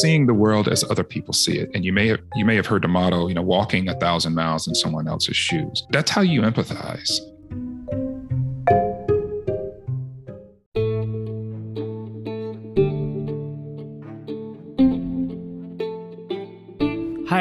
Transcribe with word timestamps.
seeing 0.00 0.26
the 0.26 0.34
world 0.34 0.68
as 0.68 0.84
other 0.90 1.04
people 1.04 1.34
see 1.34 1.58
it. 1.58 1.70
And 1.74 1.84
you 1.84 1.92
may 1.92 2.08
have, 2.08 2.20
you 2.34 2.44
may 2.44 2.56
have 2.56 2.66
heard 2.66 2.82
the 2.82 2.88
motto, 2.88 3.28
you 3.28 3.34
know, 3.34 3.42
walking 3.42 3.88
a 3.88 3.94
thousand 3.98 4.34
miles 4.34 4.66
in 4.66 4.74
someone 4.74 5.06
else's 5.06 5.36
shoes. 5.36 5.86
That's 5.90 6.10
how 6.10 6.22
you 6.22 6.42
empathize. 6.42 7.20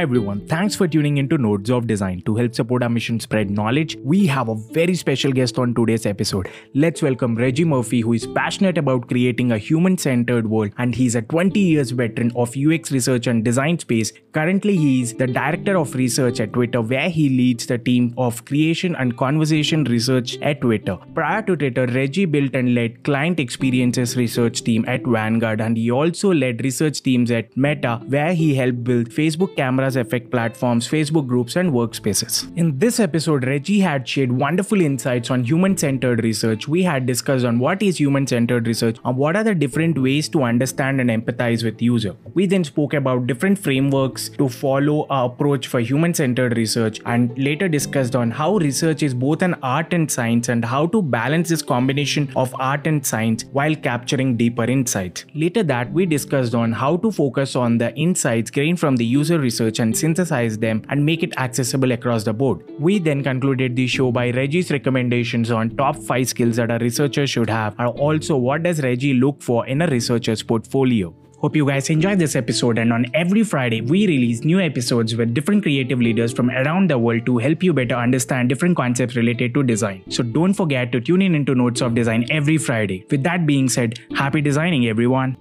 Hi 0.02 0.04
everyone, 0.04 0.48
thanks 0.48 0.76
for 0.76 0.88
tuning 0.88 1.18
into 1.18 1.38
Nodes 1.38 1.70
of 1.70 1.86
Design. 1.86 2.24
To 2.26 2.36
help 2.36 2.56
support 2.56 2.82
our 2.82 2.90
mission 2.90 3.20
spread 3.20 3.52
knowledge, 3.52 3.96
we 4.04 4.26
have 4.26 4.50
a 4.50 4.56
very 4.56 4.96
special 4.96 5.32
guest 5.32 5.60
on 5.60 5.76
today's 5.76 6.08
episode. 6.08 6.50
Let's 6.74 7.04
welcome 7.04 7.36
Reggie 7.36 7.66
Murphy, 7.66 8.02
who 8.02 8.14
is 8.14 8.26
passionate 8.26 8.80
about 8.80 9.08
creating 9.08 9.52
a 9.52 9.60
human-centered 9.60 10.50
world 10.50 10.72
and 10.80 10.96
he's 10.96 11.14
a 11.14 11.22
20 11.22 11.60
years 11.60 11.92
veteran 11.92 12.32
of 12.36 12.58
UX 12.58 12.92
research 12.92 13.28
and 13.28 13.46
design 13.46 13.78
space. 13.78 14.12
Currently, 14.32 14.76
he 14.76 15.04
is 15.04 15.14
the 15.14 15.28
director 15.28 15.78
of 15.78 15.94
research 15.94 16.40
at 16.40 16.52
Twitter, 16.52 16.82
where 16.82 17.12
he 17.12 17.30
leads 17.30 17.68
the 17.68 17.78
team 17.78 18.16
of 18.18 18.44
creation 18.46 18.96
and 18.96 19.16
conversation 19.16 19.84
research 19.84 20.36
at 20.42 20.62
Twitter. 20.62 20.98
Prior 21.14 21.44
to 21.44 21.56
Twitter, 21.56 21.86
Reggie 21.86 22.26
built 22.26 22.56
and 22.56 22.74
led 22.74 23.04
client 23.04 23.40
experiences 23.40 24.18
research 24.18 24.64
team 24.64 24.84
at 24.88 25.06
Vanguard 25.06 25.62
and 25.62 25.78
he 25.78 25.92
also 25.92 26.34
led 26.34 26.64
research 26.64 27.04
teams 27.04 27.30
at 27.30 27.56
Meta, 27.56 28.02
where 28.08 28.34
he 28.34 28.56
helped 28.56 28.84
build 28.84 29.08
Facebook 29.10 29.56
cameras 29.56 29.91
affect 29.96 30.32
platforms, 30.32 30.88
Facebook 30.88 31.28
groups, 31.28 31.56
and 31.56 31.72
workspaces. 31.72 32.56
In 32.58 32.78
this 32.80 33.00
episode, 33.00 33.46
Reggie 33.46 33.80
had 33.80 34.08
shared 34.08 34.32
wonderful 34.32 34.82
insights 34.82 35.32
on 35.32 35.44
human 35.44 35.78
centered 35.78 36.24
research. 36.24 36.68
We 36.68 36.84
had 36.84 37.06
discussed 37.06 37.46
on 37.46 37.60
what 37.60 37.82
is 37.82 38.00
human 38.00 38.28
centered 38.28 38.68
research 38.68 38.98
and 39.04 39.18
what 39.18 39.36
are 39.36 39.44
the 39.44 39.56
different 39.56 39.98
ways 39.98 40.30
to 40.30 40.44
understand 40.44 41.02
and 41.02 41.10
empathize 41.10 41.64
with 41.64 41.82
user. 41.82 42.16
We 42.34 42.46
then 42.46 42.64
spoke 42.64 42.94
about 42.94 43.28
different 43.28 43.60
frameworks 43.60 44.30
to 44.30 44.50
follow 44.50 45.08
our 45.10 45.26
approach 45.28 45.68
for 45.68 45.80
human 45.80 46.14
centered 46.14 46.58
research 46.58 47.00
and 47.06 47.38
later 47.38 47.68
discussed 47.68 48.16
on 48.16 48.32
how 48.32 48.58
research 48.58 49.04
is 49.04 49.14
both 49.14 49.42
an 49.42 49.56
art 49.62 49.94
and 49.94 50.12
science 50.12 50.50
and 50.50 50.64
how 50.64 50.88
to 50.88 51.02
balance 51.02 51.50
this 51.50 51.62
combination 51.62 52.32
of 52.36 52.56
art 52.60 52.88
and 52.88 53.06
science 53.06 53.46
while 53.52 53.76
capturing 53.76 54.38
deeper 54.38 54.64
insights. 54.64 55.26
Later 55.36 55.64
that 55.64 55.92
we 55.92 56.06
discussed 56.06 56.56
on 56.56 56.72
how 56.72 56.98
to 56.98 57.12
focus 57.12 57.56
on 57.56 57.78
the 57.78 57.94
insights 57.96 58.52
gained 58.52 58.80
from 58.80 58.96
the 58.96 59.06
user 59.06 59.40
research 59.40 59.80
and 59.82 59.98
synthesize 59.98 60.58
them 60.58 60.84
and 60.88 61.06
make 61.06 61.24
it 61.24 61.38
accessible 61.38 61.92
across 61.92 62.24
the 62.24 62.32
board. 62.32 62.64
We 62.80 62.98
then 63.00 63.24
concluded 63.24 63.76
the 63.76 63.88
show 63.88 64.12
by 64.12 64.30
Reggie's 64.32 64.72
recommendations 64.72 65.52
on 65.52 65.72
top 65.72 65.98
5 65.98 66.30
skills 66.30 66.56
that 66.56 66.72
a 66.72 66.78
researcher 66.78 67.28
should 67.28 67.50
have 67.50 67.76
and 67.78 67.90
also 68.00 68.38
what 68.38 68.64
does 68.64 68.82
Reggie 68.82 69.16
look 69.16 69.42
for 69.42 69.68
in 69.68 69.82
a 69.82 69.88
researcher's 69.88 70.42
portfolio. 70.42 71.14
Hope 71.40 71.56
you 71.56 71.66
guys 71.66 71.90
enjoyed 71.90 72.20
this 72.20 72.36
episode 72.36 72.78
and 72.78 72.94
on 72.94 73.08
every 73.16 73.44
Friday 73.44 73.82
we 73.82 74.06
release 74.06 74.44
new 74.44 74.60
episodes 74.60 75.16
with 75.16 75.34
different 75.34 75.64
creative 75.64 76.00
leaders 76.00 76.32
from 76.32 76.52
around 76.52 76.88
the 76.92 76.98
world 77.00 77.26
to 77.26 77.40
help 77.40 77.64
you 77.64 77.74
better 77.74 77.96
understand 77.96 78.48
different 78.48 78.78
concepts 78.78 79.16
related 79.16 79.56
to 79.56 79.64
design. 79.64 80.04
So 80.10 80.22
don't 80.22 80.54
forget 80.54 80.92
to 80.92 81.02
tune 81.02 81.24
in 81.24 81.34
into 81.34 81.56
Notes 81.56 81.82
of 81.82 81.96
Design 81.96 82.28
every 82.30 82.60
Friday. 82.60 83.08
With 83.10 83.24
that 83.24 83.48
being 83.48 83.70
said, 83.70 84.00
happy 84.16 84.42
designing 84.42 84.86
everyone. 84.86 85.36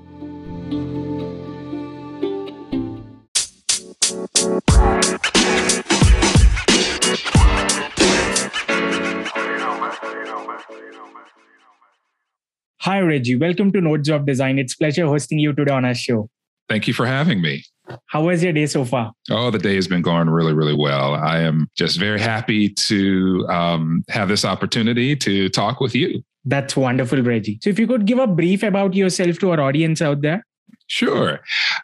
Hi, 12.82 12.98
Reggie. 13.00 13.36
Welcome 13.36 13.72
to 13.72 13.80
Nodes 13.82 14.08
of 14.08 14.24
Design. 14.24 14.58
It's 14.58 14.74
pleasure 14.74 15.04
hosting 15.04 15.38
you 15.38 15.52
today 15.52 15.70
on 15.70 15.84
our 15.84 15.94
show. 15.94 16.30
Thank 16.66 16.88
you 16.88 16.94
for 16.94 17.04
having 17.04 17.42
me. 17.42 17.62
How 18.06 18.22
was 18.22 18.42
your 18.42 18.54
day 18.54 18.64
so 18.64 18.86
far? 18.86 19.12
Oh, 19.30 19.50
the 19.50 19.58
day 19.58 19.74
has 19.74 19.86
been 19.86 20.00
going 20.00 20.30
really, 20.30 20.54
really 20.54 20.74
well. 20.74 21.14
I 21.14 21.40
am 21.40 21.68
just 21.76 21.98
very 21.98 22.18
happy 22.18 22.70
to 22.70 23.46
um, 23.50 24.02
have 24.08 24.28
this 24.28 24.46
opportunity 24.46 25.14
to 25.14 25.50
talk 25.50 25.78
with 25.78 25.94
you. 25.94 26.22
That's 26.46 26.74
wonderful, 26.74 27.20
Reggie. 27.20 27.58
So, 27.62 27.68
if 27.68 27.78
you 27.78 27.86
could 27.86 28.06
give 28.06 28.18
a 28.18 28.26
brief 28.26 28.62
about 28.62 28.94
yourself 28.94 29.38
to 29.40 29.50
our 29.50 29.60
audience 29.60 30.00
out 30.00 30.22
there. 30.22 30.42
Sure. 30.90 31.38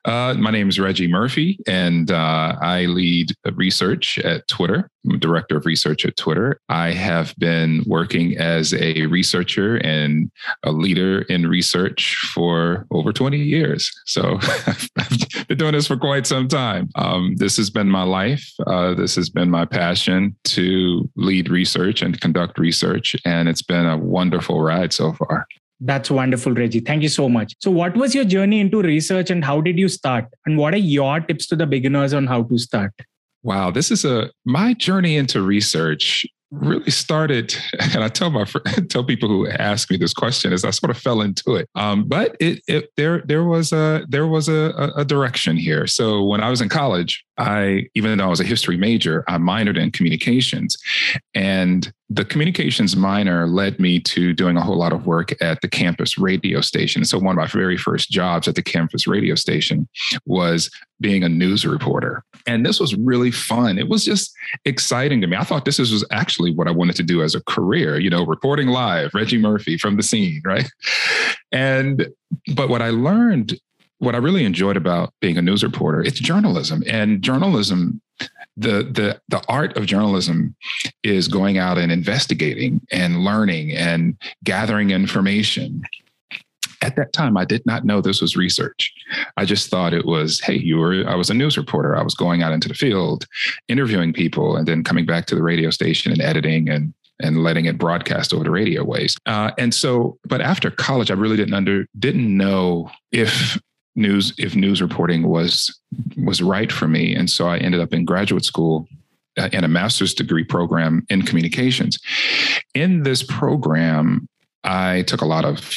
Uh, 0.05 0.34
my 0.34 0.50
name 0.50 0.69
is 0.69 0.81
Reggie 0.81 1.06
Murphy, 1.06 1.61
and 1.69 2.11
uh, 2.11 2.56
I 2.61 2.87
lead 2.87 3.33
research 3.55 4.19
at 4.19 4.49
Twitter. 4.49 4.91
I'm 5.09 5.21
director 5.21 5.56
of 5.56 5.65
research 5.65 6.05
at 6.05 6.17
Twitter. 6.17 6.61
I 6.69 6.91
have 6.91 7.33
been 7.39 7.84
working 7.87 8.37
as 8.37 8.75
a 8.75 9.06
researcher 9.06 9.77
and 9.77 10.28
a 10.65 10.72
leader 10.72 11.21
in 11.22 11.47
research 11.47 12.17
for 12.34 12.84
over 12.91 13.12
20 13.12 13.39
years. 13.39 13.93
So 14.06 14.41
I've 14.67 15.47
been 15.47 15.59
doing 15.59 15.75
this 15.75 15.87
for 15.87 15.97
quite 15.97 16.27
some 16.27 16.49
time. 16.49 16.88
Um, 16.97 17.37
this 17.37 17.56
has 17.59 17.71
been 17.71 17.88
my 17.88 18.03
life. 18.03 18.44
Uh, 18.67 18.94
this 18.94 19.15
has 19.15 19.31
been 19.31 19.50
my 19.50 19.67
passion 19.67 20.34
to 20.47 21.09
lead 21.15 21.49
research 21.49 22.03
and 22.03 22.21
conduct 22.21 22.59
research. 22.59 23.15
And 23.25 23.49
it's 23.49 23.62
been 23.62 23.87
a 23.87 23.97
wonderful 23.97 24.61
ride 24.61 24.93
so 24.93 25.12
far. 25.12 25.47
That's 25.81 26.10
wonderful, 26.10 26.54
Reggie. 26.54 26.81
Thank 26.81 27.03
you 27.03 27.09
so 27.09 27.28
much. 27.28 27.54
So, 27.60 27.70
what 27.70 27.97
was 27.97 28.14
your 28.14 28.25
journey 28.25 28.60
into 28.60 28.81
research 28.81 29.31
and 29.31 29.44
how 29.44 29.60
did 29.60 29.78
you 29.78 29.88
start? 29.88 30.26
And 30.47 30.56
what 30.56 30.72
are 30.72 30.78
your 30.78 31.20
tips 31.20 31.47
to 31.48 31.56
the 31.56 31.66
beginners 31.66 32.14
on 32.14 32.26
how 32.26 32.44
to 32.44 32.59
start? 32.59 32.92
Wow, 33.42 33.70
this 33.70 33.91
is 33.91 34.04
a 34.04 34.31
my 34.44 34.75
journey 34.75 35.16
into 35.16 35.42
research 35.42 36.26
really 36.50 36.91
started, 36.91 37.54
and 37.81 38.03
I 38.03 38.09
tell 38.09 38.31
my 38.31 38.44
tell 38.88 39.04
people 39.04 39.28
who 39.28 39.48
ask 39.48 39.91
me 39.91 39.97
this 39.97 40.14
question 40.14 40.53
is 40.53 40.64
I 40.64 40.70
sort 40.70 40.91
of 40.91 40.98
fell 40.98 41.20
into 41.20 41.56
it. 41.56 41.69
Um, 41.75 42.04
but 42.08 42.37
it, 42.41 42.62
it 42.66 42.91
there 42.97 43.22
there 43.26 43.44
was 43.44 43.72
a 43.72 44.04
there 44.08 44.26
was 44.26 44.48
a, 44.48 44.93
a 44.97 45.04
direction 45.04 45.56
here. 45.56 45.87
So 45.87 46.25
when 46.25 46.41
I 46.41 46.48
was 46.48 46.60
in 46.60 46.69
college, 46.69 47.25
I 47.39 47.87
even 47.95 48.19
though 48.19 48.25
I 48.25 48.29
was 48.29 48.41
a 48.41 48.45
history 48.45 48.77
major, 48.77 49.25
I 49.29 49.39
minored 49.39 49.79
in 49.79 49.91
communications, 49.91 50.77
and 51.35 51.93
the 52.09 52.25
communications 52.25 52.97
minor 52.97 53.47
led 53.47 53.81
me 53.81 53.99
to 53.99 54.33
doing 54.33 54.57
a 54.57 54.63
whole 54.63 54.79
lot 54.79 54.93
of 54.93 55.07
work 55.07 55.35
at 55.43 55.61
the 55.61 55.69
campus 55.69 56.17
radio 56.17 56.61
station. 56.61 57.05
So 57.05 57.19
one 57.19 57.37
of 57.37 57.43
my 57.43 57.47
very 57.49 57.77
first 57.77 58.11
jobs 58.11 58.47
at 58.47 58.55
the 58.55 58.63
campus 58.63 59.09
radio 59.09 59.35
station 59.35 59.89
was 60.25 60.71
being 61.01 61.25
a 61.25 61.29
news 61.29 61.67
reporter. 61.67 62.23
And 62.47 62.65
this 62.65 62.79
was 62.79 62.95
really 62.95 63.33
fun. 63.33 63.77
It 63.77 63.89
was 63.89 64.05
just 64.05 64.33
exciting 64.65 65.21
to 65.21 65.27
me. 65.27 65.37
I 65.37 65.43
thought 65.43 65.65
this 65.65 65.81
was 65.81 66.05
actually 66.13 66.55
what 66.55 66.69
I 66.69 66.71
wanted 66.71 66.97
to 66.97 67.03
do 67.03 67.23
as 67.23 67.35
a 67.35 67.43
career, 67.43 67.99
you 67.99 68.09
know, 68.09 68.25
reporting 68.25 68.69
live, 68.69 69.13
Reggie 69.13 69.39
Murphy 69.39 69.77
from 69.77 69.97
the 69.97 70.03
scene, 70.03 70.43
right? 70.45 70.71
And 71.51 72.09
but 72.55 72.69
what 72.69 72.83
I 72.83 72.91
learned 72.91 73.59
what 73.99 74.15
I 74.15 74.19
really 74.19 74.45
enjoyed 74.45 74.77
about 74.77 75.12
being 75.21 75.39
a 75.39 75.43
news 75.43 75.62
reporter, 75.62 76.03
it's 76.03 76.21
journalism. 76.21 76.83
And 76.87 77.23
journalism 77.23 78.01
the 78.57 78.83
the 78.83 79.21
the 79.29 79.43
art 79.49 79.77
of 79.77 79.87
journalism 79.87 80.55
is 81.03 81.29
going 81.29 81.59
out 81.59 81.79
and 81.79 81.93
investigating 81.93 82.81
and 82.91 83.25
learning 83.25 83.73
and 83.73 84.17
gathering 84.45 84.91
information. 84.91 85.83
At 86.83 86.97
that 86.97 87.12
time 87.12 87.37
i 87.37 87.45
did 87.45 87.65
not 87.67 87.85
know 87.85 88.01
this 88.01 88.21
was 88.21 88.37
research. 88.37 88.93
I 89.37 89.45
just 89.45 89.71
thought 89.71 89.93
it 89.93 90.06
was 90.06 90.41
hey 90.41 90.56
you 90.56 90.79
were 90.79 91.06
i 91.06 91.15
was 91.15 91.31
a 91.31 91.35
news 91.35 91.59
reporter. 91.59 91.97
I 91.97 92.03
was 92.03 92.15
going 92.15 92.43
out 92.43 92.53
into 92.53 92.69
the 92.69 92.75
field 92.75 93.27
interviewing 93.69 94.12
people 94.12 94.56
and 94.56 94.67
then 94.67 94.85
coming 94.85 95.05
back 95.05 95.27
to 95.27 95.35
the 95.35 95.43
radio 95.43 95.71
station 95.71 96.12
and 96.12 96.23
editing 96.23 96.69
and 96.69 96.95
and 97.19 97.43
letting 97.43 97.65
it 97.65 97.79
broadcast 97.79 98.35
over 98.35 98.45
the 98.45 98.51
radio 98.51 98.85
waves 98.85 99.17
uh, 99.27 99.51
and 99.59 99.73
so 99.75 100.19
but 100.27 100.43
after 100.43 100.71
college 100.71 101.11
i 101.11 101.15
really 101.15 101.37
didn't 101.37 101.55
under 101.55 101.87
didn't 101.99 102.35
know 102.37 102.91
if 103.11 103.59
news 103.97 104.34
if 104.39 104.55
news 104.55 104.83
reporting 104.83 105.27
was 105.27 105.77
was 106.17 106.43
right 106.43 106.71
for 106.71 106.87
me. 106.89 107.15
And 107.15 107.29
so 107.29 107.49
i 107.49 107.59
ended 107.59 107.81
up 107.81 107.93
in 107.93 108.05
graduate 108.05 108.45
school 108.45 108.87
uh, 109.39 109.49
in 109.53 109.65
a 109.65 109.69
master's 109.69 110.15
degree 110.15 110.45
program 110.45 111.05
in 111.09 111.23
communications. 111.23 111.99
In 112.75 113.03
this 113.03 113.23
program 113.23 114.29
i 114.65 115.03
took 115.03 115.21
a 115.23 115.27
lot 115.27 115.45
of 115.45 115.77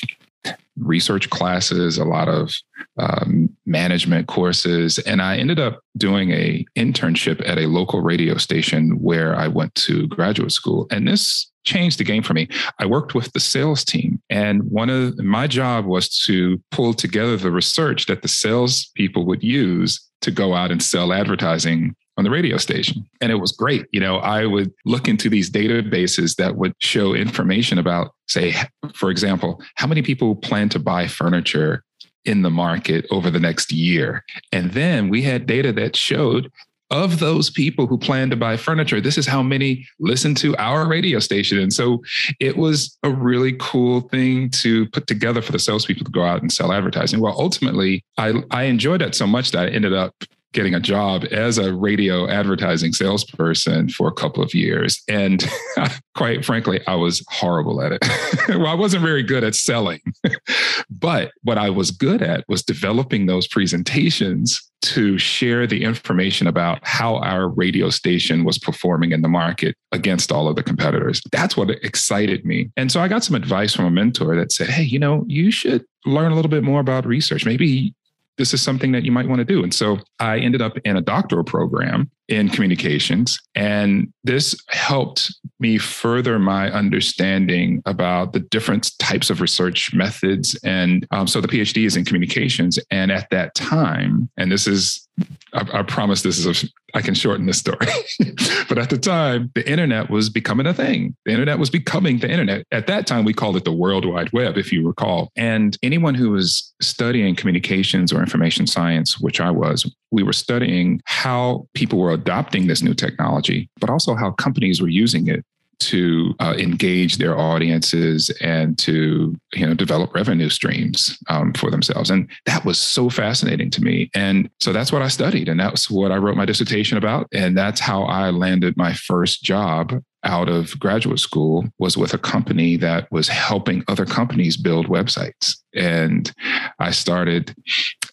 research 0.78 1.30
classes 1.30 1.98
a 1.98 2.06
lot 2.06 2.30
of 2.30 2.54
um, 2.98 3.50
management 3.70 4.28
courses 4.28 4.98
and 5.00 5.22
i 5.22 5.38
ended 5.38 5.60
up 5.60 5.80
doing 5.98 6.32
a 6.32 6.66
internship 6.78 7.48
at 7.48 7.58
a 7.58 7.68
local 7.68 8.02
radio 8.02 8.36
station 8.38 9.00
where 9.02 9.36
i 9.36 9.48
went 9.48 9.74
to 9.76 10.08
graduate 10.08 10.52
school 10.52 10.88
and 10.92 11.08
this 11.08 11.50
changed 11.66 12.00
the 12.00 12.04
game 12.04 12.24
for 12.24 12.34
me. 12.34 12.48
I 12.80 12.86
worked 12.86 13.14
with 13.14 13.32
the 13.34 13.40
sales 13.40 13.84
team, 13.84 14.22
and 14.30 14.64
one 14.64 14.90
of 14.90 15.18
my 15.20 15.46
job 15.46 15.86
was 15.86 16.10
to 16.26 16.60
pull 16.72 16.94
together 16.94 17.38
the 17.38 17.52
research 17.52 18.08
that 18.08 18.22
the 18.22 18.28
sales 18.28 18.90
people 18.96 19.26
would 19.26 19.44
use 19.44 20.00
to 20.22 20.32
go 20.32 20.54
out 20.54 20.72
and 20.72 20.82
sell 20.82 21.14
advertising 21.14 21.96
on 22.18 22.24
the 22.26 22.30
radio 22.30 22.58
station. 22.58 23.06
And 23.22 23.32
it 23.32 23.36
was 23.36 23.54
great. 23.54 23.86
You 23.94 24.02
know, 24.02 24.18
I 24.18 24.46
would 24.46 24.74
look 24.86 25.08
into 25.08 25.30
these 25.30 25.50
databases 25.50 26.36
that 26.36 26.58
would 26.58 26.74
show 26.80 27.14
information 27.14 27.78
about, 27.78 28.12
say, 28.28 28.54
for 28.94 29.10
example, 29.10 29.62
how 29.76 29.88
many 29.88 30.02
people 30.02 30.36
plan 30.36 30.68
to 30.70 30.80
buy 30.80 31.08
furniture 31.08 31.84
in 32.26 32.42
the 32.42 32.50
market 32.50 33.06
over 33.12 33.30
the 33.30 33.40
next 33.40 33.72
year. 33.72 34.24
And 34.52 34.72
then 34.72 35.10
we 35.10 35.22
had 35.22 35.46
data 35.46 35.72
that 35.74 35.96
showed 35.96 36.52
of 36.92 37.20
those 37.20 37.50
people 37.50 37.86
who 37.86 37.98
plan 37.98 38.30
to 38.32 38.36
buy 38.36 38.58
furniture, 38.58 39.00
this 39.00 39.18
is 39.18 39.28
how 39.28 39.44
many 39.44 39.86
listen 40.00 40.34
to 40.36 40.56
our 40.58 40.88
radio 40.88 41.20
station. 41.20 41.60
And 41.60 41.72
so 41.72 42.02
it 42.40 42.58
was 42.58 42.98
a 43.04 43.12
really 43.12 43.56
cool 43.60 44.02
thing 44.02 44.50
to 44.52 44.88
put 44.88 45.06
together 45.06 45.42
for 45.42 45.52
the 45.52 45.60
salespeople 45.60 46.06
to 46.06 46.12
go 46.12 46.24
out 46.24 46.42
and 46.42 46.52
sell 46.52 46.72
advertising. 46.72 47.20
Well, 47.20 47.36
ultimately, 47.38 48.04
I, 48.18 48.44
I 48.50 48.64
enjoyed 48.64 49.02
that 49.02 49.14
so 49.14 49.28
much 49.28 49.52
that 49.52 49.68
I 49.68 49.70
ended 49.70 49.94
up 49.94 50.16
getting 50.54 50.74
a 50.74 50.80
job 50.80 51.26
as 51.32 51.58
a 51.58 51.74
radio 51.74 52.28
advertising 52.28 52.92
salesperson 52.92 53.90
for 53.90 54.08
a 54.08 54.14
couple 54.14 54.44
of 54.44 54.54
years. 54.54 55.02
And 55.08 55.48
quite 56.16 56.44
frankly, 56.44 56.82
I 56.88 56.96
was 56.96 57.24
horrible 57.30 57.82
at 57.82 57.92
it. 57.92 58.04
well, 58.50 58.68
I 58.68 58.74
wasn't 58.74 59.04
very 59.04 59.24
good 59.24 59.44
at 59.44 59.56
selling, 59.56 60.02
but 60.90 61.32
what 61.44 61.58
I 61.58 61.70
was 61.70 61.92
good 61.92 62.22
at 62.22 62.46
was 62.48 62.64
developing 62.64 63.26
those 63.26 63.48
presentations 63.48 64.70
to 64.82 65.18
share 65.18 65.68
the 65.68 65.84
information 65.84 66.48
about 66.48 66.80
how 66.84 67.18
our 67.18 67.50
radio 67.50 67.90
station 67.90 68.46
was 68.46 68.58
performing 68.58 69.12
in 69.12 69.22
the 69.22 69.28
market 69.28 69.76
against 69.92 70.32
all 70.32 70.48
of 70.48 70.56
the 70.56 70.64
competitors. 70.64 71.22
That's 71.32 71.58
what 71.58 71.70
excited 71.70 72.46
me. 72.46 72.72
And 72.78 72.92
so 72.92 73.02
I 73.02 73.10
got 73.10 73.24
some 73.24 73.36
advice 73.36 73.76
from 73.76 73.86
a 73.86 73.92
mentor 73.92 74.36
that 74.38 74.52
said, 74.52 74.70
Hey, 74.70 74.84
you 74.84 74.98
know, 74.98 75.26
you 75.28 75.52
should 75.52 75.86
learn 76.06 76.32
a 76.32 76.36
little 76.36 76.50
bit 76.50 76.64
more 76.64 76.80
about 76.80 77.06
research. 77.06 77.46
Maybe 77.46 77.94
this 78.40 78.54
is 78.54 78.62
something 78.62 78.94
that 78.94 79.04
you 79.04 79.12
might 79.12 79.28
want 79.28 79.40
to 79.40 79.46
do. 79.46 79.64
And 79.64 79.74
so 79.74 80.00
I 80.20 80.40
ended 80.40 80.62
up 80.62 80.78
in 80.86 80.96
a 80.96 81.02
doctoral 81.02 81.44
program 81.44 82.10
in 82.30 82.48
communications. 82.48 83.38
And 83.54 84.14
this 84.24 84.56
helped 84.70 85.36
me 85.60 85.78
further 85.78 86.40
my 86.40 86.72
understanding 86.72 87.82
about 87.86 88.32
the 88.32 88.40
different 88.40 88.98
types 88.98 89.30
of 89.30 89.42
research 89.42 89.94
methods. 89.94 90.58
And 90.64 91.06
um, 91.12 91.28
so 91.28 91.42
the 91.42 91.50
PhD 91.50 91.86
is 91.86 91.98
in 91.98 92.06
communications. 92.06 92.80
And 92.90 93.12
at 93.12 93.30
that 93.32 93.56
time, 93.56 94.30
and 94.38 94.50
this 94.52 94.68
is 94.68 95.06
I, 95.54 95.80
I 95.80 95.84
promise 95.84 96.22
this 96.22 96.44
is 96.44 96.64
a, 96.64 96.68
I 96.98 97.02
can 97.02 97.14
shorten 97.14 97.46
this 97.46 97.58
story. 97.58 97.78
but 98.70 98.78
at 98.78 98.90
the 98.90 98.98
time, 98.98 99.52
the 99.56 99.70
internet 99.70 100.10
was 100.10 100.30
becoming 100.30 100.66
a 100.66 100.74
thing. 100.74 101.16
The 101.26 101.32
internet 101.32 101.60
was 101.60 101.70
becoming 101.70 102.20
the 102.20 102.30
internet. 102.30 102.66
At 102.72 102.88
that 102.88 103.08
time, 103.08 103.26
we 103.26 103.34
called 103.34 103.58
it 103.58 103.66
the 103.66 103.74
World 103.74 104.06
Wide 104.06 104.32
Web, 104.34 104.58
if 104.58 104.72
you 104.72 104.88
recall. 104.88 105.32
And 105.36 105.78
anyone 105.84 106.16
who 106.16 106.32
was 106.32 106.74
studying 106.82 107.36
communications 107.36 108.14
or 108.14 108.20
information 108.20 108.68
science, 108.68 109.20
which 109.20 109.42
I 109.42 109.52
was, 109.52 109.90
we 110.12 110.24
were 110.24 110.34
studying 110.34 111.02
how 111.06 111.68
people 111.74 112.00
were 112.00 112.12
adopting 112.12 112.68
this 112.68 112.82
new 112.82 112.94
technology, 112.94 113.70
but 113.80 113.90
also 113.90 114.16
how 114.16 114.32
companies 114.32 114.82
were 114.82 114.88
using 114.88 115.28
it 115.28 115.46
to 115.80 116.34
uh, 116.40 116.56
engage 116.58 117.18
their 117.18 117.38
audiences 117.38 118.30
and 118.42 118.78
to 118.80 119.36
you 119.54 119.66
know 119.66 119.74
develop 119.74 120.14
revenue 120.14 120.50
streams 120.50 121.18
um, 121.30 121.54
for 121.54 121.72
themselves. 121.72 122.10
And 122.10 122.30
that 122.46 122.66
was 122.66 122.78
so 122.78 123.10
fascinating 123.10 123.70
to 123.72 123.82
me. 123.82 124.10
And 124.14 124.50
so 124.60 124.74
that's 124.74 124.92
what 124.92 125.02
i 125.02 125.08
studied 125.08 125.50
and 125.50 125.60
that's 125.60 125.90
what 125.90 126.12
i 126.12 126.18
wrote 126.18 126.36
my 126.36 126.46
dissertation 126.46 126.98
about 126.98 127.28
and 127.34 127.58
that's 127.58 127.80
how 127.80 128.04
i 128.04 128.30
landed 128.30 128.76
my 128.78 128.94
first 128.94 129.44
job 129.44 129.94
out 130.24 130.50
of 130.50 130.78
graduate 130.80 131.20
school 131.20 131.66
was 131.78 131.98
with 131.98 132.14
a 132.14 132.18
company 132.18 132.76
that 132.76 133.10
was 133.12 133.28
helping 133.28 133.84
other 133.88 134.06
companies 134.06 134.58
build 134.58 134.88
websites. 134.88 135.56
And 135.74 136.32
i 136.80 136.92
started 136.92 137.56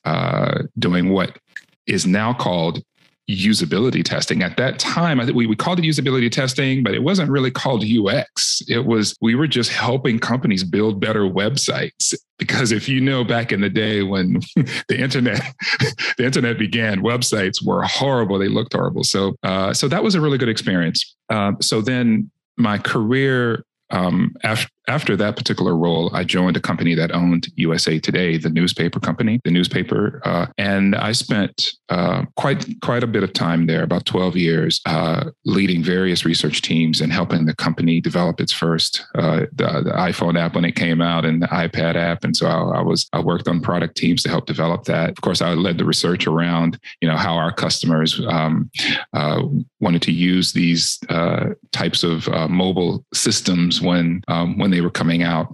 uh, 0.05 0.63
doing 0.79 1.11
what 1.11 1.39
is 1.87 2.07
now 2.07 2.33
called 2.33 2.83
usability 3.29 4.05
testing. 4.05 4.43
At 4.43 4.57
that 4.57 4.79
time, 4.79 5.21
I 5.21 5.25
think 5.25 5.37
we, 5.37 5.47
we 5.47 5.57
called 5.57 5.79
it 5.79 5.83
usability 5.83 6.31
testing, 6.31 6.83
but 6.83 6.95
it 6.95 7.03
wasn't 7.03 7.31
really 7.31 7.51
called 7.51 7.85
UX. 7.85 8.63
It 8.69 8.87
was, 8.87 9.17
we 9.21 9.35
were 9.35 9.49
just 9.49 9.71
helping 9.71 10.19
companies 10.19 10.63
build 10.63 11.01
better 11.01 11.23
websites. 11.23 12.15
Because 12.39 12.71
if 12.71 12.89
you 12.89 13.01
know 13.01 13.25
back 13.25 13.51
in 13.51 13.61
the 13.63 13.71
day 13.71 14.03
when 14.03 14.41
the 14.89 14.99
internet, 14.99 15.41
the 16.19 16.25
internet 16.25 16.59
began, 16.59 17.01
websites 17.01 17.65
were 17.65 17.83
horrible. 17.83 18.39
They 18.39 18.49
looked 18.49 18.75
horrible. 18.75 19.05
So, 19.05 19.35
uh, 19.43 19.73
so 19.73 19.89
that 19.89 20.05
was 20.05 20.15
a 20.15 20.21
really 20.21 20.39
good 20.39 20.49
experience. 20.49 21.17
Uh, 21.29 21.53
so 21.61 21.81
then 21.81 22.31
my 22.57 22.79
career 22.79 23.65
um, 23.91 24.35
after 24.43 24.69
after 24.89 25.17
that 25.17 25.37
particular 25.37 25.77
role, 25.77 26.15
I 26.15 26.23
joined 26.25 26.57
a 26.57 26.61
company 26.61 26.95
that 26.95 27.13
owned 27.13 27.49
USA 27.57 27.99
Today, 27.99 28.39
the 28.39 28.51
newspaper 28.51 29.01
company, 29.01 29.41
the 29.45 29.51
newspaper, 29.51 30.21
uh, 30.25 30.47
and 30.59 30.95
I 30.95 31.13
spent 31.13 31.73
uh, 31.89 32.25
quite 32.37 32.81
quite 32.83 33.03
a 33.03 33.07
bit 33.07 33.23
of 33.23 33.33
time 33.33 33.67
there, 33.67 33.83
about 33.83 34.07
twelve 34.07 34.37
years, 34.37 34.81
uh, 34.87 35.31
leading 35.45 35.83
various 35.83 36.25
research 36.25 36.63
teams 36.63 37.01
and 37.01 37.13
helping 37.13 37.47
the 37.47 37.55
company 37.55 38.01
develop 38.01 38.41
its 38.41 38.53
first 38.53 39.05
uh, 39.17 39.47
the, 39.53 39.83
the, 39.85 39.93
iPhone 39.97 40.39
app 40.39 40.55
when 40.55 40.65
it 40.65 40.77
came 40.77 41.01
out 41.01 41.25
and 41.25 41.43
the 41.43 41.47
iPad 41.49 41.97
app, 41.97 42.23
and 42.23 42.37
so 42.37 42.47
I, 42.47 42.79
I, 42.79 42.83
was 42.83 43.09
I 43.13 43.21
worked 43.21 43.49
on 43.49 43.61
product 43.61 43.97
teams 43.97 44.23
to 44.23 44.29
help 44.29 44.47
develop 44.47 44.85
that. 44.85 45.11
Of 45.11 45.21
course, 45.21 45.43
I 45.43 45.55
led 45.55 45.79
the 45.79 45.85
research 45.85 46.27
around 46.27 46.79
you 47.01 47.09
know 47.09 47.17
how 47.17 47.35
our 47.35 47.53
customers 47.53 48.21
um, 48.29 48.71
uh, 49.13 49.43
wanted 49.81 50.03
to 50.03 50.13
use 50.13 50.53
these 50.53 50.99
uh, 51.09 51.47
types 51.73 52.05
of 52.05 52.29
mobile 52.49 53.05
systems 53.13 53.81
when 53.81 54.23
um, 54.29 54.59
when 54.59 54.71
they 54.71 54.76
were 54.81 54.91
coming 54.91 55.23
out 55.23 55.53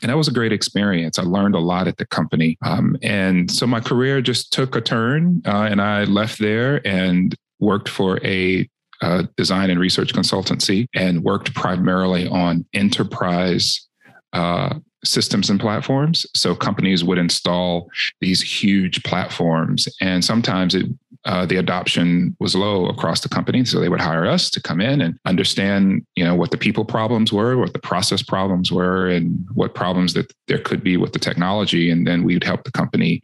and 0.00 0.10
that 0.10 0.16
was 0.16 0.28
a 0.28 0.32
great 0.32 0.52
experience. 0.52 1.18
I 1.18 1.22
learned 1.22 1.54
a 1.54 1.60
lot 1.60 1.88
at 1.88 1.98
the 1.98 2.06
company. 2.06 2.56
Um, 2.64 2.96
and 3.02 3.50
so 3.50 3.66
my 3.66 3.80
career 3.80 4.22
just 4.22 4.52
took 4.52 4.76
a 4.76 4.80
turn, 4.80 5.42
uh, 5.46 5.68
and 5.70 5.82
I 5.82 6.04
left 6.04 6.38
there 6.38 6.86
and 6.86 7.34
worked 7.60 7.88
for 7.88 8.24
a 8.24 8.68
uh, 9.02 9.24
design 9.36 9.70
and 9.70 9.80
research 9.80 10.14
consultancy 10.14 10.86
and 10.94 11.24
worked 11.24 11.54
primarily 11.54 12.28
on 12.28 12.64
enterprise 12.72 13.88
uh, 14.32 14.78
systems 15.04 15.50
and 15.50 15.60
platforms. 15.60 16.26
So 16.34 16.54
companies 16.54 17.04
would 17.04 17.18
install 17.18 17.90
these 18.20 18.40
huge 18.40 19.02
platforms, 19.02 19.88
and 20.00 20.24
sometimes 20.24 20.74
it 20.74 20.86
uh, 21.24 21.46
the 21.46 21.56
adoption 21.56 22.36
was 22.40 22.54
low 22.54 22.86
across 22.86 23.20
the 23.20 23.28
company. 23.28 23.64
So 23.64 23.78
they 23.78 23.88
would 23.88 24.00
hire 24.00 24.26
us 24.26 24.50
to 24.50 24.60
come 24.60 24.80
in 24.80 25.00
and 25.00 25.16
understand, 25.24 26.04
you 26.16 26.24
know, 26.24 26.34
what 26.34 26.50
the 26.50 26.58
people 26.58 26.84
problems 26.84 27.32
were, 27.32 27.56
what 27.56 27.72
the 27.72 27.78
process 27.78 28.22
problems 28.22 28.72
were, 28.72 29.08
and 29.08 29.46
what 29.54 29.74
problems 29.74 30.14
that 30.14 30.32
there 30.48 30.58
could 30.58 30.82
be 30.82 30.96
with 30.96 31.12
the 31.12 31.20
technology. 31.20 31.90
And 31.90 32.06
then 32.06 32.24
we 32.24 32.34
would 32.34 32.44
help 32.44 32.64
the 32.64 32.72
company 32.72 33.22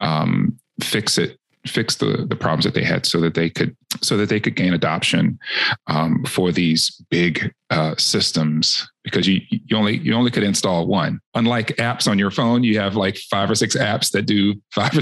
um, 0.00 0.58
fix 0.82 1.18
it 1.18 1.36
fix 1.66 1.96
the 1.96 2.26
the 2.28 2.36
problems 2.36 2.64
that 2.64 2.74
they 2.74 2.84
had 2.84 3.04
so 3.04 3.20
that 3.20 3.34
they 3.34 3.50
could 3.50 3.76
so 4.02 4.16
that 4.16 4.28
they 4.30 4.40
could 4.40 4.56
gain 4.56 4.72
adoption 4.72 5.38
um, 5.88 6.24
for 6.24 6.52
these 6.52 7.02
big 7.10 7.52
uh, 7.68 7.94
systems 7.96 8.89
because 9.04 9.26
you 9.26 9.40
you 9.50 9.76
only 9.76 9.98
you 9.98 10.14
only 10.14 10.30
could 10.30 10.42
install 10.42 10.86
one. 10.86 11.20
Unlike 11.34 11.76
apps 11.76 12.08
on 12.08 12.18
your 12.18 12.30
phone, 12.30 12.64
you 12.64 12.78
have 12.78 12.96
like 12.96 13.16
five 13.30 13.50
or 13.50 13.54
six 13.54 13.76
apps 13.76 14.10
that 14.12 14.22
do 14.22 14.54
five 14.72 14.92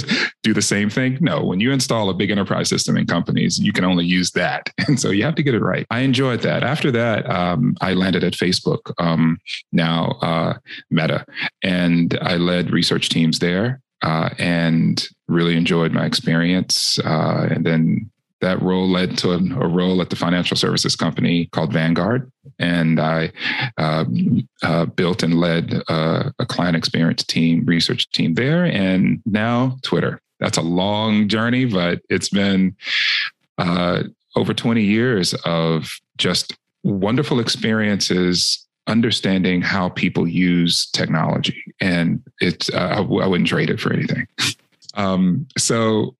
do 0.42 0.54
the 0.54 0.62
same 0.62 0.90
thing. 0.90 1.18
No, 1.20 1.44
when 1.44 1.60
you 1.60 1.72
install 1.72 2.10
a 2.10 2.14
big 2.14 2.30
enterprise 2.30 2.68
system 2.68 2.96
in 2.96 3.06
companies, 3.06 3.58
you 3.58 3.72
can 3.72 3.84
only 3.84 4.04
use 4.04 4.30
that, 4.32 4.70
and 4.86 4.98
so 5.00 5.10
you 5.10 5.24
have 5.24 5.34
to 5.36 5.42
get 5.42 5.54
it 5.54 5.60
right. 5.60 5.86
I 5.90 6.00
enjoyed 6.00 6.42
that. 6.42 6.62
After 6.62 6.90
that, 6.92 7.28
um, 7.28 7.76
I 7.80 7.94
landed 7.94 8.24
at 8.24 8.34
Facebook, 8.34 8.92
um, 8.98 9.38
now 9.72 10.18
uh, 10.22 10.54
Meta, 10.90 11.24
and 11.62 12.18
I 12.22 12.36
led 12.36 12.70
research 12.70 13.08
teams 13.08 13.38
there 13.38 13.80
uh, 14.02 14.30
and 14.38 15.06
really 15.26 15.56
enjoyed 15.56 15.92
my 15.92 16.06
experience. 16.06 16.98
Uh, 17.00 17.48
and 17.50 17.64
then 17.64 18.10
that 18.40 18.62
role 18.62 18.88
led 18.88 19.18
to 19.18 19.32
a, 19.32 19.36
a, 19.36 19.68
role 19.68 20.00
at 20.00 20.10
the 20.10 20.16
financial 20.16 20.56
services 20.56 20.94
company 20.94 21.46
called 21.46 21.72
Vanguard. 21.72 22.30
And 22.58 23.00
I 23.00 23.32
uh, 23.76 24.04
uh 24.62 24.86
built 24.86 25.22
and 25.22 25.40
led 25.40 25.82
a, 25.88 26.32
a 26.38 26.46
client 26.46 26.76
experience 26.76 27.24
team, 27.24 27.64
research 27.64 28.10
team 28.10 28.34
there. 28.34 28.64
And 28.64 29.22
now 29.26 29.76
Twitter. 29.82 30.20
That's 30.40 30.58
a 30.58 30.62
long 30.62 31.28
journey, 31.28 31.64
but 31.64 32.00
it's 32.08 32.28
been 32.28 32.76
uh, 33.58 34.04
over 34.36 34.54
20 34.54 34.82
years 34.82 35.34
of 35.44 35.98
just 36.16 36.56
wonderful 36.84 37.40
experiences 37.40 38.64
understanding 38.88 39.60
how 39.60 39.90
people 39.90 40.26
use 40.26 40.86
technology, 40.92 41.62
and 41.80 42.22
it's 42.40 42.70
uh, 42.70 42.78
I, 42.78 42.98
I, 42.98 43.26
wouldn't 43.26 43.48
trade 43.48 43.70
it 43.70 43.80
for 43.80 43.92
anything. 43.92 44.26
Um, 44.94 45.46
so. 45.56 46.16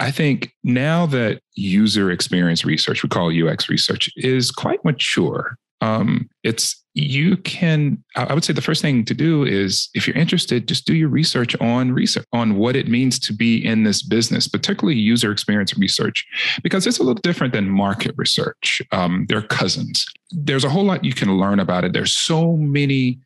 I 0.00 0.10
think 0.10 0.52
now 0.64 1.06
that 1.06 1.42
user 1.54 2.10
experience 2.10 2.64
research, 2.64 3.02
we 3.02 3.08
call 3.08 3.30
UX 3.30 3.68
research, 3.68 4.10
is 4.16 4.50
quite 4.50 4.84
mature. 4.84 5.56
Um, 5.82 6.28
it's 6.42 6.80
you 6.94 7.36
can 7.38 8.02
i 8.16 8.34
would 8.34 8.42
say 8.42 8.52
the 8.52 8.60
first 8.60 8.82
thing 8.82 9.04
to 9.04 9.14
do 9.14 9.44
is 9.44 9.88
if 9.94 10.06
you're 10.06 10.16
interested 10.16 10.66
just 10.66 10.86
do 10.86 10.94
your 10.94 11.08
research 11.08 11.54
on 11.60 11.92
research 11.92 12.26
on 12.32 12.56
what 12.56 12.74
it 12.74 12.88
means 12.88 13.18
to 13.18 13.32
be 13.32 13.64
in 13.64 13.84
this 13.84 14.02
business 14.02 14.48
particularly 14.48 14.98
user 14.98 15.30
experience 15.30 15.76
research 15.78 16.26
because 16.64 16.86
it's 16.86 16.98
a 16.98 17.02
little 17.02 17.20
different 17.22 17.52
than 17.52 17.68
market 17.68 18.12
research 18.16 18.82
um, 18.90 19.24
they're 19.28 19.42
cousins 19.42 20.04
there's 20.32 20.64
a 20.64 20.68
whole 20.68 20.84
lot 20.84 21.04
you 21.04 21.14
can 21.14 21.38
learn 21.38 21.60
about 21.60 21.84
it 21.84 21.92
there's 21.92 22.12
so 22.12 22.56
many 22.56 23.18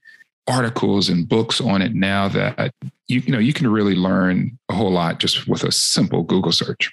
articles 0.46 1.08
and 1.08 1.28
books 1.28 1.60
on 1.60 1.80
it 1.80 1.94
now 1.94 2.28
that 2.28 2.72
you, 3.08 3.20
you 3.20 3.32
know 3.32 3.38
you 3.38 3.52
can 3.52 3.66
really 3.66 3.94
learn 3.94 4.58
a 4.68 4.74
whole 4.74 4.90
lot 4.90 5.18
just 5.18 5.48
with 5.48 5.64
a 5.64 5.72
simple 5.72 6.22
google 6.22 6.52
search. 6.52 6.92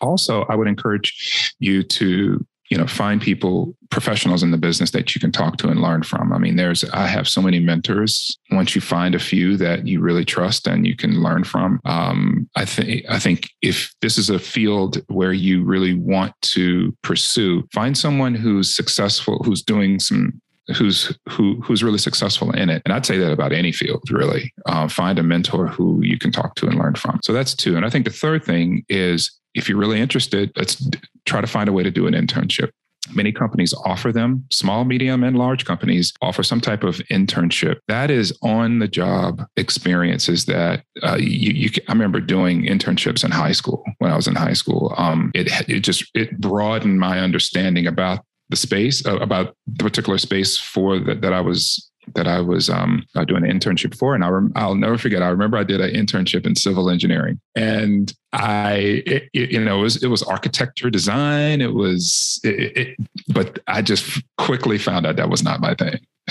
Also 0.00 0.44
i 0.44 0.54
would 0.54 0.68
encourage 0.68 1.54
you 1.58 1.82
to 1.82 2.44
you 2.70 2.76
know 2.76 2.86
find 2.86 3.20
people 3.20 3.76
professionals 3.90 4.42
in 4.42 4.50
the 4.50 4.56
business 4.56 4.90
that 4.90 5.14
you 5.14 5.20
can 5.20 5.30
talk 5.30 5.56
to 5.58 5.68
and 5.68 5.80
learn 5.80 6.02
from. 6.02 6.32
I 6.32 6.38
mean 6.38 6.56
there's 6.56 6.84
i 6.90 7.06
have 7.06 7.28
so 7.28 7.40
many 7.40 7.60
mentors. 7.60 8.38
Once 8.50 8.74
you 8.74 8.80
find 8.80 9.14
a 9.14 9.20
few 9.20 9.56
that 9.56 9.86
you 9.86 10.00
really 10.00 10.24
trust 10.24 10.66
and 10.66 10.86
you 10.86 10.96
can 10.96 11.22
learn 11.22 11.44
from 11.44 11.80
um, 11.84 12.48
i 12.56 12.64
think 12.64 13.04
i 13.08 13.18
think 13.18 13.50
if 13.62 13.94
this 14.02 14.18
is 14.18 14.30
a 14.30 14.38
field 14.38 15.02
where 15.08 15.32
you 15.32 15.64
really 15.64 15.94
want 15.94 16.32
to 16.42 16.94
pursue 17.02 17.66
find 17.72 17.96
someone 17.96 18.34
who's 18.34 18.74
successful 18.74 19.42
who's 19.44 19.62
doing 19.62 19.98
some 19.98 20.40
who's 20.74 21.16
who 21.28 21.60
who's 21.60 21.82
really 21.82 21.98
successful 21.98 22.50
in 22.52 22.70
it. 22.70 22.82
And 22.84 22.92
i'd 22.92 23.06
say 23.06 23.18
that 23.18 23.32
about 23.32 23.52
any 23.52 23.72
field 23.72 24.02
really. 24.10 24.52
Uh, 24.66 24.88
find 24.88 25.18
a 25.18 25.22
mentor 25.22 25.66
who 25.68 26.02
you 26.02 26.18
can 26.18 26.32
talk 26.32 26.54
to 26.56 26.66
and 26.66 26.78
learn 26.78 26.94
from. 26.94 27.20
So 27.22 27.32
that's 27.32 27.54
two. 27.54 27.76
And 27.76 27.84
i 27.84 27.90
think 27.90 28.04
the 28.04 28.12
third 28.12 28.44
thing 28.44 28.84
is 28.88 29.30
if 29.54 29.68
you're 29.68 29.78
really 29.78 30.00
interested 30.00 30.52
let's 30.56 30.88
try 31.24 31.40
to 31.40 31.46
find 31.46 31.68
a 31.68 31.72
way 31.72 31.82
to 31.82 31.90
do 31.90 32.06
an 32.06 32.14
internship. 32.14 32.70
Many 33.14 33.30
companies 33.30 33.72
offer 33.84 34.10
them, 34.10 34.44
small, 34.50 34.84
medium, 34.84 35.22
and 35.22 35.38
large 35.38 35.64
companies 35.64 36.12
offer 36.22 36.42
some 36.42 36.60
type 36.60 36.82
of 36.82 36.96
internship. 37.10 37.76
That 37.86 38.10
is 38.10 38.36
on 38.42 38.80
the 38.80 38.88
job 38.88 39.44
experiences 39.56 40.46
that 40.46 40.82
uh, 41.02 41.16
you, 41.16 41.52
you, 41.52 41.70
I 41.88 41.92
remember 41.92 42.20
doing 42.20 42.64
internships 42.64 43.24
in 43.24 43.30
high 43.30 43.52
school 43.52 43.84
when 43.98 44.10
I 44.10 44.16
was 44.16 44.26
in 44.26 44.34
high 44.34 44.54
school. 44.54 44.92
Um, 44.96 45.30
it, 45.34 45.48
it 45.68 45.80
just, 45.80 46.10
it 46.14 46.36
broadened 46.40 46.98
my 46.98 47.20
understanding 47.20 47.86
about 47.86 48.24
the 48.48 48.56
space 48.56 49.04
uh, 49.06 49.16
about 49.18 49.56
the 49.66 49.84
particular 49.84 50.18
space 50.18 50.56
for 50.56 50.98
that, 50.98 51.20
that 51.20 51.32
I 51.32 51.40
was 51.40 51.90
that 52.14 52.28
I 52.28 52.40
was 52.40 52.70
um, 52.70 53.04
uh, 53.14 53.24
doing 53.24 53.44
an 53.44 53.58
internship 53.58 53.96
for, 53.96 54.14
and 54.14 54.24
I 54.24 54.28
rem- 54.28 54.52
I'll 54.54 54.74
never 54.74 54.98
forget. 54.98 55.22
I 55.22 55.28
remember 55.28 55.56
I 55.56 55.64
did 55.64 55.80
an 55.80 55.90
internship 55.92 56.46
in 56.46 56.54
civil 56.54 56.88
engineering, 56.88 57.40
and 57.54 58.12
I, 58.32 59.02
it, 59.06 59.28
it, 59.32 59.50
you 59.50 59.64
know, 59.64 59.80
it 59.80 59.82
was 59.82 60.02
it 60.02 60.08
was 60.08 60.22
architecture 60.22 60.90
design. 60.90 61.60
It 61.60 61.74
was, 61.74 62.40
it, 62.44 62.96
but 63.28 63.58
I 63.66 63.82
just 63.82 64.22
quickly 64.38 64.78
found 64.78 65.06
out 65.06 65.16
that 65.16 65.30
was 65.30 65.42
not 65.42 65.60
my 65.60 65.74
thing. 65.74 65.98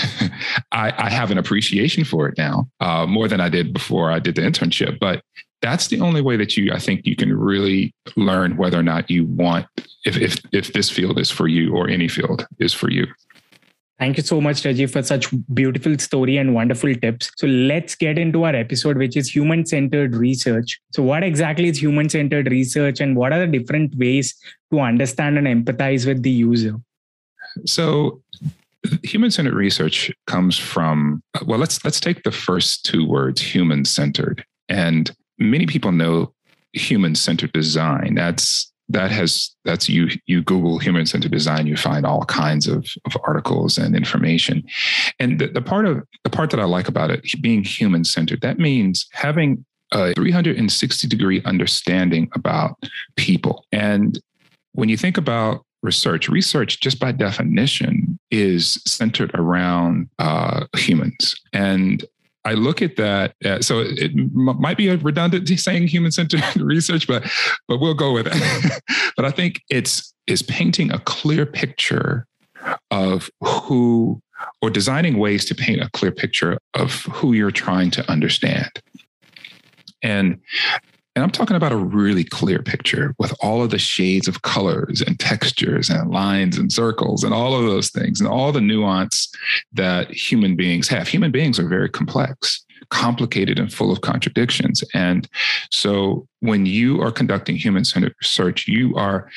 I, 0.72 0.92
I, 0.96 1.10
have 1.10 1.30
an 1.30 1.38
appreciation 1.38 2.04
for 2.04 2.28
it 2.28 2.36
now, 2.36 2.68
uh, 2.80 3.06
more 3.06 3.28
than 3.28 3.40
I 3.40 3.48
did 3.48 3.72
before 3.72 4.10
I 4.10 4.18
did 4.18 4.34
the 4.34 4.42
internship. 4.42 4.98
But 5.00 5.22
that's 5.66 5.88
the 5.88 6.00
only 6.00 6.20
way 6.20 6.36
that 6.36 6.56
you 6.56 6.72
i 6.72 6.78
think 6.78 7.06
you 7.06 7.16
can 7.16 7.36
really 7.36 7.94
learn 8.16 8.56
whether 8.56 8.78
or 8.78 8.82
not 8.82 9.10
you 9.10 9.24
want 9.26 9.66
if 10.04 10.16
if 10.16 10.40
if 10.52 10.72
this 10.72 10.88
field 10.90 11.18
is 11.18 11.30
for 11.30 11.48
you 11.48 11.74
or 11.74 11.88
any 11.88 12.08
field 12.08 12.46
is 12.58 12.72
for 12.72 12.90
you 12.90 13.06
Thank 13.98 14.18
you 14.18 14.22
so 14.22 14.42
much, 14.42 14.62
Rajiv, 14.62 14.90
for 14.90 15.02
such 15.02 15.28
beautiful 15.54 15.98
story 15.98 16.36
and 16.36 16.54
wonderful 16.54 16.94
tips. 16.96 17.30
So 17.38 17.46
let's 17.46 17.94
get 17.94 18.18
into 18.18 18.44
our 18.44 18.54
episode, 18.54 18.98
which 18.98 19.16
is 19.16 19.34
human-centered 19.34 20.14
research. 20.14 20.78
So 20.92 21.02
what 21.02 21.22
exactly 21.22 21.68
is 21.68 21.80
human-centered 21.80 22.50
research 22.50 23.00
and 23.00 23.16
what 23.16 23.32
are 23.32 23.46
the 23.46 23.58
different 23.58 23.96
ways 23.96 24.34
to 24.70 24.80
understand 24.80 25.38
and 25.38 25.46
empathize 25.46 26.06
with 26.06 26.22
the 26.22 26.30
user? 26.30 26.74
So 27.64 28.20
human-centered 29.02 29.54
research 29.54 30.12
comes 30.26 30.58
from 30.58 31.22
well, 31.46 31.58
let's 31.58 31.82
let's 31.82 31.98
take 31.98 32.22
the 32.22 32.32
first 32.32 32.84
two 32.84 33.06
words, 33.06 33.40
human-centered. 33.40 34.44
And 34.68 35.10
many 35.38 35.66
people 35.66 35.92
know 35.92 36.32
human 36.72 37.14
centered 37.14 37.52
design. 37.52 38.14
That's 38.14 38.72
that 38.88 39.10
has 39.10 39.50
that's 39.64 39.88
you 39.88 40.08
you 40.26 40.42
google 40.42 40.78
human 40.78 41.06
centered 41.06 41.32
design 41.32 41.66
you 41.66 41.76
find 41.76 42.06
all 42.06 42.24
kinds 42.26 42.68
of, 42.68 42.86
of 43.04 43.16
articles 43.24 43.78
and 43.78 43.96
information. 43.96 44.62
And 45.18 45.40
the, 45.40 45.48
the 45.48 45.60
part 45.60 45.86
of 45.86 46.04
the 46.22 46.30
part 46.30 46.50
that 46.50 46.60
i 46.60 46.64
like 46.64 46.86
about 46.86 47.10
it 47.10 47.24
being 47.42 47.64
human 47.64 48.04
centered 48.04 48.42
that 48.42 48.60
means 48.60 49.08
having 49.10 49.64
a 49.92 50.14
360 50.14 51.08
degree 51.08 51.42
understanding 51.44 52.28
about 52.34 52.76
people. 53.16 53.64
And 53.72 54.20
when 54.72 54.88
you 54.88 54.96
think 54.96 55.16
about 55.16 55.64
research 55.82 56.28
research 56.28 56.80
just 56.80 56.98
by 56.98 57.12
definition 57.12 58.18
is 58.30 58.82
centered 58.86 59.30
around 59.34 60.08
uh, 60.18 60.66
humans. 60.76 61.34
And 61.52 62.04
I 62.46 62.52
look 62.52 62.80
at 62.80 62.94
that. 62.96 63.34
Uh, 63.44 63.60
so 63.60 63.80
it 63.80 64.12
m- 64.12 64.60
might 64.60 64.76
be 64.76 64.88
a 64.88 64.96
redundant 64.96 65.48
saying 65.58 65.88
human 65.88 66.12
centered 66.12 66.42
research, 66.56 67.06
but 67.06 67.24
but 67.68 67.78
we'll 67.78 67.94
go 67.94 68.12
with 68.12 68.28
it. 68.30 68.82
but 69.16 69.24
I 69.24 69.30
think 69.30 69.62
it's 69.68 70.14
is 70.26 70.42
painting 70.42 70.92
a 70.92 70.98
clear 71.00 71.44
picture 71.44 72.26
of 72.90 73.30
who 73.40 74.20
or 74.62 74.70
designing 74.70 75.18
ways 75.18 75.44
to 75.46 75.54
paint 75.54 75.80
a 75.80 75.90
clear 75.92 76.12
picture 76.12 76.58
of 76.74 77.02
who 77.06 77.32
you're 77.32 77.50
trying 77.50 77.90
to 77.90 78.10
understand. 78.10 78.70
And 80.02 80.38
and 81.16 81.24
I'm 81.24 81.30
talking 81.30 81.56
about 81.56 81.72
a 81.72 81.76
really 81.76 82.24
clear 82.24 82.62
picture 82.62 83.14
with 83.18 83.32
all 83.40 83.62
of 83.62 83.70
the 83.70 83.78
shades 83.78 84.28
of 84.28 84.42
colors 84.42 85.00
and 85.00 85.18
textures 85.18 85.88
and 85.88 86.10
lines 86.10 86.58
and 86.58 86.70
circles 86.70 87.24
and 87.24 87.32
all 87.32 87.54
of 87.54 87.64
those 87.64 87.88
things 87.88 88.20
and 88.20 88.28
all 88.28 88.52
the 88.52 88.60
nuance 88.60 89.34
that 89.72 90.10
human 90.10 90.56
beings 90.56 90.88
have. 90.88 91.08
Human 91.08 91.30
beings 91.32 91.58
are 91.58 91.66
very 91.66 91.88
complex, 91.88 92.62
complicated, 92.90 93.58
and 93.58 93.72
full 93.72 93.90
of 93.90 94.02
contradictions. 94.02 94.84
And 94.92 95.26
so 95.70 96.28
when 96.40 96.66
you 96.66 97.00
are 97.00 97.10
conducting 97.10 97.56
human 97.56 97.86
centered 97.86 98.14
research, 98.20 98.68
you 98.68 98.94
are 98.96 99.30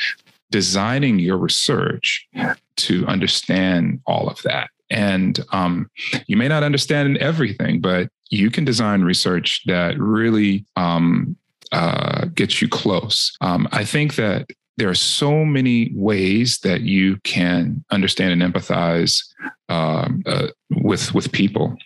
designing 0.52 1.18
your 1.18 1.38
research 1.38 2.28
to 2.76 3.06
understand 3.08 4.02
all 4.06 4.28
of 4.28 4.42
that. 4.42 4.70
And 4.90 5.40
um, 5.54 5.90
you 6.28 6.36
may 6.36 6.50
not 6.50 6.64
understand 6.64 7.18
everything, 7.20 7.80
but 7.80 8.10
you 8.32 8.52
can 8.52 8.66
design 8.66 9.04
research 9.04 9.62
that 9.68 9.98
really 9.98 10.66
um, 10.76 11.38
uh, 11.72 12.26
gets 12.36 12.62
you 12.62 12.68
close. 12.68 13.36
Um, 13.42 13.68
I 13.72 13.84
think 13.84 14.16
that 14.16 14.50
there 14.78 14.90
are 14.90 14.96
so 14.96 15.44
many 15.44 15.92
ways 15.94 16.60
that 16.60 16.82
you 16.82 17.18
can 17.24 17.84
understand 17.92 18.42
and 18.42 18.54
empathize 18.54 19.22
um, 19.68 20.24
uh, 20.26 20.48
with 20.70 21.14
with 21.14 21.32
people. 21.32 21.78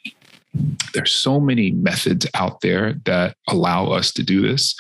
There's 0.94 1.12
so 1.12 1.40
many 1.40 1.72
methods 1.72 2.28
out 2.36 2.62
there 2.62 2.94
that 3.06 3.36
allow 3.50 3.88
us 3.88 4.14
to 4.14 4.24
do 4.24 4.42
this. 4.42 4.76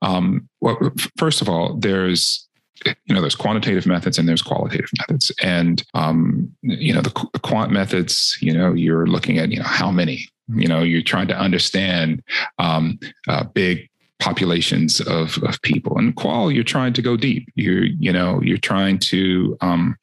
Um, 0.00 0.48
well, 0.62 0.78
first 1.18 1.42
of 1.42 1.48
all, 1.50 1.76
there's 1.76 2.48
you 2.84 3.14
know 3.14 3.20
there's 3.20 3.34
quantitative 3.34 3.86
methods 3.86 4.18
and 4.18 4.28
there's 4.28 4.42
qualitative 4.42 4.90
methods 4.98 5.30
and 5.42 5.84
um, 5.94 6.50
you 6.62 6.92
know 6.92 7.00
the, 7.00 7.28
the, 7.32 7.38
quant 7.38 7.70
methods 7.70 8.36
you 8.40 8.52
know 8.52 8.72
you're 8.72 9.06
looking 9.06 9.38
at 9.38 9.50
you 9.50 9.58
know 9.58 9.64
how 9.64 9.90
many 9.90 10.26
you 10.56 10.66
know 10.66 10.82
you're 10.82 11.02
trying 11.02 11.28
to 11.28 11.38
understand 11.38 12.22
um, 12.58 12.98
uh, 13.28 13.44
big 13.44 13.88
populations 14.22 15.00
of, 15.00 15.36
of 15.42 15.60
people. 15.62 15.98
And 15.98 16.14
qual, 16.14 16.52
you're 16.52 16.62
trying 16.62 16.92
to 16.92 17.02
go 17.02 17.16
deep. 17.16 17.48
You're, 17.56 17.84
you 17.84 18.12
know, 18.12 18.40
you're 18.40 18.56
trying 18.56 19.00
to 19.10 19.58
um, 19.60 19.96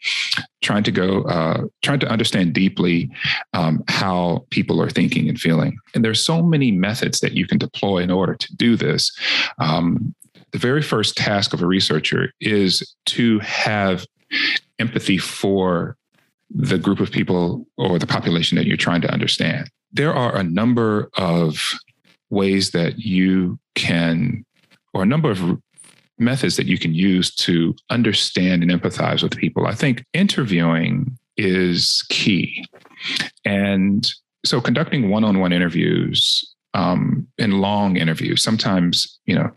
trying 0.61 0.83
to 0.83 0.91
go 0.91 1.23
uh, 1.23 1.61
trying 1.83 2.01
to 2.01 2.09
understand 2.09 2.53
deeply 2.53 3.09
um, 3.53 3.81
how 3.87 4.45
people 4.49 4.81
are 4.81 4.89
thinking 4.89 5.29
and 5.29 5.39
feeling. 5.39 5.77
And 5.95 6.03
there's 6.03 6.21
so 6.21 6.43
many 6.43 6.69
methods 6.69 7.21
that 7.21 7.31
you 7.31 7.47
can 7.47 7.57
deploy 7.57 7.99
in 7.99 8.11
order 8.11 8.35
to 8.35 8.55
do 8.57 8.75
this. 8.75 9.17
Um, 9.57 10.13
the 10.51 10.57
very 10.57 10.81
first 10.81 11.15
task 11.15 11.53
of 11.53 11.61
a 11.61 11.65
researcher 11.65 12.33
is 12.41 12.95
to 13.05 13.39
have 13.39 14.05
empathy 14.79 15.17
for 15.17 15.95
the 16.49 16.77
group 16.77 16.99
of 16.99 17.09
people 17.09 17.65
or 17.77 17.97
the 17.99 18.07
population 18.07 18.57
that 18.57 18.65
you're 18.67 18.75
trying 18.75 19.01
to 19.01 19.13
understand. 19.13 19.69
There 19.93 20.13
are 20.13 20.35
a 20.35 20.43
number 20.43 21.09
of 21.15 21.73
ways 22.29 22.71
that 22.71 22.99
you 22.99 23.59
can, 23.75 24.45
or 24.93 25.03
a 25.03 25.07
number 25.07 25.31
of 25.31 25.59
methods 26.17 26.57
that 26.57 26.67
you 26.67 26.77
can 26.77 26.93
use 26.93 27.33
to 27.33 27.75
understand 27.89 28.61
and 28.61 28.71
empathize 28.71 29.23
with 29.23 29.37
people. 29.37 29.65
I 29.65 29.73
think 29.73 30.03
interviewing 30.13 31.17
is 31.37 32.03
key. 32.09 32.65
And 33.45 34.11
so 34.45 34.59
conducting 34.59 35.09
one 35.09 35.23
on 35.23 35.39
one 35.39 35.53
interviews 35.53 36.43
um, 36.73 37.27
in 37.37 37.61
long 37.61 37.95
interviews, 37.95 38.43
sometimes, 38.43 39.19
you 39.25 39.35
know, 39.35 39.49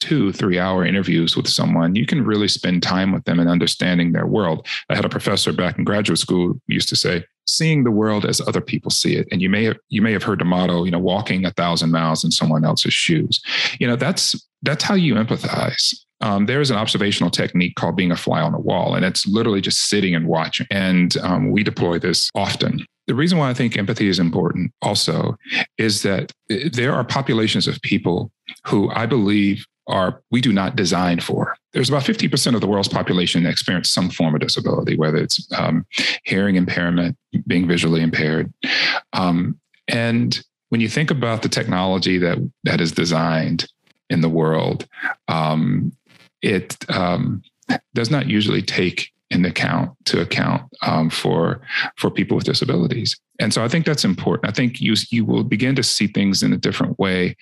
two, 0.00 0.32
three 0.32 0.58
hour 0.58 0.84
interviews 0.84 1.36
with 1.36 1.46
someone, 1.46 1.94
you 1.94 2.06
can 2.06 2.24
really 2.24 2.48
spend 2.48 2.82
time 2.82 3.12
with 3.12 3.24
them 3.24 3.38
and 3.38 3.48
understanding 3.48 4.12
their 4.12 4.26
world. 4.26 4.66
I 4.88 4.96
had 4.96 5.04
a 5.04 5.10
professor 5.10 5.52
back 5.52 5.78
in 5.78 5.84
graduate 5.84 6.18
school 6.18 6.60
used 6.66 6.88
to 6.88 6.96
say, 6.96 7.24
seeing 7.50 7.84
the 7.84 7.90
world 7.90 8.24
as 8.24 8.40
other 8.40 8.60
people 8.60 8.90
see 8.90 9.16
it. 9.16 9.28
And 9.30 9.42
you 9.42 9.50
may 9.50 9.64
have 9.64 9.76
you 9.88 10.02
may 10.02 10.12
have 10.12 10.22
heard 10.22 10.40
the 10.40 10.44
motto, 10.44 10.84
you 10.84 10.90
know, 10.90 10.98
walking 10.98 11.44
a 11.44 11.50
thousand 11.50 11.90
miles 11.90 12.24
in 12.24 12.30
someone 12.30 12.64
else's 12.64 12.94
shoes. 12.94 13.40
You 13.78 13.86
know, 13.86 13.96
that's 13.96 14.34
that's 14.62 14.84
how 14.84 14.94
you 14.94 15.14
empathize. 15.14 15.94
Um, 16.22 16.46
there's 16.46 16.70
an 16.70 16.76
observational 16.76 17.30
technique 17.30 17.76
called 17.76 17.96
being 17.96 18.12
a 18.12 18.16
fly 18.16 18.42
on 18.42 18.52
the 18.52 18.58
wall, 18.58 18.94
and 18.94 19.04
it's 19.04 19.26
literally 19.26 19.62
just 19.62 19.88
sitting 19.88 20.14
and 20.14 20.26
watching. 20.26 20.66
And 20.70 21.16
um, 21.18 21.50
we 21.50 21.62
deploy 21.62 21.98
this 21.98 22.30
often. 22.34 22.84
The 23.06 23.14
reason 23.14 23.38
why 23.38 23.50
I 23.50 23.54
think 23.54 23.76
empathy 23.76 24.06
is 24.06 24.18
important 24.18 24.72
also 24.82 25.36
is 25.78 26.02
that 26.02 26.30
eh, 26.50 26.68
there 26.72 26.92
are 26.92 27.04
populations 27.04 27.66
of 27.66 27.80
people 27.82 28.30
who 28.66 28.90
I 28.90 29.06
believe 29.06 29.66
are 29.90 30.22
we 30.30 30.40
do 30.40 30.52
not 30.52 30.76
design 30.76 31.20
for. 31.20 31.56
There's 31.72 31.88
about 31.88 32.02
50% 32.02 32.54
of 32.54 32.60
the 32.60 32.66
world's 32.66 32.88
population 32.88 33.42
that 33.44 33.50
experience 33.50 33.90
some 33.90 34.10
form 34.10 34.34
of 34.34 34.40
disability, 34.40 34.96
whether 34.96 35.18
it's 35.18 35.46
um, 35.52 35.86
hearing 36.24 36.56
impairment, 36.56 37.16
being 37.46 37.68
visually 37.68 38.02
impaired. 38.02 38.52
Um, 39.12 39.58
and 39.88 40.42
when 40.70 40.80
you 40.80 40.88
think 40.88 41.10
about 41.10 41.42
the 41.42 41.48
technology 41.48 42.18
that 42.18 42.38
that 42.64 42.80
is 42.80 42.92
designed 42.92 43.66
in 44.08 44.20
the 44.20 44.28
world, 44.28 44.86
um, 45.28 45.92
it 46.42 46.76
um, 46.88 47.42
does 47.94 48.10
not 48.10 48.26
usually 48.26 48.62
take 48.62 49.10
in 49.30 49.44
account 49.44 49.92
to 50.06 50.20
account 50.20 50.62
um, 50.82 51.08
for 51.08 51.60
for 51.96 52.10
people 52.10 52.36
with 52.36 52.46
disabilities. 52.46 53.18
And 53.38 53.54
so 53.54 53.64
I 53.64 53.68
think 53.68 53.86
that's 53.86 54.04
important. 54.04 54.48
I 54.48 54.52
think 54.52 54.80
you 54.80 54.94
you 55.10 55.24
will 55.24 55.44
begin 55.44 55.74
to 55.76 55.82
see 55.82 56.06
things 56.06 56.42
in 56.42 56.52
a 56.52 56.58
different 56.58 56.98
way, 56.98 57.36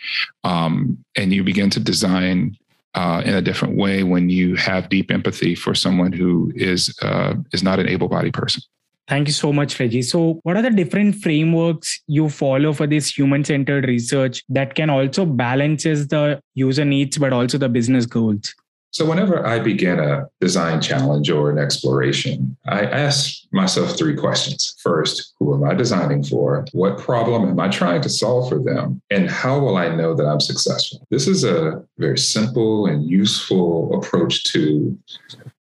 um, 0.45 0.99
and 1.17 1.33
you 1.33 1.43
begin 1.43 1.71
to 1.71 1.81
design 1.81 2.57
uh, 2.95 3.23
in 3.25 3.35
a 3.35 3.43
different 3.43 3.77
way 3.77 4.03
when 4.03 4.29
you 4.29 4.55
have 4.57 4.89
deep 4.89 5.11
empathy 5.11 5.55
for 5.55 5.75
someone 5.75 6.13
who 6.13 6.53
is 6.55 6.97
uh, 7.03 7.35
is 7.53 7.63
not 7.63 7.79
an 7.79 7.89
able-bodied 7.89 8.35
person. 8.35 8.63
Thank 9.09 9.27
you 9.27 9.33
so 9.33 9.55
much, 9.55 9.81
Reggie. 9.81 10.03
So, 10.03 10.39
what 10.43 10.57
are 10.59 10.63
the 10.63 10.71
different 10.71 11.17
frameworks 11.17 12.03
you 12.07 12.29
follow 12.29 12.75
for 12.75 12.87
this 12.87 13.17
human-centered 13.17 13.87
research 13.87 14.43
that 14.51 14.75
can 14.75 14.91
also 14.91 15.25
balances 15.25 16.09
the 16.09 16.41
user 16.55 16.85
needs 16.85 17.17
but 17.17 17.33
also 17.33 17.57
the 17.57 17.71
business 17.71 18.05
goals? 18.05 18.55
So, 18.91 19.05
whenever 19.05 19.47
I 19.47 19.59
begin 19.59 20.01
a 20.01 20.29
design 20.41 20.81
challenge 20.81 21.31
or 21.31 21.51
an 21.51 21.59
exploration, 21.59 22.57
I 22.67 22.85
ask 22.85 23.43
myself 23.53 23.97
three 23.97 24.17
questions. 24.17 24.75
First, 24.83 25.35
who 25.39 25.55
am 25.55 25.65
I 25.65 25.75
designing 25.75 26.25
for? 26.25 26.65
What 26.73 26.99
problem 26.99 27.49
am 27.49 27.61
I 27.61 27.69
trying 27.69 28.01
to 28.03 28.09
solve 28.09 28.49
for 28.49 28.59
them? 28.59 29.03
And 29.11 29.31
how 29.31 29.59
will 29.59 29.77
I 29.77 29.95
know 29.95 30.15
that 30.15 30.27
I'm 30.27 30.41
successful? 30.41 31.07
This 31.11 31.29
is 31.29 31.45
a 31.45 31.85
very 31.99 32.19
simple 32.19 32.87
and 32.87 33.05
useful 33.05 33.95
approach 33.95 34.45
to 34.53 34.99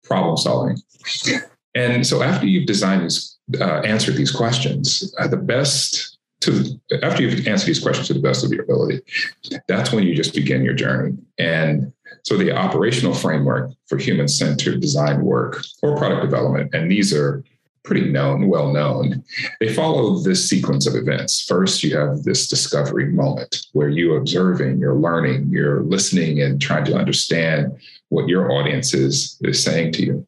problem 0.02 0.36
solving. 0.36 0.76
And 1.74 2.06
so, 2.06 2.22
after 2.22 2.46
you've 2.46 2.66
designed 2.66 3.04
these 3.04 3.34
uh, 3.60 3.80
answer 3.80 4.10
these 4.10 4.30
questions 4.30 5.14
uh, 5.18 5.28
the 5.28 5.36
best 5.36 6.18
to 6.40 6.80
after 7.02 7.22
you've 7.22 7.46
answered 7.46 7.66
these 7.66 7.82
questions 7.82 8.08
to 8.08 8.14
the 8.14 8.20
best 8.20 8.42
of 8.44 8.50
your 8.50 8.62
ability 8.62 9.00
that's 9.68 9.92
when 9.92 10.02
you 10.02 10.14
just 10.14 10.34
begin 10.34 10.64
your 10.64 10.74
journey 10.74 11.14
and 11.38 11.92
so 12.24 12.36
the 12.36 12.52
operational 12.52 13.14
framework 13.14 13.70
for 13.86 13.98
human 13.98 14.26
centered 14.26 14.80
design 14.80 15.24
work 15.24 15.62
or 15.82 15.96
product 15.96 16.22
development 16.22 16.74
and 16.74 16.90
these 16.90 17.12
are 17.14 17.44
pretty 17.84 18.10
known 18.10 18.48
well 18.48 18.72
known 18.72 19.22
they 19.60 19.72
follow 19.72 20.18
this 20.18 20.48
sequence 20.48 20.86
of 20.86 20.94
events. 20.94 21.44
First 21.44 21.82
you 21.82 21.96
have 21.96 22.22
this 22.22 22.48
discovery 22.48 23.06
moment 23.06 23.66
where 23.72 23.90
you're 23.90 24.16
observing 24.16 24.78
you're 24.78 24.96
learning 24.96 25.50
you're 25.50 25.82
listening 25.82 26.40
and 26.40 26.60
trying 26.60 26.86
to 26.86 26.96
understand 26.96 27.76
what 28.08 28.28
your 28.28 28.50
audience 28.52 28.94
is 28.94 29.38
is 29.42 29.62
saying 29.62 29.92
to 29.92 30.04
you. 30.04 30.26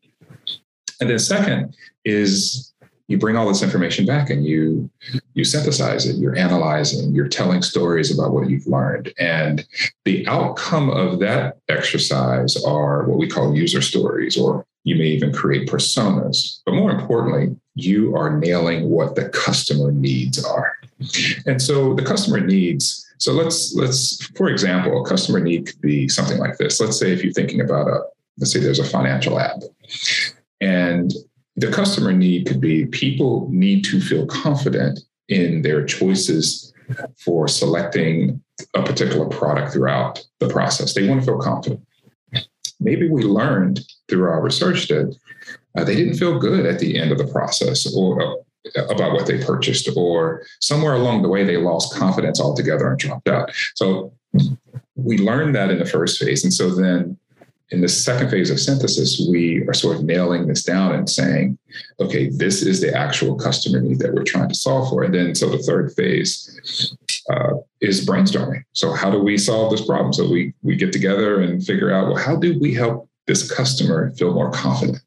And 1.00 1.10
then 1.10 1.18
second 1.18 1.74
is 2.04 2.72
you 3.08 3.18
bring 3.18 3.36
all 3.36 3.48
this 3.48 3.62
information 3.62 4.04
back 4.04 4.30
and 4.30 4.44
you 4.44 4.90
you 5.34 5.44
synthesize 5.44 6.06
it 6.06 6.16
you're 6.16 6.36
analyzing 6.36 7.14
you're 7.14 7.28
telling 7.28 7.62
stories 7.62 8.16
about 8.16 8.32
what 8.32 8.48
you've 8.48 8.66
learned. 8.66 9.12
And 9.18 9.66
the 10.04 10.26
outcome 10.26 10.90
of 10.90 11.18
that 11.20 11.58
exercise 11.68 12.62
are 12.64 13.04
what 13.04 13.18
we 13.18 13.28
call 13.28 13.54
user 13.54 13.82
stories 13.82 14.36
or 14.36 14.66
you 14.84 14.94
may 14.96 15.06
even 15.06 15.32
create 15.32 15.68
personas. 15.68 16.60
But 16.64 16.74
more 16.74 16.90
importantly 16.90 17.56
you 17.74 18.16
are 18.16 18.36
nailing 18.36 18.88
what 18.88 19.14
the 19.14 19.28
customer 19.28 19.92
needs 19.92 20.42
are. 20.44 20.78
And 21.44 21.60
so 21.60 21.94
the 21.94 22.04
customer 22.04 22.40
needs 22.40 23.02
so 23.18 23.32
let's 23.32 23.74
let's 23.74 24.26
for 24.36 24.48
example 24.48 25.00
a 25.00 25.08
customer 25.08 25.40
need 25.40 25.66
could 25.66 25.80
be 25.80 26.08
something 26.08 26.38
like 26.38 26.58
this. 26.58 26.80
Let's 26.80 26.98
say 26.98 27.12
if 27.12 27.22
you're 27.22 27.32
thinking 27.32 27.60
about 27.60 27.88
a 27.88 28.02
let's 28.38 28.52
say 28.52 28.60
there's 28.60 28.78
a 28.78 28.84
financial 28.84 29.38
app. 29.38 29.62
And 30.60 31.12
the 31.56 31.70
customer 31.70 32.12
need 32.12 32.46
could 32.46 32.60
be 32.60 32.86
people 32.86 33.48
need 33.50 33.84
to 33.84 34.00
feel 34.00 34.26
confident 34.26 35.00
in 35.28 35.62
their 35.62 35.84
choices 35.84 36.72
for 37.18 37.48
selecting 37.48 38.42
a 38.74 38.82
particular 38.82 39.26
product 39.26 39.72
throughout 39.72 40.24
the 40.38 40.48
process. 40.48 40.94
They 40.94 41.08
want 41.08 41.20
to 41.20 41.26
feel 41.26 41.38
confident. 41.38 41.84
Maybe 42.78 43.08
we 43.08 43.22
learned 43.22 43.80
through 44.08 44.24
our 44.24 44.42
research 44.42 44.88
that 44.88 45.16
uh, 45.76 45.84
they 45.84 45.96
didn't 45.96 46.16
feel 46.16 46.38
good 46.38 46.66
at 46.66 46.78
the 46.78 46.98
end 46.98 47.10
of 47.10 47.18
the 47.18 47.26
process 47.26 47.92
or 47.94 48.38
uh, 48.76 48.86
about 48.88 49.12
what 49.12 49.26
they 49.26 49.42
purchased, 49.42 49.88
or 49.96 50.44
somewhere 50.60 50.94
along 50.94 51.22
the 51.22 51.28
way 51.28 51.44
they 51.44 51.56
lost 51.56 51.94
confidence 51.94 52.40
altogether 52.40 52.88
and 52.88 52.98
dropped 52.98 53.28
out. 53.28 53.50
So 53.76 54.12
we 54.96 55.18
learned 55.18 55.54
that 55.54 55.70
in 55.70 55.78
the 55.78 55.86
first 55.86 56.18
phase. 56.18 56.42
And 56.44 56.52
so 56.52 56.70
then 56.74 57.16
in 57.70 57.80
the 57.80 57.88
second 57.88 58.30
phase 58.30 58.50
of 58.50 58.60
synthesis, 58.60 59.26
we 59.28 59.66
are 59.66 59.74
sort 59.74 59.96
of 59.96 60.04
nailing 60.04 60.46
this 60.46 60.62
down 60.62 60.94
and 60.94 61.08
saying, 61.08 61.58
okay, 62.00 62.28
this 62.30 62.62
is 62.62 62.80
the 62.80 62.96
actual 62.96 63.34
customer 63.36 63.80
need 63.80 63.98
that 63.98 64.14
we're 64.14 64.22
trying 64.22 64.48
to 64.48 64.54
solve 64.54 64.88
for. 64.88 65.02
And 65.02 65.12
then, 65.12 65.34
so 65.34 65.48
the 65.48 65.58
third 65.58 65.92
phase 65.94 66.96
uh, 67.30 67.54
is 67.80 68.06
brainstorming. 68.06 68.62
So, 68.72 68.92
how 68.92 69.10
do 69.10 69.18
we 69.18 69.36
solve 69.36 69.72
this 69.72 69.84
problem? 69.84 70.12
So, 70.12 70.28
we 70.28 70.54
we 70.62 70.76
get 70.76 70.92
together 70.92 71.40
and 71.40 71.64
figure 71.64 71.92
out, 71.92 72.06
well, 72.06 72.22
how 72.22 72.36
do 72.36 72.58
we 72.60 72.72
help 72.72 73.08
this 73.26 73.50
customer 73.50 74.12
feel 74.12 74.32
more 74.32 74.52
confident 74.52 75.00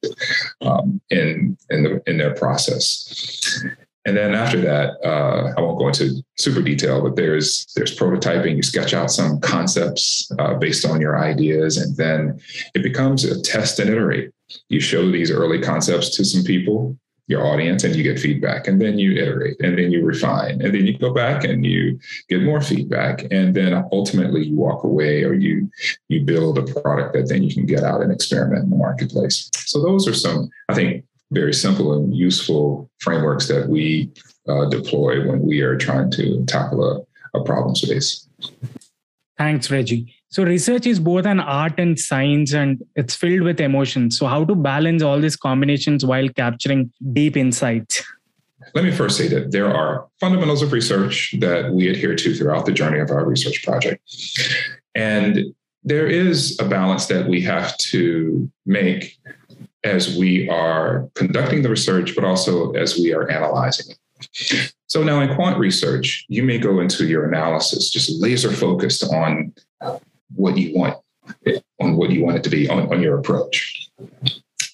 um, 0.62 1.00
in 1.10 1.58
in, 1.70 1.84
the, 1.84 2.02
in 2.08 2.18
their 2.18 2.34
process? 2.36 3.64
And 4.06 4.16
then 4.16 4.34
after 4.34 4.62
that, 4.62 4.92
uh, 5.06 5.54
I 5.58 5.62
won't 5.62 5.78
go 5.78 5.88
into 5.88 6.24
super 6.38 6.62
detail, 6.62 7.02
but 7.02 7.16
there's 7.16 7.68
there's 7.76 7.98
prototyping. 7.98 8.56
You 8.56 8.64
sketch 8.64 8.94
out 8.94 9.12
some 9.12 9.40
concepts 9.42 10.32
uh, 10.40 10.54
based 10.56 10.86
on 10.86 11.02
your 11.02 11.20
ideas, 11.20 11.78
and 11.78 11.96
then 11.98 12.40
it 12.74 12.82
becomes 12.82 13.26
a 13.26 13.42
test 13.42 13.80
and 13.80 13.90
iterate. 13.90 14.32
You 14.70 14.80
show 14.80 15.10
these 15.12 15.32
early 15.32 15.62
concepts 15.62 16.16
to 16.16 16.24
some 16.24 16.44
people, 16.44 16.98
your 17.28 17.46
audience, 17.46 17.84
and 17.84 17.94
you 17.94 18.04
get 18.04 18.20
feedback, 18.20 18.68
and 18.68 18.82
then 18.82 18.98
you 18.98 19.22
iterate, 19.22 19.58
and 19.60 19.78
then 19.78 19.92
you 19.92 20.06
refine, 20.06 20.62
and 20.62 20.74
then 20.74 20.86
you 20.88 20.98
go 20.98 21.14
back 21.14 21.44
and 21.44 21.66
you 21.66 22.00
get 22.30 22.42
more 22.42 22.62
feedback, 22.62 23.28
and 23.32 23.54
then 23.54 23.84
ultimately 23.92 24.46
you 24.46 24.56
walk 24.56 24.86
away 24.86 25.24
or 25.24 25.34
you 25.34 25.70
you 26.08 26.22
build 26.22 26.58
a 26.58 26.82
product 26.82 27.14
that 27.14 27.28
then 27.28 27.44
you 27.44 27.54
can 27.54 27.66
get 27.66 27.84
out 27.84 28.02
and 28.02 28.14
experiment 28.14 28.64
in 28.64 28.70
the 28.70 28.78
marketplace. 28.78 29.52
So 29.56 29.82
those 29.82 30.08
are 30.08 30.14
some, 30.16 30.50
I 30.70 30.74
think, 30.74 31.06
very 31.32 31.54
simple 31.54 31.94
and 31.94 32.16
useful 32.16 32.90
frameworks 33.00 33.48
that 33.48 33.70
we 33.70 34.12
uh, 34.48 34.66
deploy 34.66 35.28
when 35.28 35.42
we 35.42 35.62
are 35.62 35.78
trying 35.78 36.10
to 36.12 36.44
tackle 36.46 36.84
a, 36.84 37.38
a 37.38 37.44
problem 37.44 37.76
space. 37.76 38.28
Thanks, 39.38 39.72
Reggie. 39.72 40.14
So, 40.30 40.44
research 40.44 40.86
is 40.86 41.00
both 41.00 41.26
an 41.26 41.40
art 41.40 41.80
and 41.80 41.98
science, 41.98 42.54
and 42.54 42.84
it's 42.96 43.16
filled 43.16 43.42
with 43.42 43.60
emotions. 43.60 44.18
So, 44.18 44.28
how 44.28 44.44
to 44.46 44.54
balance 44.54 45.02
all 45.02 45.20
these 45.20 45.36
combinations 45.36 46.06
while 46.06 46.28
capturing 46.30 46.92
deep 47.14 47.38
insights? 47.38 48.04
Let 48.76 48.84
me 48.84 48.92
first 48.92 49.18
say 49.18 49.28
that 49.30 49.52
there 49.52 49.74
are 49.74 50.08
fundamentals 50.20 50.62
of 50.62 50.74
research 50.74 51.34
that 51.40 51.72
we 51.72 51.88
adhere 51.88 52.16
to 52.16 52.36
throughout 52.36 52.66
the 52.66 52.72
journey 52.72 53.00
of 53.00 53.10
our 53.10 53.26
research 53.26 53.64
project. 53.64 54.02
And 54.94 55.56
there 55.84 56.08
is 56.08 56.60
a 56.60 56.66
balance 56.66 57.06
that 57.08 57.28
we 57.28 57.42
have 57.42 57.78
to 57.78 58.52
make 58.66 59.18
as 59.84 60.18
we 60.18 60.50
are 60.50 61.10
conducting 61.16 61.62
the 61.62 61.70
research, 61.70 62.16
but 62.16 62.24
also 62.24 62.72
as 62.72 62.98
we 62.98 63.14
are 63.14 63.30
analyzing 63.30 63.92
it. 63.92 64.74
So 64.88 65.04
now 65.04 65.22
in 65.22 65.34
quant 65.36 65.58
research, 65.58 66.26
you 66.28 66.44
may 66.44 66.58
go 66.58 66.80
into 66.80 67.08
your 67.08 67.28
analysis 67.28 67.90
just 67.90 68.22
laser 68.22 68.52
focused 68.52 69.04
on 69.04 69.54
what 70.36 70.58
you 70.58 70.78
want, 70.78 70.98
on 71.80 71.96
what 71.96 72.10
you 72.10 72.24
want 72.24 72.38
it 72.38 72.44
to 72.44 72.50
be, 72.50 72.68
on, 72.70 72.92
on 72.92 73.02
your 73.02 73.18
approach. 73.18 73.90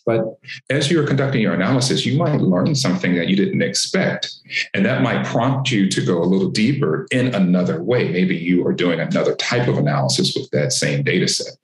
But 0.06 0.38
as 0.70 0.92
you're 0.92 1.08
conducting 1.08 1.42
your 1.42 1.56
analysis, 1.56 2.06
you 2.06 2.16
might 2.16 2.40
learn 2.40 2.76
something 2.76 3.16
that 3.16 3.28
you 3.28 3.36
didn't 3.36 3.64
expect. 3.64 4.32
And 4.76 4.86
that 4.86 5.02
might 5.02 5.26
prompt 5.26 5.72
you 5.72 5.90
to 5.90 6.06
go 6.06 6.22
a 6.22 6.26
little 6.26 6.52
deeper 6.52 7.08
in 7.12 7.34
another 7.34 7.82
way. 7.82 8.12
Maybe 8.12 8.36
you 8.36 8.66
are 8.68 8.74
doing 8.74 9.00
another 9.00 9.36
type 9.36 9.68
of 9.68 9.80
analysis 9.80 10.36
with 10.36 10.50
that 10.52 10.74
same 10.74 11.04
data 11.04 11.28
set. 11.28 11.58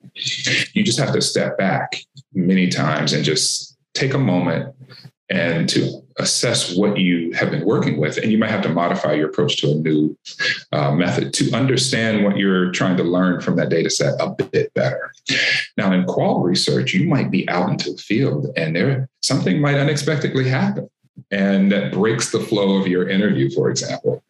You 0.74 0.84
just 0.84 1.00
have 1.00 1.14
to 1.14 1.22
step 1.22 1.58
back 1.58 2.04
many 2.34 2.68
times 2.70 3.14
and 3.14 3.24
just 3.24 3.78
take 3.94 4.14
a 4.14 4.18
moment 4.18 4.74
and 5.30 5.70
to 5.70 6.02
assess 6.18 6.76
what 6.76 6.98
you 6.98 7.32
have 7.32 7.50
been 7.52 7.66
working 7.66 7.98
with. 7.98 8.18
And 8.18 8.32
you 8.32 8.38
might 8.38 8.50
have 8.50 8.62
to 8.64 8.70
modify 8.70 9.14
your 9.14 9.30
approach 9.30 9.62
to 9.62 9.72
a 9.72 9.76
new 9.76 10.18
uh, 10.74 10.92
method 10.92 11.34
to 11.36 11.52
understand 11.54 12.24
what 12.24 12.38
you're 12.38 12.72
trying 12.72 12.98
to 12.98 13.04
learn 13.04 13.40
from 13.40 13.56
that 13.56 13.70
data 13.70 13.90
set 13.90 14.16
a 14.20 14.30
bit 14.30 14.74
better. 14.74 15.12
Now, 15.78 15.94
in 15.94 16.06
qual 16.06 16.42
research, 16.42 16.94
you 16.94 17.08
might 17.08 17.32
be 17.32 17.48
out 17.50 17.70
into 17.70 17.92
the 17.92 17.98
field 17.98 18.48
and 18.58 18.76
there 18.76 19.10
something 19.22 19.62
might 19.62 19.78
unexpectedly 19.78 20.50
happen. 20.50 20.90
And 21.30 21.72
that 21.72 21.92
breaks 21.92 22.32
the 22.32 22.40
flow 22.40 22.78
of 22.78 22.88
your 22.88 23.08
interview, 23.10 23.50
for 23.52 23.70
example. 23.70 24.24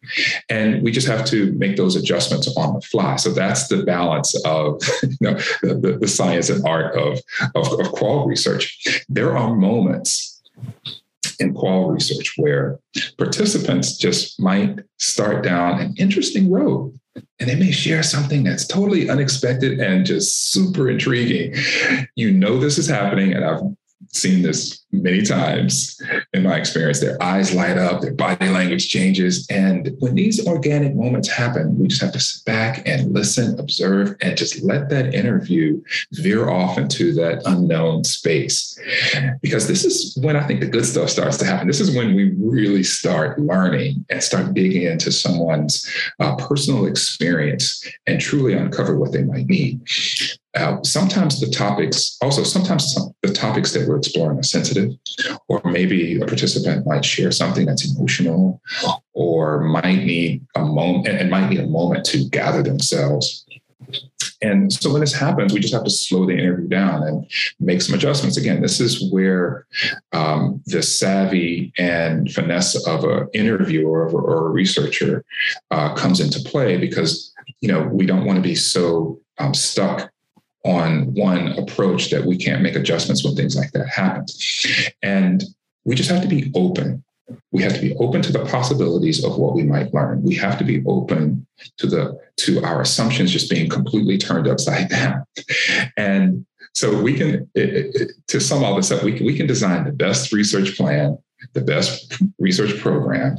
And 0.48 0.82
we 0.82 0.90
just 0.90 1.08
have 1.08 1.24
to 1.26 1.52
make 1.52 1.76
those 1.76 1.96
adjustments 1.96 2.54
on 2.56 2.74
the 2.74 2.80
fly. 2.80 3.16
So 3.16 3.30
that's 3.30 3.68
the 3.68 3.84
balance 3.84 4.34
of 4.44 4.82
you 5.02 5.16
know, 5.20 5.34
the, 5.62 5.98
the 6.00 6.08
science 6.08 6.50
and 6.50 6.64
art 6.66 6.96
of, 6.96 7.18
of, 7.54 7.80
of 7.80 7.92
qual 7.92 8.26
research. 8.26 9.04
There 9.08 9.36
are 9.36 9.54
moments 9.54 10.42
in 11.40 11.54
qual 11.54 11.90
research 11.90 12.34
where 12.36 12.78
participants 13.18 13.96
just 13.96 14.40
might 14.40 14.80
start 14.98 15.42
down 15.42 15.80
an 15.80 15.94
interesting 15.98 16.50
road 16.50 16.98
and 17.42 17.48
they 17.48 17.56
may 17.56 17.72
share 17.72 18.02
something 18.02 18.44
that's 18.44 18.66
totally 18.66 19.10
unexpected 19.10 19.80
and 19.80 20.06
just 20.06 20.52
super 20.52 20.88
intriguing. 20.88 21.54
You 22.14 22.30
know 22.30 22.58
this 22.58 22.78
is 22.78 22.88
happening, 22.88 23.32
and 23.32 23.44
I've 23.44 23.62
seen 24.12 24.42
this 24.42 24.84
many 24.92 25.22
times 25.22 26.00
in 26.34 26.42
my 26.42 26.56
experience. 26.56 27.00
Their 27.00 27.20
eyes 27.22 27.54
light 27.54 27.78
up, 27.78 28.02
their 28.02 28.12
body 28.12 28.48
language 28.48 28.88
changes. 28.88 29.46
And 29.48 29.96
when 30.00 30.14
these 30.14 30.46
organic 30.46 30.94
moments 30.94 31.28
happen, 31.28 31.78
we 31.78 31.88
just 31.88 32.02
have 32.02 32.12
to 32.12 32.20
sit 32.20 32.44
back 32.44 32.86
and 32.86 33.12
listen, 33.12 33.58
observe, 33.58 34.16
and 34.20 34.36
just 34.36 34.62
let 34.62 34.90
that 34.90 35.14
interview 35.14 35.82
veer 36.12 36.50
off 36.50 36.76
into 36.76 37.14
that 37.14 37.42
unknown 37.46 38.04
space. 38.04 38.78
Because 39.40 39.66
this 39.66 39.84
is 39.84 40.16
when 40.22 40.36
I 40.36 40.46
think 40.46 40.60
the 40.60 40.66
good 40.66 40.84
stuff 40.84 41.08
starts 41.08 41.38
to 41.38 41.46
happen. 41.46 41.66
This 41.66 41.80
is 41.80 41.96
when 41.96 42.14
we 42.14 42.32
really 42.38 42.82
start 42.82 43.40
learning 43.40 44.04
and 44.10 44.22
start 44.22 44.52
digging 44.52 44.82
into 44.82 45.10
someone's 45.10 45.90
uh, 46.20 46.36
personal 46.36 46.84
experience 46.86 47.82
and 48.06 48.20
truly 48.20 48.52
uncover 48.52 48.98
what 48.98 49.12
they 49.12 49.22
might 49.22 49.46
need. 49.46 49.80
Uh, 50.54 50.82
sometimes 50.82 51.40
the 51.40 51.50
topics, 51.50 52.18
also 52.20 52.42
sometimes 52.42 52.92
some, 52.92 53.14
the 53.22 53.32
topics 53.32 53.72
that 53.72 53.88
we're 53.88 53.96
exploring 53.96 54.38
are 54.38 54.42
sensitive, 54.42 54.92
or 55.48 55.60
maybe 55.64 56.20
a 56.20 56.26
participant 56.26 56.86
might 56.86 57.04
share 57.04 57.30
something 57.30 57.64
that's 57.64 57.90
emotional, 57.94 58.60
or 59.14 59.60
might 59.62 60.04
need 60.04 60.46
a 60.54 60.60
moment 60.60 61.08
and 61.08 61.30
might 61.30 61.48
need 61.48 61.60
a 61.60 61.66
moment 61.66 62.04
to 62.04 62.28
gather 62.28 62.62
themselves. 62.62 63.46
And 64.42 64.72
so 64.72 64.90
when 64.92 65.00
this 65.00 65.14
happens, 65.14 65.52
we 65.52 65.60
just 65.60 65.72
have 65.72 65.84
to 65.84 65.90
slow 65.90 66.26
the 66.26 66.36
interview 66.36 66.68
down 66.68 67.04
and 67.04 67.30
make 67.60 67.80
some 67.80 67.94
adjustments. 67.94 68.36
Again, 68.36 68.60
this 68.60 68.80
is 68.80 69.10
where 69.12 69.66
um, 70.12 70.60
the 70.66 70.82
savvy 70.82 71.72
and 71.78 72.30
finesse 72.30 72.86
of 72.86 73.04
an 73.04 73.28
interviewer 73.32 74.08
or, 74.08 74.20
or, 74.20 74.48
a 74.48 74.50
researcher 74.50 75.24
uh, 75.70 75.94
comes 75.94 76.20
into 76.20 76.40
play 76.40 76.76
because 76.76 77.32
you 77.60 77.68
know 77.70 77.82
we 77.84 78.04
don't 78.04 78.24
want 78.24 78.36
to 78.36 78.42
be 78.42 78.56
so 78.56 79.20
um, 79.38 79.54
stuck 79.54 80.10
on 80.64 81.12
one 81.14 81.48
approach 81.58 82.10
that 82.10 82.24
we 82.24 82.36
can't 82.36 82.62
make 82.62 82.76
adjustments 82.76 83.24
when 83.24 83.34
things 83.34 83.56
like 83.56 83.72
that 83.72 83.88
happen. 83.88 84.26
And 85.02 85.42
we 85.84 85.94
just 85.94 86.10
have 86.10 86.22
to 86.22 86.28
be 86.28 86.52
open. 86.54 87.02
We 87.50 87.62
have 87.62 87.74
to 87.74 87.80
be 87.80 87.94
open 87.96 88.22
to 88.22 88.32
the 88.32 88.44
possibilities 88.44 89.24
of 89.24 89.38
what 89.38 89.54
we 89.54 89.62
might 89.62 89.92
learn. 89.92 90.22
We 90.22 90.34
have 90.36 90.58
to 90.58 90.64
be 90.64 90.82
open 90.86 91.46
to 91.78 91.86
the 91.86 92.18
to 92.38 92.62
our 92.64 92.80
assumptions 92.80 93.32
just 93.32 93.50
being 93.50 93.68
completely 93.68 94.18
turned 94.18 94.48
upside 94.48 94.88
down. 94.90 95.24
And 95.96 96.46
so 96.74 97.00
we 97.00 97.14
can, 97.14 97.50
to 97.54 98.40
sum 98.40 98.64
all 98.64 98.76
this 98.76 98.90
up, 98.90 99.02
we 99.02 99.12
can, 99.12 99.26
we 99.26 99.36
can 99.36 99.46
design 99.46 99.84
the 99.84 99.92
best 99.92 100.32
research 100.32 100.76
plan, 100.76 101.18
the 101.52 101.60
best 101.60 102.20
research 102.38 102.80
program, 102.80 103.36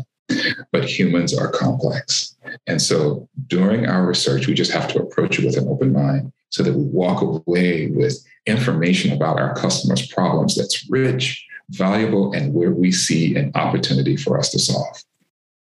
but 0.71 0.85
humans 0.87 1.35
are 1.37 1.49
complex. 1.49 2.35
And 2.67 2.81
so 2.81 3.27
during 3.47 3.87
our 3.87 4.05
research, 4.05 4.47
we 4.47 4.53
just 4.53 4.71
have 4.71 4.87
to 4.89 5.01
approach 5.01 5.39
it 5.39 5.45
with 5.45 5.57
an 5.57 5.67
open 5.67 5.91
mind 5.91 6.31
so 6.53 6.61
that 6.61 6.73
we 6.73 6.83
walk 6.83 7.21
away 7.21 7.87
with 7.87 8.15
information 8.45 9.11
about 9.11 9.39
our 9.39 9.55
customers' 9.55 10.05
problems 10.07 10.55
that's 10.55 10.87
rich, 10.87 11.43
valuable, 11.71 12.31
and 12.33 12.53
where 12.53 12.71
we 12.71 12.91
see 12.91 13.35
an 13.35 13.51
opportunity 13.55 14.15
for 14.15 14.37
us 14.37 14.51
to 14.51 14.59
solve. 14.59 15.03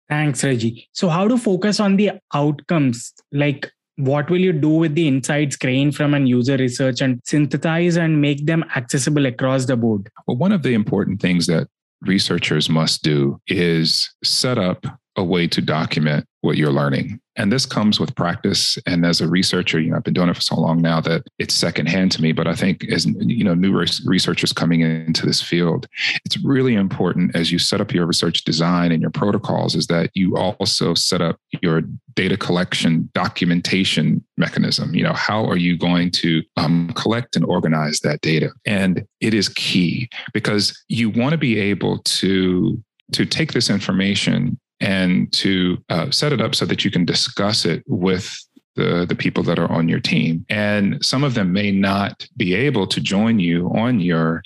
Thanks, 0.08 0.42
Reggie. 0.42 0.88
So, 0.92 1.08
how 1.08 1.28
to 1.28 1.38
focus 1.38 1.78
on 1.78 1.96
the 1.96 2.10
outcomes? 2.34 3.12
Like, 3.30 3.70
what 3.96 4.28
will 4.28 4.40
you 4.40 4.52
do 4.52 4.70
with 4.70 4.96
the 4.96 5.06
insights 5.06 5.54
gained 5.54 5.94
from 5.94 6.14
an 6.14 6.26
user 6.26 6.56
research 6.56 7.00
and 7.00 7.20
synthesize 7.24 7.96
and 7.96 8.20
make 8.20 8.44
them 8.44 8.64
accessible 8.74 9.26
across 9.26 9.66
the 9.66 9.76
board? 9.76 10.10
Well, 10.26 10.36
one 10.36 10.50
of 10.50 10.64
the 10.64 10.74
important 10.74 11.22
things 11.22 11.46
that 11.46 11.68
researchers 12.00 12.68
must 12.68 13.04
do 13.04 13.40
is 13.46 14.12
set 14.24 14.58
up 14.58 14.84
a 15.16 15.22
way 15.22 15.46
to 15.46 15.62
document 15.62 16.26
what 16.40 16.56
you're 16.56 16.72
learning. 16.72 17.20
And 17.36 17.50
this 17.50 17.66
comes 17.66 17.98
with 17.98 18.14
practice. 18.14 18.78
And 18.86 19.06
as 19.06 19.20
a 19.20 19.28
researcher, 19.28 19.80
you 19.80 19.90
know, 19.90 19.96
I've 19.96 20.04
been 20.04 20.14
doing 20.14 20.28
it 20.28 20.36
for 20.36 20.42
so 20.42 20.56
long 20.56 20.82
now 20.82 21.00
that 21.00 21.26
it's 21.38 21.54
secondhand 21.54 22.12
to 22.12 22.22
me. 22.22 22.32
But 22.32 22.46
I 22.46 22.54
think 22.54 22.84
as 22.90 23.06
you 23.06 23.44
know, 23.44 23.54
new 23.54 23.72
researchers 24.04 24.52
coming 24.52 24.80
into 24.80 25.24
this 25.24 25.40
field, 25.40 25.86
it's 26.24 26.42
really 26.44 26.74
important 26.74 27.34
as 27.34 27.50
you 27.50 27.58
set 27.58 27.80
up 27.80 27.92
your 27.92 28.06
research 28.06 28.44
design 28.44 28.92
and 28.92 29.00
your 29.00 29.10
protocols, 29.10 29.74
is 29.74 29.86
that 29.86 30.10
you 30.14 30.36
also 30.36 30.94
set 30.94 31.22
up 31.22 31.38
your 31.62 31.82
data 32.14 32.36
collection 32.36 33.08
documentation 33.14 34.22
mechanism. 34.36 34.94
You 34.94 35.04
know, 35.04 35.14
how 35.14 35.46
are 35.46 35.56
you 35.56 35.78
going 35.78 36.10
to 36.12 36.42
um, 36.56 36.92
collect 36.94 37.36
and 37.36 37.44
organize 37.44 38.00
that 38.00 38.20
data? 38.20 38.50
And 38.66 39.06
it 39.20 39.32
is 39.32 39.48
key 39.48 40.08
because 40.34 40.78
you 40.88 41.08
want 41.08 41.32
to 41.32 41.38
be 41.38 41.58
able 41.58 41.98
to 41.98 42.82
to 43.12 43.26
take 43.26 43.52
this 43.52 43.68
information 43.68 44.58
and 44.82 45.32
to 45.32 45.78
uh, 45.88 46.10
set 46.10 46.32
it 46.32 46.40
up 46.40 46.54
so 46.54 46.66
that 46.66 46.84
you 46.84 46.90
can 46.90 47.04
discuss 47.04 47.64
it 47.64 47.82
with 47.86 48.36
the, 48.74 49.04
the 49.06 49.14
people 49.14 49.42
that 49.44 49.58
are 49.58 49.70
on 49.70 49.88
your 49.88 50.00
team. 50.00 50.44
And 50.48 51.02
some 51.04 51.24
of 51.24 51.34
them 51.34 51.52
may 51.52 51.70
not 51.70 52.26
be 52.36 52.54
able 52.54 52.86
to 52.88 53.00
join 53.00 53.38
you 53.38 53.70
on 53.74 54.00
your 54.00 54.42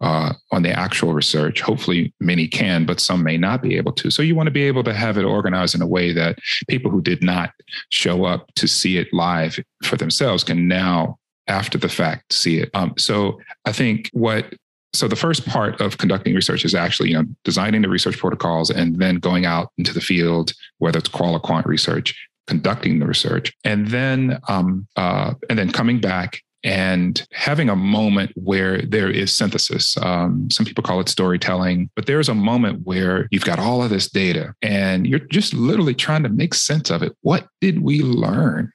uh, 0.00 0.32
on 0.52 0.62
the 0.62 0.70
actual 0.70 1.12
research. 1.12 1.60
Hopefully, 1.60 2.12
many 2.20 2.46
can, 2.46 2.86
but 2.86 3.00
some 3.00 3.22
may 3.22 3.36
not 3.36 3.62
be 3.62 3.76
able 3.76 3.92
to. 3.92 4.10
So 4.10 4.22
you 4.22 4.36
want 4.36 4.46
to 4.46 4.52
be 4.52 4.62
able 4.62 4.84
to 4.84 4.94
have 4.94 5.18
it 5.18 5.24
organized 5.24 5.74
in 5.74 5.82
a 5.82 5.86
way 5.86 6.12
that 6.12 6.38
people 6.68 6.90
who 6.90 7.02
did 7.02 7.22
not 7.22 7.50
show 7.88 8.24
up 8.24 8.52
to 8.56 8.68
see 8.68 8.98
it 8.98 9.12
live 9.12 9.58
for 9.84 9.96
themselves 9.96 10.44
can 10.44 10.68
now 10.68 11.18
after 11.48 11.78
the 11.78 11.88
fact 11.88 12.32
see 12.32 12.58
it. 12.58 12.70
Um, 12.74 12.94
so 12.98 13.40
I 13.64 13.72
think 13.72 14.10
what 14.12 14.54
so 14.98 15.08
the 15.08 15.16
first 15.16 15.46
part 15.46 15.80
of 15.80 15.98
conducting 15.98 16.34
research 16.34 16.64
is 16.64 16.74
actually 16.74 17.10
you 17.10 17.14
know 17.14 17.24
designing 17.44 17.82
the 17.82 17.88
research 17.88 18.18
protocols 18.18 18.70
and 18.70 18.96
then 18.96 19.16
going 19.16 19.46
out 19.46 19.70
into 19.78 19.92
the 19.92 20.00
field 20.00 20.52
whether 20.78 20.98
it's 20.98 21.08
qual 21.08 21.34
or 21.34 21.40
quant 21.40 21.66
research 21.66 22.14
conducting 22.46 22.98
the 22.98 23.06
research 23.06 23.52
and 23.64 23.88
then 23.88 24.38
um, 24.48 24.86
uh, 24.96 25.34
and 25.48 25.58
then 25.58 25.70
coming 25.70 26.00
back 26.00 26.42
and 26.64 27.26
having 27.32 27.68
a 27.68 27.76
moment 27.76 28.32
where 28.34 28.82
there 28.82 29.08
is 29.08 29.32
synthesis. 29.32 29.96
Um, 29.98 30.50
some 30.50 30.66
people 30.66 30.82
call 30.82 31.00
it 31.00 31.08
storytelling, 31.08 31.88
but 31.94 32.06
there's 32.06 32.28
a 32.28 32.34
moment 32.34 32.80
where 32.84 33.28
you've 33.30 33.44
got 33.44 33.60
all 33.60 33.82
of 33.82 33.90
this 33.90 34.10
data 34.10 34.54
and 34.60 35.06
you're 35.06 35.20
just 35.20 35.54
literally 35.54 35.94
trying 35.94 36.24
to 36.24 36.28
make 36.28 36.54
sense 36.54 36.90
of 36.90 37.02
it. 37.02 37.16
What 37.22 37.46
did 37.60 37.82
we 37.82 38.02
learn? 38.02 38.72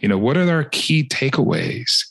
You 0.00 0.08
know, 0.08 0.18
what 0.18 0.36
are 0.36 0.50
our 0.50 0.64
key 0.64 1.06
takeaways? 1.08 2.04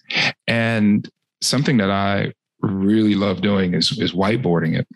And 0.47 1.09
something 1.41 1.77
that 1.77 1.91
I 1.91 2.31
really 2.61 3.15
love 3.15 3.41
doing 3.41 3.73
is 3.73 3.97
is 3.99 4.13
whiteboarding 4.13 4.77
it. 4.77 4.87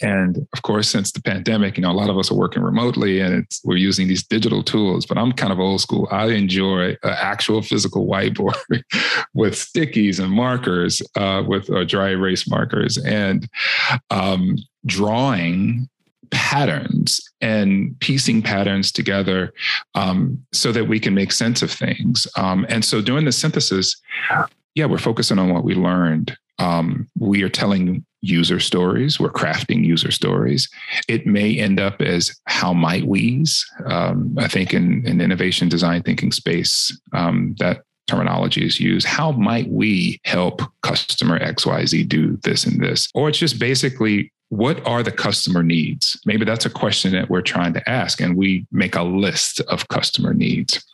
And 0.00 0.46
of 0.52 0.62
course, 0.62 0.88
since 0.88 1.12
the 1.12 1.22
pandemic, 1.22 1.76
you 1.76 1.82
know, 1.82 1.90
a 1.90 1.94
lot 1.94 2.10
of 2.10 2.18
us 2.18 2.30
are 2.30 2.34
working 2.34 2.62
remotely 2.62 3.20
and 3.20 3.46
we're 3.64 3.76
using 3.76 4.08
these 4.08 4.24
digital 4.24 4.62
tools, 4.62 5.06
but 5.06 5.16
I'm 5.16 5.32
kind 5.32 5.52
of 5.52 5.60
old 5.60 5.80
school. 5.80 6.08
I 6.10 6.26
enjoy 6.26 6.96
an 7.02 7.16
actual 7.16 7.62
physical 7.62 8.06
whiteboard 8.06 8.56
with 9.34 9.54
stickies 9.54 10.18
and 10.18 10.30
markers, 10.30 11.02
uh, 11.16 11.44
with 11.46 11.70
uh, 11.70 11.84
dry 11.84 12.10
erase 12.10 12.48
markers, 12.48 12.98
and 12.98 13.48
um, 14.10 14.56
drawing 14.84 15.88
patterns 16.30 17.20
and 17.40 17.98
piecing 18.00 18.42
patterns 18.42 18.90
together 18.90 19.52
um, 19.94 20.44
so 20.52 20.72
that 20.72 20.86
we 20.86 20.98
can 20.98 21.14
make 21.14 21.30
sense 21.30 21.62
of 21.62 21.70
things. 21.70 22.26
Um, 22.36 22.66
and 22.68 22.84
so 22.84 23.00
during 23.00 23.24
the 23.24 23.32
synthesis, 23.32 23.94
yeah, 24.74 24.86
we're 24.86 24.98
focusing 24.98 25.38
on 25.38 25.52
what 25.52 25.64
we 25.64 25.74
learned 25.74 26.36
um, 26.58 27.08
we 27.18 27.42
are 27.42 27.48
telling 27.48 28.04
user 28.22 28.58
stories. 28.58 29.20
We're 29.20 29.30
crafting 29.30 29.84
user 29.84 30.10
stories. 30.10 30.68
It 31.08 31.26
may 31.26 31.58
end 31.58 31.78
up 31.78 32.00
as 32.00 32.34
how 32.46 32.72
might 32.72 33.06
we's. 33.06 33.64
Um, 33.86 34.36
I 34.38 34.48
think 34.48 34.74
in, 34.74 35.06
in 35.06 35.20
innovation 35.20 35.68
design 35.68 36.02
thinking 36.02 36.32
space, 36.32 36.98
um, 37.12 37.54
that 37.58 37.82
terminology 38.08 38.64
is 38.64 38.80
used. 38.80 39.06
How 39.06 39.32
might 39.32 39.68
we 39.68 40.20
help 40.24 40.62
customer 40.82 41.38
XYZ 41.38 42.08
do 42.08 42.36
this 42.42 42.64
and 42.64 42.82
this? 42.82 43.08
Or 43.14 43.28
it's 43.28 43.38
just 43.38 43.58
basically 43.58 44.32
what 44.48 44.84
are 44.86 45.02
the 45.02 45.10
customer 45.10 45.62
needs? 45.62 46.18
Maybe 46.24 46.44
that's 46.44 46.66
a 46.66 46.70
question 46.70 47.12
that 47.12 47.28
we're 47.28 47.42
trying 47.42 47.72
to 47.74 47.90
ask, 47.90 48.20
and 48.20 48.36
we 48.36 48.64
make 48.70 48.94
a 48.94 49.02
list 49.02 49.60
of 49.62 49.88
customer 49.88 50.34
needs 50.34 50.84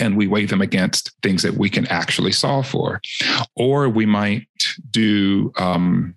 and 0.00 0.16
we 0.16 0.26
weigh 0.26 0.46
them 0.46 0.60
against 0.60 1.12
things 1.22 1.42
that 1.42 1.54
we 1.54 1.70
can 1.70 1.86
actually 1.86 2.32
solve 2.32 2.66
for. 2.66 3.00
Or 3.56 3.88
we 3.88 4.06
might 4.06 4.46
do, 4.90 5.52
um, 5.56 6.16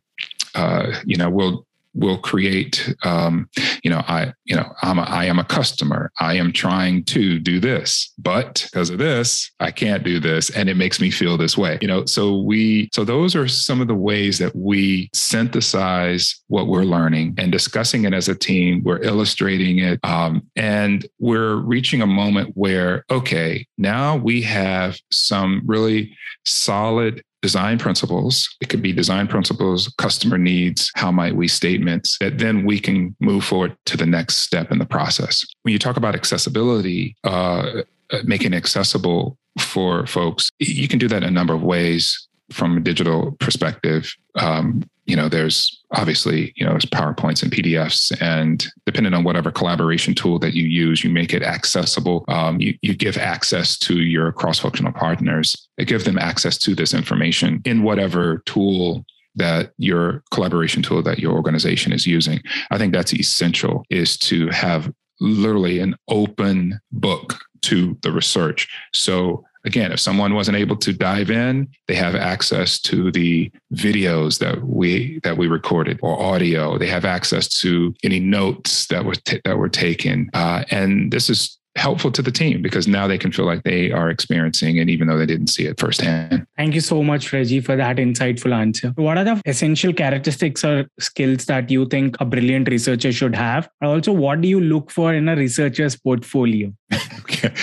uh, 0.56 1.00
you 1.06 1.18
know, 1.18 1.30
we'll 1.30 1.66
will 1.93 2.17
create 2.17 2.93
um, 3.04 3.49
you 3.84 3.89
know 3.89 4.04
i 4.08 4.34
you 4.45 4.56
know 4.56 4.73
i'm 4.82 4.99
a, 4.99 5.04
i 5.04 5.25
am 5.25 5.39
a 5.39 5.43
customer. 5.43 6.12
I 6.19 6.36
am 6.36 6.54
trying 6.54 7.04
to 7.06 7.39
do 7.39 7.60
this 7.60 8.13
but 8.17 8.67
because 8.71 8.89
of 8.89 8.97
this 8.97 9.51
i 9.60 9.71
can't 9.71 10.04
do 10.04 10.19
this 10.19 10.49
and 10.51 10.69
it 10.69 10.77
makes 10.77 10.99
me 11.01 11.12
feel 11.12 11.38
this 11.38 11.58
way 11.58 11.80
you 11.82 11.88
know? 11.88 12.06
So 12.06 12.38
we 12.38 12.89
so 12.93 13.04
those 13.04 13.36
are 13.36 13.47
some 13.47 13.82
of 13.82 13.88
the 13.88 13.95
ways 13.95 14.38
that 14.38 14.56
we 14.56 15.10
synthesize 15.13 16.41
what 16.47 16.67
we're 16.67 16.84
learning 16.84 17.36
and 17.38 17.51
discussing 17.51 18.06
it 18.06 18.13
as 18.13 18.30
a 18.30 18.36
team. 18.36 18.84
We're 18.84 19.01
illustrating 19.01 19.80
it 19.80 19.99
um, 20.04 20.43
and 20.56 21.06
we're 21.19 21.56
reaching 21.56 22.01
a 22.01 22.08
moment 22.08 22.51
where 22.56 23.04
okay 23.10 23.65
now 23.77 24.15
we 24.15 24.41
have 24.43 24.97
some 25.12 25.63
really 25.65 26.15
solid 26.45 27.23
design 27.41 27.77
principles. 27.77 28.56
It 28.62 28.69
could 28.69 28.82
be 28.82 28.93
design 28.93 29.27
principles, 29.27 29.93
customer 29.97 30.38
needs, 30.38 30.91
how 30.95 31.12
might 31.12 31.36
we 31.36 31.47
statements 31.47 32.17
that 32.19 32.38
then 32.38 32.65
we 32.65 32.80
can 32.80 33.15
move 33.19 33.43
forward 33.43 33.75
to 33.88 33.97
the 33.97 34.06
next 34.06 34.38
step 34.38 34.71
in 34.71 34.80
the 34.80 34.86
process. 34.86 35.43
When 35.63 35.71
you 35.71 35.80
talk 35.80 35.97
about 35.97 36.15
accessibility, 36.15 37.15
uh, 37.23 37.84
uh 38.12 38.19
making 38.23 38.54
accessible 38.54 39.38
for 39.60 40.06
folks, 40.06 40.49
you 40.60 40.88
can 40.88 40.99
do 40.99 41.08
that 41.08 41.23
in 41.23 41.30
a 41.30 41.32
number 41.32 41.54
of 41.54 41.63
ways 41.63 42.27
from 42.52 42.78
a 42.78 42.82
digital 42.82 43.32
perspective, 43.40 44.14
um, 44.36 44.84
you 45.06 45.16
know, 45.16 45.28
there's 45.28 45.84
obviously, 45.92 46.54
you 46.56 46.66
know, 46.66 46.72
there's 46.72 46.86
PowerPoints 46.86 47.44
and 47.44 47.52
PDFs, 47.52 48.16
and 48.22 48.66
depending 48.86 49.14
on 49.14 49.24
whatever 49.24 49.52
collaboration 49.52 50.14
tool 50.14 50.40
that 50.40 50.54
you 50.54 50.64
use, 50.64 51.04
you 51.04 51.10
make 51.10 51.34
it 51.34 51.44
accessible. 51.44 52.24
Um, 52.28 52.62
you, 52.62 52.78
you 52.82 52.96
give 52.96 53.18
access 53.18 53.78
to 53.80 54.00
your 54.00 54.32
cross-functional 54.32 54.94
partners. 54.94 55.68
It 55.78 55.86
give 55.86 56.06
them 56.06 56.18
access 56.18 56.58
to 56.60 56.76
this 56.76 56.94
information 56.94 57.62
in 57.66 57.84
whatever 57.84 58.42
tool 58.46 59.04
that 59.36 59.72
your 59.78 60.24
collaboration 60.32 60.84
tool 60.84 61.02
that 61.04 61.20
your 61.20 61.34
organization 61.34 61.94
is 61.94 62.06
using. 62.06 62.42
I 62.70 62.78
think 62.78 62.94
that's 62.94 63.14
essential 63.14 63.84
is 63.90 64.18
to 64.20 64.50
have 64.50 64.92
literally 65.20 65.80
an 65.80 65.96
open 66.10 66.80
book 66.92 67.38
to 67.62 67.98
the 68.02 68.12
research. 68.12 68.68
So 68.92 69.44
again, 69.65 69.91
if 69.91 70.00
someone 70.00 70.34
wasn't 70.34 70.58
able 70.58 70.76
to 70.78 70.93
dive 70.93 71.30
in, 71.32 71.67
they 71.88 71.95
have 71.95 72.15
access 72.15 72.80
to 72.82 73.12
the 73.12 73.52
videos 73.74 74.39
that 74.39 74.63
we 74.63 75.19
that 75.24 75.38
we 75.38 75.47
recorded 75.47 76.00
or 76.02 76.19
audio. 76.21 76.78
They 76.78 76.88
have 76.88 77.06
access 77.06 77.47
to 77.62 77.93
any 78.04 78.19
notes 78.19 78.88
that 78.88 79.06
were 79.06 79.15
t- 79.15 79.41
that 79.45 79.58
were 79.58 79.69
taken, 79.69 80.30
uh, 80.34 80.63
and 80.69 81.12
this 81.12 81.30
is 81.30 81.58
helpful 81.78 82.12
to 82.12 82.21
the 82.21 82.32
team 82.32 82.62
because 82.62 82.88
now 82.88 83.08
they 83.08 83.17
can 83.17 83.32
feel 83.32 83.45
like 83.45 83.63
they 83.63 83.91
are 83.91 84.10
experiencing 84.10 84.76
it 84.78 84.89
even 84.89 85.08
though 85.08 85.17
they 85.17 85.26
didn't 85.26 85.47
see 85.47 85.65
it 85.65 85.80
firsthand. 85.80 86.45
Thank 86.58 86.76
you 86.76 86.82
so 86.82 87.02
much, 87.02 87.32
Reggie, 87.32 87.62
for 87.62 87.76
that 87.78 87.95
insightful 87.95 88.54
answer. 88.54 88.89
What 88.95 89.17
are 89.17 89.24
the 89.24 89.41
essential 89.45 89.93
characteristics 89.93 90.65
or 90.65 90.88
skills 91.00 91.45
that 91.45 91.71
you 91.71 91.86
think 91.86 92.19
a 92.19 92.26
brilliant 92.26 92.67
researcher 92.67 93.12
should 93.12 93.36
have? 93.36 93.69
Also, 93.82 94.12
what 94.12 94.41
do 94.41 94.50
you 94.50 94.60
look 94.60 94.91
for 94.91 95.13
in 95.13 95.30
a 95.30 95.36
researcher's 95.36 95.95
portfolio? 95.95 96.74
okay. 97.19 97.54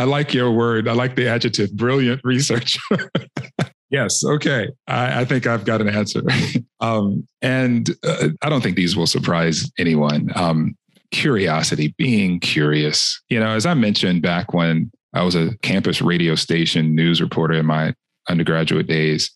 I 0.00 0.04
like 0.04 0.32
your 0.32 0.50
word. 0.50 0.88
I 0.88 0.94
like 0.94 1.14
the 1.14 1.28
adjective 1.28 1.76
brilliant 1.76 2.22
research. 2.24 2.78
Yes. 3.92 4.24
Okay. 4.24 4.68
I, 4.86 5.22
I, 5.22 5.24
think 5.24 5.48
I've 5.48 5.64
got 5.64 5.80
an 5.80 5.88
answer. 5.88 6.22
um, 6.80 7.26
and 7.42 7.90
uh, 8.06 8.28
I 8.40 8.48
don't 8.48 8.60
think 8.60 8.76
these 8.76 8.94
will 8.96 9.08
surprise 9.08 9.68
anyone. 9.78 10.30
Um, 10.36 10.76
curiosity, 11.10 11.92
being 11.98 12.38
curious. 12.38 13.20
You 13.30 13.40
know, 13.40 13.48
as 13.48 13.66
I 13.66 13.74
mentioned 13.74 14.22
back 14.22 14.54
when 14.54 14.92
I 15.12 15.24
was 15.24 15.34
a 15.34 15.58
campus 15.62 16.00
radio 16.00 16.36
station 16.36 16.94
news 16.94 17.20
reporter 17.20 17.54
in 17.54 17.66
my 17.66 17.92
undergraduate 18.28 18.86
days, 18.86 19.28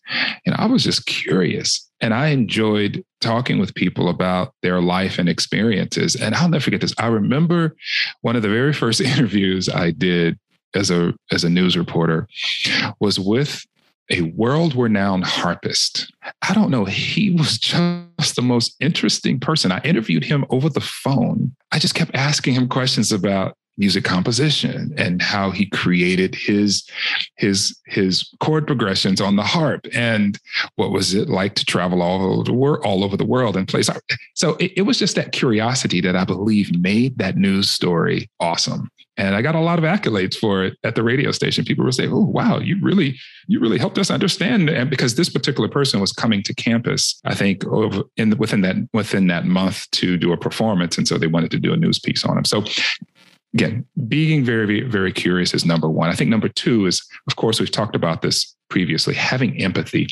and 0.47 0.55
I 0.55 0.67
was 0.67 0.85
just 0.85 1.05
curious 1.07 1.91
and 2.05 2.13
I 2.13 2.29
enjoyed 2.29 3.03
talking 3.23 3.59
with 3.59 3.75
people 3.75 4.11
about 4.11 4.53
their 4.63 4.83
life 4.83 5.19
and 5.19 5.27
experiences. 5.27 6.15
And 6.15 6.35
I'll 6.35 6.51
never 6.51 6.63
forget 6.63 6.83
this. 6.83 6.95
I 6.99 7.07
remember 7.07 7.75
one 8.21 8.37
of 8.37 8.43
the 8.43 8.51
very 8.51 8.75
first 8.75 9.01
interviews 9.01 9.71
I 9.71 9.91
did 9.91 10.39
as 10.75 10.91
a 10.91 11.15
as 11.31 11.45
a 11.45 11.51
news 11.51 11.77
reporter 11.77 12.29
was 13.01 13.19
with 13.19 13.65
a 14.11 14.23
world 14.23 14.75
renowned 14.75 15.25
harpist. 15.25 16.13
I 16.43 16.53
don't 16.53 16.71
know. 16.71 16.85
He 16.85 17.31
was 17.31 17.59
just 17.59 18.37
the 18.37 18.43
most 18.43 18.77
interesting 18.81 19.41
person. 19.41 19.73
I 19.73 19.81
interviewed 19.81 20.25
him 20.25 20.45
over 20.51 20.69
the 20.69 20.81
phone. 20.81 21.55
I 21.73 21.79
just 21.79 21.95
kept 21.95 22.15
asking 22.15 22.55
him 22.55 22.69
questions 22.69 23.13
about 23.13 23.57
music 23.77 24.05
composition 24.05 24.95
and 24.97 25.21
how 25.21 25.51
he 25.51 25.67
created 25.67 26.35
his 26.35 26.89
his 27.37 27.79
his 27.87 28.31
chord 28.41 28.67
progressions 28.67 29.21
on 29.21 29.37
the 29.37 29.43
harp 29.43 29.87
and 29.93 30.39
what 30.77 30.91
was 30.91 31.15
it 31.15 31.29
like 31.29 31.55
to 31.55 31.65
travel 31.65 32.03
all 32.03 32.23
over 32.23 32.45
the 32.45 32.53
world 32.53 32.85
all 32.85 33.03
over 33.03 33.17
the 33.17 33.25
world 33.25 33.57
and 33.57 33.69
play 33.69 33.83
so 34.35 34.55
it, 34.57 34.73
it 34.77 34.83
was 34.83 34.99
just 34.99 35.17
that 35.17 35.33
curiosity 35.33 36.01
that 36.01 36.17
i 36.17 36.25
believe 36.25 36.79
made 36.79 37.19
that 37.19 37.37
news 37.37 37.69
story 37.69 38.31
awesome 38.41 38.89
and 39.17 39.37
I 39.37 39.43
got 39.43 39.55
a 39.55 39.61
lot 39.61 39.79
of 39.79 39.85
accolades 39.85 40.37
for 40.37 40.65
it 40.65 40.77
at 40.83 40.97
the 40.97 41.03
radio 41.05 41.31
station. 41.31 41.65
People 41.65 41.85
were 41.85 41.93
saying 41.93 42.13
"Oh, 42.13 42.25
wow, 42.25 42.59
you 42.59 42.79
really, 42.83 43.17
you 43.47 43.61
really 43.61 43.79
helped 43.79 43.99
us 43.99 44.11
understand." 44.11 44.69
And 44.69 44.91
because 44.91 45.15
this 45.15 45.29
particular 45.29 45.69
person 45.69 46.01
was 46.01 46.13
coming 46.13 46.43
to 46.43 46.55
campus, 46.55 47.21
I 47.25 47.35
think 47.35 47.65
over 47.67 48.03
in 48.17 48.37
within 48.39 48.63
that 48.63 48.77
within 48.93 49.29
that 49.29 49.47
month 49.47 49.89
to 49.93 50.17
do 50.17 50.33
a 50.33 50.37
performance, 50.37 50.99
and 50.99 51.07
so 51.07 51.17
they 51.17 51.29
wanted 51.29 51.53
to 51.53 51.61
do 51.61 51.73
a 51.73 51.77
news 51.77 52.01
piece 52.01 52.25
on 52.25 52.37
him. 52.37 52.45
So 52.45 52.65
again, 53.55 53.87
being 54.09 54.45
very, 54.45 54.83
very 54.83 55.13
curious 55.13 55.55
is 55.55 55.65
number 55.65 55.89
one. 55.89 56.11
I 56.11 56.15
think 56.15 56.29
number 56.29 56.49
two 56.49 56.87
is, 56.87 57.07
of 57.29 57.37
course, 57.37 57.61
we've 57.61 57.71
talked 57.71 57.97
about 57.97 58.21
this 58.23 58.55
previously, 58.69 59.15
having 59.15 59.61
empathy, 59.63 60.09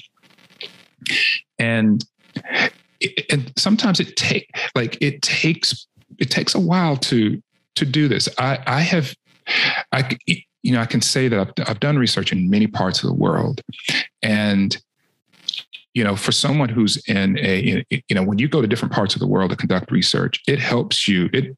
and 1.59 2.05
and 3.31 3.53
sometimes 3.57 3.99
it 3.99 4.17
take 4.17 4.49
like 4.75 4.97
it 5.01 5.23
takes 5.23 5.87
it 6.19 6.31
takes 6.31 6.55
a 6.55 6.61
while 6.61 6.97
to 6.97 7.43
to 7.75 7.85
do 7.85 8.09
this. 8.09 8.29
I, 8.39 8.59
I 8.67 8.81
have, 8.81 9.15
I, 9.93 10.17
you 10.27 10.73
know, 10.73 10.81
I 10.81 10.87
can 10.87 11.01
say 11.01 11.29
that 11.29 11.41
I've, 11.41 11.69
I've 11.69 11.81
done 11.81 11.99
research 11.99 12.33
in 12.33 12.51
many 12.51 12.67
parts 12.67 13.03
of 13.03 13.09
the 13.09 13.15
world, 13.15 13.61
and 14.23 14.77
you 15.95 16.03
know, 16.03 16.17
for 16.17 16.33
someone 16.33 16.69
who's 16.69 16.97
in 17.09 17.39
a, 17.39 17.85
you 17.91 18.15
know, 18.15 18.23
when 18.23 18.39
you 18.39 18.49
go 18.49 18.63
to 18.63 18.67
different 18.67 18.95
parts 18.95 19.15
of 19.15 19.21
the 19.21 19.27
world 19.27 19.51
to 19.51 19.57
conduct 19.57 19.91
research, 19.91 20.41
it 20.49 20.59
helps 20.59 21.07
you. 21.07 21.29
It 21.33 21.57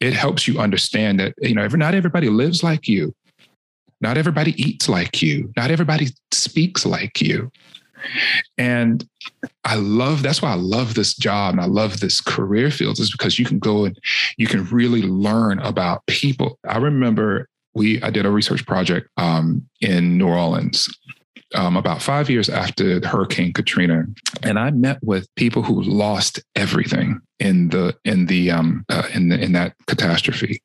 it 0.00 0.14
helps 0.14 0.48
you 0.48 0.58
understand 0.58 1.20
that 1.20 1.34
you 1.40 1.54
know, 1.54 1.66
not 1.66 1.94
everybody 1.94 2.28
lives 2.28 2.62
like 2.62 2.88
you, 2.88 3.14
not 4.00 4.16
everybody 4.16 4.52
eats 4.62 4.88
like 4.88 5.20
you, 5.22 5.52
not 5.56 5.70
everybody 5.70 6.08
speaks 6.32 6.86
like 6.86 7.20
you. 7.20 7.50
And 8.58 9.06
I 9.64 9.76
love 9.76 10.22
that's 10.22 10.40
why 10.40 10.52
I 10.52 10.56
love 10.56 10.94
this 10.94 11.14
job 11.14 11.54
and 11.54 11.60
I 11.60 11.66
love 11.66 12.00
this 12.00 12.20
career 12.20 12.70
field 12.70 12.98
is 12.98 13.12
because 13.12 13.38
you 13.38 13.44
can 13.44 13.58
go 13.58 13.84
and 13.84 13.98
you 14.36 14.46
can 14.46 14.64
really 14.66 15.02
learn 15.02 15.58
about 15.60 16.06
people. 16.06 16.58
I 16.66 16.78
remember 16.78 17.48
we 17.74 18.00
I 18.02 18.10
did 18.10 18.24
a 18.24 18.30
research 18.30 18.66
project 18.66 19.08
um, 19.16 19.66
in 19.80 20.16
New 20.16 20.28
Orleans 20.28 20.88
um, 21.54 21.76
about 21.76 22.02
five 22.02 22.28
years 22.28 22.48
after 22.48 23.04
Hurricane 23.06 23.52
Katrina, 23.52 24.04
and 24.42 24.58
I 24.58 24.70
met 24.70 25.02
with 25.02 25.32
people 25.36 25.62
who 25.62 25.82
lost 25.82 26.42
everything 26.56 27.20
in 27.40 27.68
the 27.70 27.94
in 28.04 28.26
the 28.26 28.50
um 28.50 28.84
uh, 28.88 29.08
in 29.12 29.28
the, 29.28 29.40
in 29.40 29.52
that 29.52 29.74
catastrophe. 29.86 30.62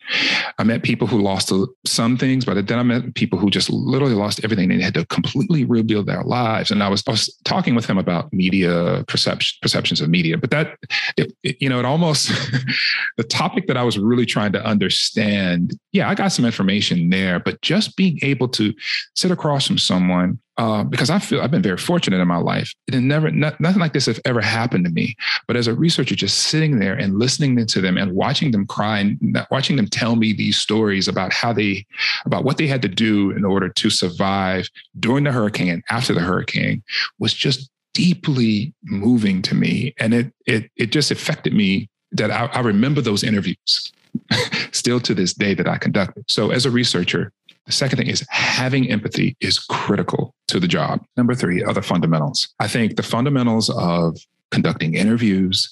I 0.58 0.64
met 0.64 0.84
people 0.84 1.08
who 1.08 1.22
lost 1.22 1.52
some 1.86 2.18
things, 2.18 2.46
but 2.46 2.68
then 2.68 2.80
I 2.80 2.84
met 2.84 3.16
people 3.16 3.40
who 3.40 3.50
just 3.50 3.70
literally 3.70 4.14
lost 4.14 4.44
everything 4.44 4.72
and 4.72 4.82
had 4.82 4.94
to 4.94 5.06
completely 5.08 5.66
rebuild 5.66 6.06
their 6.06 6.24
lives. 6.24 6.70
And 6.70 6.84
I 6.84 6.90
was 6.90 7.04
I 7.08 7.12
was 7.12 7.36
talking 7.44 7.76
with 7.76 7.86
him 7.86 7.98
about 7.98 8.32
media 8.32 9.04
perception 9.08 9.58
perceptions 9.62 10.00
of 10.02 10.10
media, 10.10 10.38
but 10.38 10.52
that 10.52 10.78
it, 11.18 11.34
it, 11.44 11.58
you 11.60 11.70
know 11.70 11.80
it 11.80 11.86
almost 11.86 12.30
the 13.18 13.24
topic 13.24 13.68
that 13.68 13.78
I 13.78 13.84
was 13.84 13.98
really 13.98 14.26
trying 14.26 14.52
to 14.54 14.64
understand. 14.64 15.78
Yeah, 15.92 16.10
I 16.10 16.16
got 16.16 16.32
some 16.32 16.46
information 16.46 17.10
there, 17.10 17.40
but 17.40 17.62
just 17.62 17.98
being 17.98 18.20
able 18.22 18.48
to 18.50 18.74
sit 19.16 19.32
across 19.32 19.66
from 19.66 19.80
someone 19.80 20.40
uh, 20.60 20.84
because 20.84 21.10
I 21.10 21.20
feel 21.20 21.40
I've 21.42 21.52
been 21.52 21.62
very 21.62 21.78
fortunate 21.78 22.20
in 22.20 22.28
my 22.28 22.38
life. 22.38 22.76
It 22.88 23.00
never 23.00 23.32
not, 23.32 23.62
nothing 23.62 23.80
like 23.80 23.94
this 23.94 24.08
has 24.08 24.20
ever 24.26 24.42
happened 24.42 24.84
to 24.84 24.92
me. 24.92 25.16
But 25.48 25.56
as 25.56 25.68
a 25.68 25.74
researcher, 25.74 26.16
just 26.16 26.38
sitting 26.38 26.80
there 26.80 26.96
and 26.96 27.18
listening 27.18 27.66
to 27.66 27.80
them 27.80 27.98
and 27.98 28.12
watching 28.12 28.52
them 28.52 28.68
cry 28.68 29.00
and 29.00 29.46
watching 29.52 29.78
them 29.78 29.88
tell 29.88 30.18
me 30.18 30.34
these 30.34 30.58
stories 30.58 31.08
about 31.08 31.32
how 31.32 31.54
they 31.54 31.86
about 32.26 32.44
what 32.44 32.58
they 32.58 32.68
had 32.68 32.82
to 32.82 32.90
do 32.90 33.32
in 33.32 33.46
order 33.46 33.70
to 33.70 33.90
survive 33.90 34.68
during 35.00 35.24
the 35.24 35.32
hurricane 35.32 35.70
and 35.70 35.84
after 35.90 36.14
the 36.14 36.20
hurricane 36.20 36.84
was 37.20 37.34
just 37.34 37.72
deeply 37.94 38.74
moving 38.84 39.42
to 39.44 39.56
me, 39.56 39.94
and 39.98 40.14
it 40.14 40.34
it 40.46 40.70
it 40.76 40.92
just 40.92 41.10
affected 41.10 41.54
me 41.54 41.88
that 42.12 42.32
I, 42.32 42.48
I 42.48 42.60
remember 42.60 43.00
those 43.00 43.24
interviews 43.24 43.94
still 44.72 45.00
to 45.00 45.14
this 45.14 45.34
day 45.34 45.54
that 45.54 45.70
I 45.70 45.78
conducted. 45.78 46.26
So 46.28 46.52
as 46.52 46.66
a 46.66 46.72
researcher, 46.72 47.32
the 47.70 47.74
second 47.74 48.00
thing 48.00 48.08
is 48.08 48.26
having 48.30 48.90
empathy 48.90 49.38
is 49.42 49.60
critical 49.60 50.34
to 50.48 50.60
the 50.60 50.68
job. 50.68 51.06
Number 51.16 51.36
three 51.36 51.62
are 51.62 51.72
the 51.72 51.84
fundamentals. 51.84 52.50
I 52.60 52.68
think 52.68 52.96
the 52.96 53.04
fundamentals 53.04 53.70
of 53.70 54.18
conducting 54.50 54.96
interviews, 54.96 55.72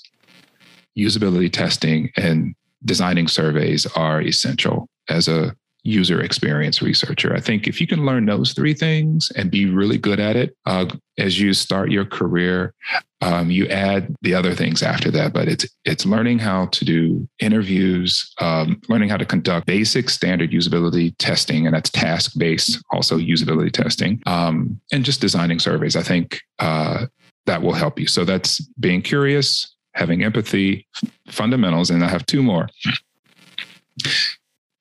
usability 0.95 1.51
testing, 1.51 2.11
and 2.15 2.53
designing 2.85 3.27
surveys 3.27 3.87
are 3.95 4.21
essential 4.21 4.87
as 5.09 5.27
a 5.27 5.55
user 5.87 6.19
experience 6.21 6.81
researcher. 6.81 7.33
I 7.33 7.39
think 7.39 7.65
if 7.65 7.79
you 7.79 7.87
can 7.87 8.05
learn 8.05 8.25
those 8.25 8.53
three 8.53 8.73
things 8.73 9.31
and 9.35 9.49
be 9.49 9.65
really 9.65 9.97
good 9.97 10.19
at 10.19 10.35
it 10.35 10.55
uh, 10.65 10.85
as 11.17 11.39
you 11.39 11.53
start 11.53 11.91
your 11.91 12.05
career, 12.05 12.73
um, 13.21 13.49
you 13.49 13.67
add 13.67 14.13
the 14.21 14.33
other 14.35 14.53
things 14.53 14.83
after 14.83 15.09
that. 15.11 15.31
But 15.33 15.47
it's 15.47 15.65
it's 15.85 16.05
learning 16.05 16.39
how 16.39 16.65
to 16.67 16.85
do 16.85 17.27
interviews, 17.39 18.33
um, 18.39 18.81
learning 18.89 19.09
how 19.09 19.17
to 19.17 19.25
conduct 19.25 19.65
basic 19.65 20.09
standard 20.09 20.51
usability 20.51 21.15
testing, 21.17 21.65
and 21.65 21.73
that's 21.73 21.89
task 21.89 22.33
based, 22.37 22.83
also 22.91 23.17
usability 23.17 23.71
testing, 23.71 24.21
um, 24.25 24.79
and 24.91 25.05
just 25.05 25.21
designing 25.21 25.59
surveys. 25.59 25.95
I 25.95 26.03
think 26.03 26.41
uh, 26.59 27.05
that 27.45 27.61
will 27.61 27.73
help 27.73 27.97
you. 27.97 28.07
So 28.07 28.25
that's 28.25 28.59
being 28.79 29.01
curious, 29.01 29.73
having 29.93 30.21
empathy, 30.21 30.85
fundamentals, 31.29 31.89
and 31.89 32.03
I 32.03 32.09
have 32.09 32.25
two 32.25 32.43
more 32.43 32.67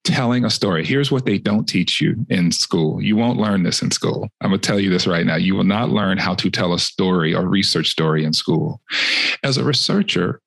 telling 0.07 0.45
a 0.45 0.51
story. 0.51 0.85
Here's 0.85 1.11
what 1.11 1.27
they 1.27 1.37
don't 1.37 1.67
teach 1.67 2.01
you 2.01 2.25
in 2.31 2.53
school. 2.53 3.03
You 3.03 3.17
won't 3.17 3.39
learn 3.39 3.65
this 3.65 3.83
in 3.83 3.91
school. 3.91 4.29
I'm 4.41 4.51
going 4.51 4.61
to 4.61 4.67
tell 4.67 4.79
you 4.79 4.89
this 4.89 5.07
right 5.07 5.27
now. 5.27 5.37
You 5.37 5.55
will 5.55 5.65
not 5.65 5.91
learn 5.91 6.17
how 6.17 6.35
to 6.37 6.51
tell 6.51 6.73
a 6.73 6.79
story 6.79 7.35
or 7.35 7.47
research 7.49 7.91
story 7.91 8.25
in 8.25 8.33
school. 8.33 8.81
As 9.43 9.57
a 9.57 9.65
researcher, 9.65 10.41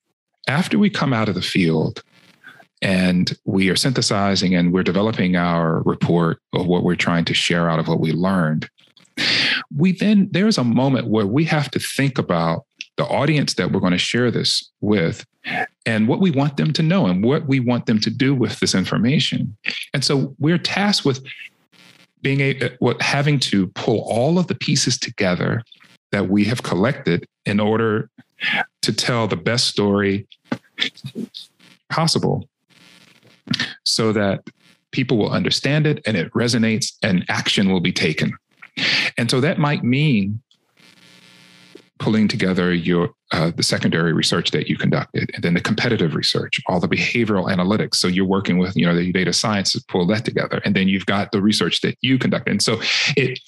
after 0.48 0.78
we 0.78 0.88
come 0.88 1.12
out 1.12 1.28
of 1.28 1.34
the 1.34 1.42
field 1.42 2.02
and 2.80 3.36
we 3.44 3.68
are 3.68 3.76
synthesizing 3.76 4.54
and 4.54 4.72
we're 4.72 4.82
developing 4.82 5.36
our 5.36 5.82
report 5.82 6.40
of 6.54 6.66
what 6.66 6.82
we're 6.82 6.96
trying 6.96 7.26
to 7.26 7.34
share 7.34 7.68
out 7.68 7.78
of 7.78 7.86
what 7.86 8.00
we 8.00 8.12
learned, 8.12 8.68
we 9.76 9.92
then 9.92 10.28
there's 10.32 10.56
a 10.56 10.64
moment 10.64 11.08
where 11.08 11.26
we 11.26 11.44
have 11.44 11.70
to 11.72 11.78
think 11.78 12.18
about 12.18 12.64
the 13.00 13.06
audience 13.06 13.54
that 13.54 13.72
we're 13.72 13.80
going 13.80 13.92
to 13.92 13.98
share 13.98 14.30
this 14.30 14.70
with 14.82 15.24
and 15.86 16.06
what 16.06 16.20
we 16.20 16.30
want 16.30 16.58
them 16.58 16.70
to 16.70 16.82
know 16.82 17.06
and 17.06 17.24
what 17.24 17.46
we 17.46 17.58
want 17.58 17.86
them 17.86 17.98
to 17.98 18.10
do 18.10 18.34
with 18.34 18.60
this 18.60 18.74
information. 18.74 19.56
And 19.94 20.04
so 20.04 20.36
we're 20.38 20.58
tasked 20.58 21.06
with 21.06 21.24
being 22.20 22.40
a 22.42 22.76
what 22.78 23.00
having 23.00 23.38
to 23.38 23.68
pull 23.68 24.00
all 24.00 24.38
of 24.38 24.48
the 24.48 24.54
pieces 24.54 24.98
together 24.98 25.62
that 26.12 26.28
we 26.28 26.44
have 26.44 26.62
collected 26.62 27.26
in 27.46 27.58
order 27.58 28.10
to 28.82 28.92
tell 28.92 29.26
the 29.26 29.36
best 29.36 29.68
story 29.68 30.26
possible 31.88 32.46
so 33.84 34.12
that 34.12 34.42
people 34.90 35.16
will 35.16 35.30
understand 35.30 35.86
it 35.86 36.02
and 36.04 36.18
it 36.18 36.30
resonates 36.34 36.92
and 37.02 37.24
action 37.30 37.72
will 37.72 37.80
be 37.80 37.92
taken. 37.92 38.36
And 39.16 39.30
so 39.30 39.40
that 39.40 39.58
might 39.58 39.82
mean 39.82 40.42
pulling 42.00 42.26
together 42.26 42.72
your 42.72 43.10
uh, 43.30 43.52
the 43.54 43.62
secondary 43.62 44.12
research 44.12 44.50
that 44.50 44.68
you 44.68 44.76
conducted 44.76 45.30
and 45.34 45.44
then 45.44 45.54
the 45.54 45.60
competitive 45.60 46.14
research 46.14 46.60
all 46.66 46.80
the 46.80 46.88
behavioral 46.88 47.48
analytics. 47.48 47.96
So 47.96 48.08
you're 48.08 48.24
working 48.24 48.58
with 48.58 48.76
you 48.76 48.86
know 48.86 48.96
the 48.96 49.12
data 49.12 49.32
science 49.32 49.72
to 49.72 49.84
pull 49.86 50.06
that 50.08 50.24
together. 50.24 50.60
And 50.64 50.74
then 50.74 50.88
you've 50.88 51.06
got 51.06 51.30
the 51.30 51.40
research 51.40 51.82
that 51.82 51.96
you 52.00 52.18
conducted. 52.18 52.50
And 52.50 52.62
so 52.62 52.80
it 53.16 53.38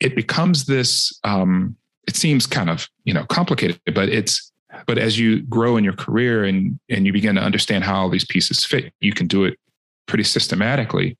it 0.00 0.14
becomes 0.14 0.66
this 0.66 1.18
um, 1.24 1.76
it 2.06 2.16
seems 2.16 2.46
kind 2.46 2.68
of 2.68 2.88
you 3.04 3.14
know 3.14 3.24
complicated 3.24 3.80
but 3.94 4.08
it's 4.08 4.52
but 4.86 4.98
as 4.98 5.18
you 5.18 5.42
grow 5.42 5.76
in 5.76 5.84
your 5.84 5.94
career 5.94 6.44
and 6.44 6.78
and 6.88 7.06
you 7.06 7.12
begin 7.12 7.36
to 7.36 7.40
understand 7.40 7.84
how 7.84 8.00
all 8.00 8.08
these 8.10 8.24
pieces 8.24 8.64
fit 8.64 8.92
you 9.00 9.12
can 9.12 9.26
do 9.26 9.44
it 9.44 9.58
pretty 10.06 10.24
systematically 10.24 11.16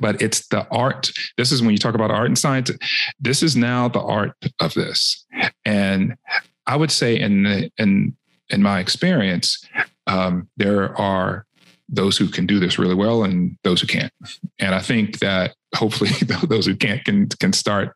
but 0.00 0.20
it's 0.20 0.46
the 0.48 0.66
art. 0.70 1.10
This 1.36 1.52
is 1.52 1.62
when 1.62 1.72
you 1.72 1.78
talk 1.78 1.94
about 1.94 2.10
art 2.10 2.26
and 2.26 2.38
science 2.38 2.70
this 3.20 3.42
is 3.42 3.56
now 3.56 3.88
the 3.88 4.00
art 4.00 4.32
of 4.60 4.74
this. 4.74 5.26
And 5.64 6.14
i 6.66 6.76
would 6.76 6.90
say 6.90 7.18
in 7.18 7.42
the, 7.44 7.70
in 7.78 8.16
in 8.48 8.62
my 8.62 8.80
experience 8.80 9.64
um, 10.06 10.48
there 10.56 10.96
are 10.98 11.46
those 11.88 12.16
who 12.16 12.28
can 12.28 12.46
do 12.46 12.60
this 12.60 12.78
really 12.78 12.94
well 12.94 13.24
and 13.24 13.56
those 13.64 13.80
who 13.80 13.86
can't. 13.86 14.12
And 14.58 14.74
i 14.74 14.80
think 14.80 15.18
that 15.20 15.54
hopefully 15.74 16.10
those 16.48 16.66
who 16.66 16.76
can't 16.76 17.04
can 17.04 17.28
can 17.28 17.52
start 17.52 17.94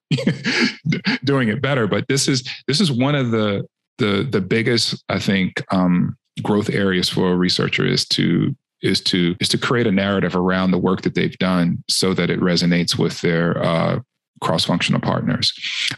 doing 1.25 1.49
it 1.49 1.63
better. 1.63 1.87
But 1.87 2.09
this 2.09 2.29
is 2.29 2.49
this 2.67 2.81
is 2.81 2.91
one 2.91 3.15
of 3.15 3.31
the 3.31 3.67
the 3.99 4.27
the 4.29 4.41
biggest 4.41 5.05
i 5.09 5.19
think 5.19 5.63
um, 5.71 6.17
growth 6.43 6.71
areas 6.71 7.09
for 7.09 7.33
a 7.33 7.37
researcher 7.37 7.87
is 7.87 8.07
to 8.09 8.55
is 8.85 9.01
to 9.01 9.35
is 9.41 9.49
to 9.49 9.59
create 9.59 9.87
a 9.87 9.93
narrative 9.93 10.37
around 10.37 10.71
the 10.71 10.79
work 10.79 11.03
that 11.03 11.15
they've 11.15 11.39
done 11.39 11.83
so 11.89 12.15
that 12.15 12.31
it 12.31 12.39
resonates 12.39 12.97
with 12.97 13.21
their 13.23 13.61
uh, 13.65 13.99
cross-functional 14.41 15.01
partners. 15.01 15.53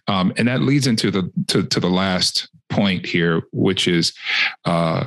Um, 0.06 0.32
and 0.38 0.48
that 0.48 0.62
leads 0.62 0.86
into 0.86 1.10
the 1.10 1.30
to, 1.48 1.64
to 1.64 1.80
the 1.80 1.90
last 1.90 2.48
point 2.70 3.04
here 3.04 3.42
which 3.52 3.88
is 3.88 4.12
uh, 4.64 5.06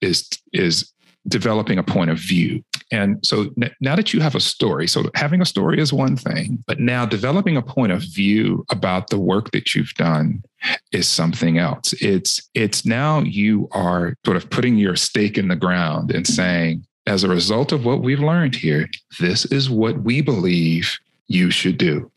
is 0.00 0.28
is 0.52 0.92
developing 1.28 1.78
a 1.78 1.84
point 1.84 2.10
of 2.10 2.18
view. 2.18 2.64
And 2.90 3.24
so 3.24 3.46
now 3.80 3.94
that 3.94 4.12
you 4.12 4.20
have 4.20 4.34
a 4.34 4.40
story 4.40 4.86
so 4.86 5.04
having 5.14 5.40
a 5.40 5.46
story 5.46 5.80
is 5.80 5.92
one 5.92 6.16
thing 6.16 6.62
but 6.66 6.78
now 6.78 7.06
developing 7.06 7.56
a 7.56 7.62
point 7.62 7.92
of 7.92 8.02
view 8.02 8.66
about 8.70 9.08
the 9.08 9.18
work 9.18 9.50
that 9.52 9.74
you've 9.74 9.94
done 9.94 10.42
is 10.90 11.08
something 11.08 11.58
else. 11.58 11.94
It's 11.94 12.50
it's 12.54 12.84
now 12.84 13.20
you 13.20 13.68
are 13.72 14.14
sort 14.26 14.36
of 14.36 14.50
putting 14.50 14.76
your 14.76 14.96
stake 14.96 15.38
in 15.38 15.48
the 15.48 15.56
ground 15.56 16.10
and 16.10 16.26
saying 16.26 16.84
as 17.06 17.24
a 17.24 17.28
result 17.28 17.72
of 17.72 17.84
what 17.84 18.02
we've 18.02 18.20
learned 18.20 18.54
here, 18.54 18.88
this 19.20 19.44
is 19.46 19.68
what 19.70 20.02
we 20.02 20.20
believe 20.20 20.96
you 21.26 21.50
should 21.50 21.78
do. 21.78 22.10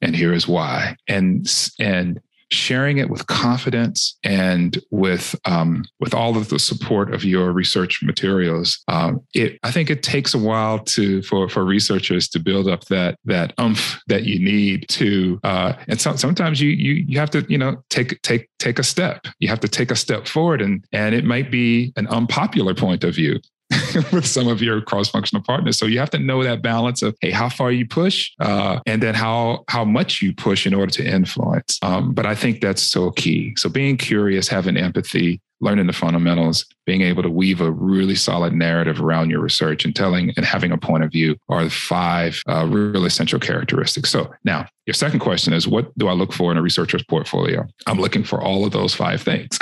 And 0.00 0.16
here 0.16 0.32
is 0.32 0.48
why. 0.48 0.96
And, 1.08 1.46
and 1.78 2.20
sharing 2.52 2.98
it 2.98 3.08
with 3.08 3.26
confidence 3.26 4.18
and 4.24 4.78
with 4.90 5.38
um, 5.44 5.84
with 6.00 6.14
all 6.14 6.36
of 6.36 6.48
the 6.48 6.58
support 6.58 7.14
of 7.14 7.24
your 7.24 7.52
research 7.52 8.02
materials. 8.02 8.82
Um, 8.88 9.20
it 9.34 9.58
I 9.62 9.70
think 9.70 9.90
it 9.90 10.02
takes 10.02 10.34
a 10.34 10.38
while 10.38 10.78
to 10.80 11.22
for 11.22 11.48
for 11.48 11.64
researchers 11.64 12.28
to 12.30 12.38
build 12.38 12.68
up 12.68 12.84
that 12.86 13.18
that 13.24 13.54
umph 13.58 14.00
that 14.08 14.24
you 14.24 14.38
need 14.38 14.88
to. 14.90 15.40
Uh, 15.44 15.74
and 15.88 16.00
so, 16.00 16.16
sometimes 16.16 16.60
you 16.60 16.70
you 16.70 17.04
you 17.06 17.18
have 17.18 17.30
to 17.30 17.46
you 17.48 17.58
know 17.58 17.82
take 17.90 18.20
take 18.22 18.48
take 18.58 18.78
a 18.78 18.84
step. 18.84 19.26
You 19.38 19.48
have 19.48 19.60
to 19.60 19.68
take 19.68 19.90
a 19.90 19.96
step 19.96 20.26
forward, 20.26 20.60
and 20.60 20.84
and 20.92 21.14
it 21.14 21.24
might 21.24 21.50
be 21.50 21.92
an 21.96 22.06
unpopular 22.08 22.74
point 22.74 23.04
of 23.04 23.14
view. 23.14 23.40
with 24.12 24.26
some 24.26 24.48
of 24.48 24.60
your 24.62 24.80
cross-functional 24.80 25.42
partners. 25.42 25.78
So 25.78 25.86
you 25.86 25.98
have 25.98 26.10
to 26.10 26.18
know 26.18 26.42
that 26.42 26.62
balance 26.62 27.02
of 27.02 27.16
hey, 27.20 27.30
how 27.30 27.48
far 27.48 27.70
you 27.70 27.86
push, 27.86 28.32
uh, 28.40 28.80
and 28.86 29.02
then 29.02 29.14
how 29.14 29.64
how 29.68 29.84
much 29.84 30.22
you 30.22 30.34
push 30.34 30.66
in 30.66 30.74
order 30.74 30.92
to 30.92 31.06
influence. 31.06 31.78
Um, 31.82 32.12
but 32.12 32.26
I 32.26 32.34
think 32.34 32.60
that's 32.60 32.82
so 32.82 33.10
key. 33.12 33.54
So 33.56 33.68
being 33.68 33.96
curious, 33.96 34.48
having 34.48 34.76
empathy, 34.76 35.40
learning 35.60 35.86
the 35.86 35.92
fundamentals, 35.92 36.66
being 36.86 37.02
able 37.02 37.22
to 37.22 37.30
weave 37.30 37.60
a 37.60 37.70
really 37.70 38.14
solid 38.14 38.52
narrative 38.52 39.00
around 39.00 39.30
your 39.30 39.40
research 39.40 39.84
and 39.84 39.94
telling 39.94 40.32
and 40.36 40.44
having 40.44 40.72
a 40.72 40.78
point 40.78 41.04
of 41.04 41.12
view 41.12 41.36
are 41.48 41.64
the 41.64 41.70
five 41.70 42.42
uh, 42.48 42.66
real 42.66 43.04
essential 43.04 43.38
characteristics. 43.38 44.10
So 44.10 44.32
now 44.44 44.66
your 44.90 44.94
second 44.94 45.20
question 45.20 45.52
is 45.52 45.68
what 45.68 45.96
do 45.96 46.08
I 46.08 46.14
look 46.14 46.32
for 46.32 46.50
in 46.50 46.58
a 46.58 46.62
researcher's 46.62 47.04
portfolio? 47.04 47.64
I'm 47.86 48.00
looking 48.00 48.24
for 48.24 48.42
all 48.42 48.64
of 48.64 48.72
those 48.72 48.92
five 48.92 49.22
things. 49.22 49.56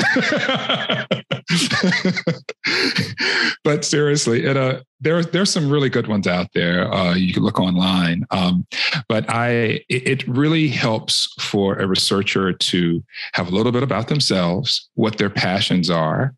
but 3.62 3.84
seriously, 3.84 4.46
it, 4.46 4.56
uh, 4.56 4.80
there, 5.02 5.22
there's 5.22 5.52
some 5.52 5.68
really 5.68 5.90
good 5.90 6.06
ones 6.06 6.26
out 6.26 6.46
there. 6.54 6.90
Uh, 6.90 7.14
you 7.14 7.34
can 7.34 7.42
look 7.42 7.60
online. 7.60 8.24
Um, 8.30 8.66
but 9.06 9.28
I, 9.28 9.82
it, 9.90 10.08
it 10.08 10.26
really 10.26 10.68
helps 10.68 11.30
for 11.38 11.74
a 11.74 11.86
researcher 11.86 12.54
to 12.54 13.04
have 13.34 13.48
a 13.48 13.54
little 13.54 13.70
bit 13.70 13.82
about 13.82 14.08
themselves, 14.08 14.88
what 14.94 15.18
their 15.18 15.28
passions 15.28 15.90
are 15.90 16.34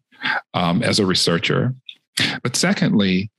um, 0.54 0.82
as 0.82 0.98
a 0.98 1.06
researcher. 1.06 1.76
But 2.42 2.56
secondly, 2.56 3.30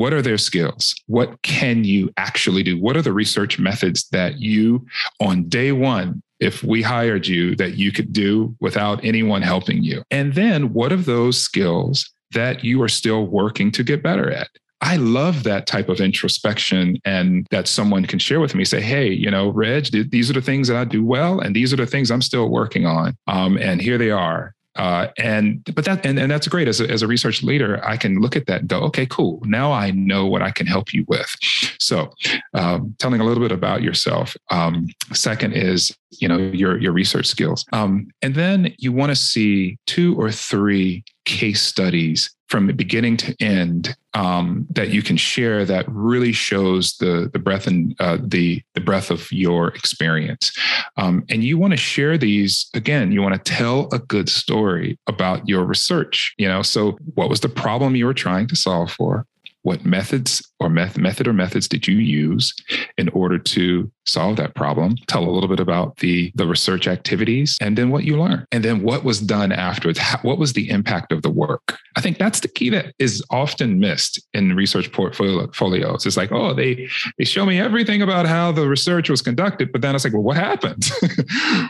what 0.00 0.14
are 0.14 0.22
their 0.22 0.38
skills? 0.38 0.94
What 1.08 1.42
can 1.42 1.84
you 1.84 2.10
actually 2.16 2.62
do? 2.62 2.80
What 2.80 2.96
are 2.96 3.02
the 3.02 3.12
research 3.12 3.58
methods 3.58 4.08
that 4.12 4.40
you, 4.40 4.86
on 5.20 5.46
day 5.50 5.72
one, 5.72 6.22
if 6.38 6.64
we 6.64 6.80
hired 6.80 7.26
you, 7.26 7.54
that 7.56 7.74
you 7.74 7.92
could 7.92 8.10
do 8.10 8.56
without 8.60 9.04
anyone 9.04 9.42
helping 9.42 9.82
you? 9.82 10.02
And 10.10 10.32
then 10.32 10.72
what 10.72 10.90
are 10.90 10.96
those 10.96 11.38
skills 11.38 12.10
that 12.30 12.64
you 12.64 12.80
are 12.80 12.88
still 12.88 13.26
working 13.26 13.70
to 13.72 13.82
get 13.84 14.02
better 14.02 14.30
at? 14.30 14.48
I 14.80 14.96
love 14.96 15.42
that 15.42 15.66
type 15.66 15.90
of 15.90 16.00
introspection 16.00 16.96
and 17.04 17.46
that 17.50 17.68
someone 17.68 18.06
can 18.06 18.18
share 18.18 18.40
with 18.40 18.54
me, 18.54 18.64
say, 18.64 18.80
hey, 18.80 19.10
you 19.10 19.30
know, 19.30 19.50
Reg, 19.50 19.88
these 20.10 20.30
are 20.30 20.32
the 20.32 20.40
things 20.40 20.68
that 20.68 20.78
I 20.78 20.84
do 20.84 21.04
well, 21.04 21.40
and 21.40 21.54
these 21.54 21.74
are 21.74 21.76
the 21.76 21.84
things 21.84 22.10
I'm 22.10 22.22
still 22.22 22.48
working 22.48 22.86
on. 22.86 23.18
Um, 23.26 23.58
and 23.58 23.82
here 23.82 23.98
they 23.98 24.10
are. 24.10 24.54
Uh, 24.80 25.08
and 25.18 25.62
but 25.74 25.84
that 25.84 26.06
and, 26.06 26.18
and 26.18 26.30
that's 26.30 26.48
great. 26.48 26.66
As 26.66 26.80
a, 26.80 26.88
as 26.90 27.02
a 27.02 27.06
research 27.06 27.42
leader 27.42 27.84
i 27.84 27.98
can 27.98 28.18
look 28.18 28.34
at 28.34 28.46
that 28.46 28.60
and 28.60 28.68
go 28.68 28.80
okay 28.84 29.04
cool. 29.04 29.42
Now 29.44 29.72
i 29.72 29.90
know 29.90 30.26
what 30.26 30.40
i 30.40 30.50
can 30.50 30.66
help 30.66 30.94
you 30.94 31.04
with. 31.06 31.30
So 31.78 32.14
um, 32.54 32.94
telling 32.98 33.20
a 33.20 33.24
little 33.24 33.42
bit 33.42 33.52
about 33.52 33.82
yourself 33.82 34.34
um, 34.50 34.88
second 35.12 35.52
is 35.52 35.94
you 36.12 36.28
know 36.28 36.38
your 36.38 36.80
your 36.80 36.92
research 36.92 37.26
skills. 37.26 37.66
Um, 37.74 38.08
and 38.22 38.34
then 38.34 38.74
you 38.78 38.90
want 38.90 39.10
to 39.10 39.16
see 39.16 39.76
two 39.86 40.18
or 40.18 40.32
three 40.32 41.04
case 41.30 41.62
studies 41.62 42.34
from 42.48 42.66
beginning 42.66 43.16
to 43.16 43.34
end 43.40 43.96
um, 44.14 44.66
that 44.70 44.90
you 44.90 45.02
can 45.02 45.16
share 45.16 45.64
that 45.64 45.84
really 45.88 46.32
shows 46.32 46.96
the 46.96 47.30
the 47.32 47.38
breadth 47.38 47.68
and 47.68 47.94
uh, 48.00 48.18
the 48.20 48.60
the 48.74 48.80
breadth 48.80 49.10
of 49.10 49.30
your 49.30 49.68
experience. 49.68 50.52
Um, 50.96 51.24
and 51.28 51.44
you 51.44 51.56
want 51.56 51.72
to 51.72 51.76
share 51.76 52.18
these 52.18 52.68
again. 52.74 53.12
You 53.12 53.22
want 53.22 53.34
to 53.34 53.52
tell 53.52 53.88
a 53.92 54.00
good 54.00 54.28
story 54.28 54.98
about 55.06 55.48
your 55.48 55.64
research. 55.64 56.34
You 56.38 56.48
know, 56.48 56.62
so 56.62 56.98
what 57.14 57.30
was 57.30 57.40
the 57.40 57.48
problem 57.48 57.94
you 57.94 58.06
were 58.06 58.14
trying 58.14 58.48
to 58.48 58.56
solve 58.56 58.90
for? 58.90 59.26
What 59.62 59.84
methods 59.84 60.42
or 60.58 60.68
meth- 60.68 60.98
method 60.98 61.28
or 61.28 61.32
methods 61.32 61.68
did 61.68 61.86
you 61.86 61.96
use 61.96 62.54
in 62.96 63.08
order 63.10 63.38
to 63.38 63.90
solve 64.06 64.36
that 64.36 64.54
problem? 64.54 64.96
Tell 65.06 65.24
a 65.24 65.30
little 65.30 65.48
bit 65.48 65.60
about 65.60 65.96
the 65.96 66.32
the 66.34 66.46
research 66.46 66.88
activities 66.88 67.56
and 67.60 67.76
then 67.76 67.90
what 67.90 68.04
you 68.04 68.20
learned. 68.20 68.46
And 68.52 68.64
then 68.64 68.82
what 68.82 69.04
was 69.04 69.20
done 69.20 69.52
afterwards? 69.52 69.98
How, 69.98 70.18
what 70.22 70.38
was 70.38 70.54
the 70.54 70.68
impact 70.70 71.12
of 71.12 71.22
the 71.22 71.30
work? 71.30 71.76
I 71.96 72.00
think 72.00 72.18
that's 72.18 72.40
the 72.40 72.48
key 72.48 72.70
that 72.70 72.94
is 72.98 73.22
often 73.30 73.80
missed 73.80 74.20
in 74.32 74.54
research 74.54 74.92
portfolios 74.92 76.06
it's 76.06 76.16
like 76.16 76.32
oh 76.32 76.54
they 76.54 76.88
they 77.18 77.24
show 77.24 77.44
me 77.44 77.58
everything 77.58 78.02
about 78.02 78.26
how 78.26 78.52
the 78.52 78.66
research 78.68 79.10
was 79.10 79.22
conducted 79.22 79.72
but 79.72 79.82
then 79.82 79.94
it's 79.94 80.04
like 80.04 80.12
well 80.12 80.22
what 80.22 80.36
happened? 80.36 80.90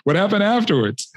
What 0.05 0.17
happened 0.17 0.43
afterwards? 0.43 1.11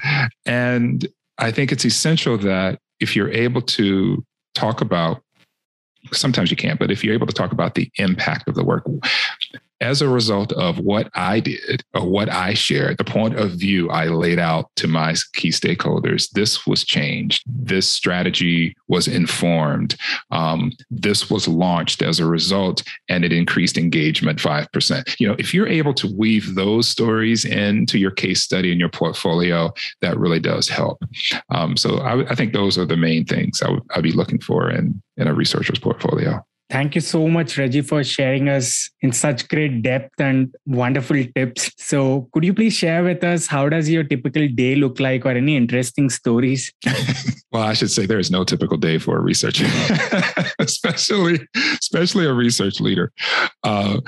And 0.46 1.08
i 1.38 1.52
think 1.52 1.72
it's 1.72 1.86
essential 1.86 2.38
that 2.38 2.80
if 3.00 3.16
you're 3.16 3.32
able 3.32 3.62
to 3.62 4.24
talk 4.56 4.82
about 4.82 5.23
sometimes 6.12 6.52
you 6.52 6.58
can't, 6.58 6.80
but 6.80 6.92
if 6.92 7.04
you're 7.04 7.14
able 7.14 7.28
to 7.28 7.34
talk 7.34 7.52
about 7.52 7.76
the 7.76 7.90
impact 7.96 8.48
of 8.48 8.56
the 8.56 8.64
work 8.64 8.84
as 9.84 10.02
a 10.02 10.08
result 10.08 10.54
of 10.54 10.80
what 10.80 11.10
I 11.14 11.42
did 11.42 11.84
or 11.94 12.08
what 12.08 12.30
I 12.30 12.54
shared, 12.54 12.98
the 12.98 13.04
point 13.04 13.38
of 13.38 13.52
view 13.52 13.90
I 13.90 14.06
laid 14.06 14.40
out 14.40 14.72
to 14.78 14.88
my 14.88 15.14
key 15.34 15.50
stakeholders, 15.50 16.32
this 16.32 16.66
was 16.66 16.86
changed. 16.86 17.44
This 17.46 17.88
strategy 17.88 18.76
was 18.88 19.10
informed. 19.10 19.96
Um, 20.32 20.72
this 20.90 21.30
was 21.30 21.50
launched 21.50 22.02
as 22.02 22.20
a 22.20 22.26
result, 22.26 22.82
and 23.10 23.26
it 23.26 23.34
increased 23.34 23.78
engagement 23.78 24.40
5%. 24.40 25.20
You 25.20 25.28
know, 25.28 25.36
if 25.38 25.54
you're 25.54 25.68
able 25.68 25.94
to 25.96 26.08
weave 26.16 26.56
those 26.56 26.88
stories 26.88 27.44
into 27.44 28.00
your 28.00 28.12
case 28.12 28.42
study 28.42 28.72
and 28.72 28.80
your 28.80 28.90
portfolio, 28.90 29.74
that 30.02 30.18
really 30.18 30.40
does 30.40 30.70
help. 30.70 31.04
Um, 31.50 31.76
so 31.76 31.98
I, 31.98 32.22
I, 32.30 32.36
think 32.36 32.54
those 32.54 32.78
are 32.78 32.86
the 32.86 32.96
main 32.96 33.26
things 33.26 33.62
I 33.62 33.70
would 33.70 33.84
I'd 33.96 34.04
be 34.04 34.12
looking 34.12 34.40
for 34.40 34.70
in, 34.70 35.02
in 35.18 35.28
a 35.28 35.34
researcher's 35.34 35.80
portfolio. 35.80 36.44
Thank 36.74 36.96
you 36.96 37.02
so 37.02 37.28
much, 37.28 37.60
Reggie, 37.60 37.82
for 37.82 38.04
sharing 38.04 38.50
us 38.50 38.90
in 39.02 39.12
such 39.12 39.48
great 39.48 39.84
depth 39.84 40.20
and 40.20 40.56
wonderful 40.66 41.24
tips. 41.36 41.70
So, 41.78 42.28
could 42.34 42.44
you 42.44 42.52
please 42.52 42.74
share 42.74 43.04
with 43.04 43.24
us 43.24 43.46
how 43.46 43.70
does 43.70 43.88
your 43.88 44.04
typical 44.04 44.48
day 44.48 44.74
look 44.74 45.00
like, 45.00 45.24
or 45.24 45.30
any 45.30 45.56
interesting 45.56 46.10
stories? 46.10 46.74
well, 47.52 47.62
I 47.62 47.74
should 47.74 47.92
say 47.92 48.08
there 48.08 48.18
is 48.18 48.32
no 48.32 48.44
typical 48.44 48.78
day 48.78 48.98
for 48.98 49.20
a 49.20 49.22
researcher, 49.22 49.68
especially 50.58 51.48
especially 51.74 52.26
a 52.26 52.34
research 52.34 52.80
leader. 52.80 53.12
Uh, 53.64 54.00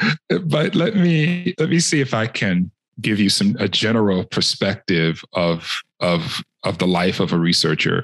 but 0.48 0.74
let 0.74 0.96
me 0.96 1.54
let 1.60 1.70
me 1.70 1.80
see 1.80 2.02
if 2.02 2.16
I 2.16 2.26
can 2.26 2.72
give 3.00 3.20
you 3.20 3.30
some 3.30 3.56
a 3.60 3.70
general 3.70 4.24
perspective 4.24 5.22
of 5.34 5.70
of 6.00 6.42
of 6.66 6.80
the 6.80 6.88
life 6.88 7.20
of 7.20 7.32
a 7.32 7.38
researcher. 7.38 8.04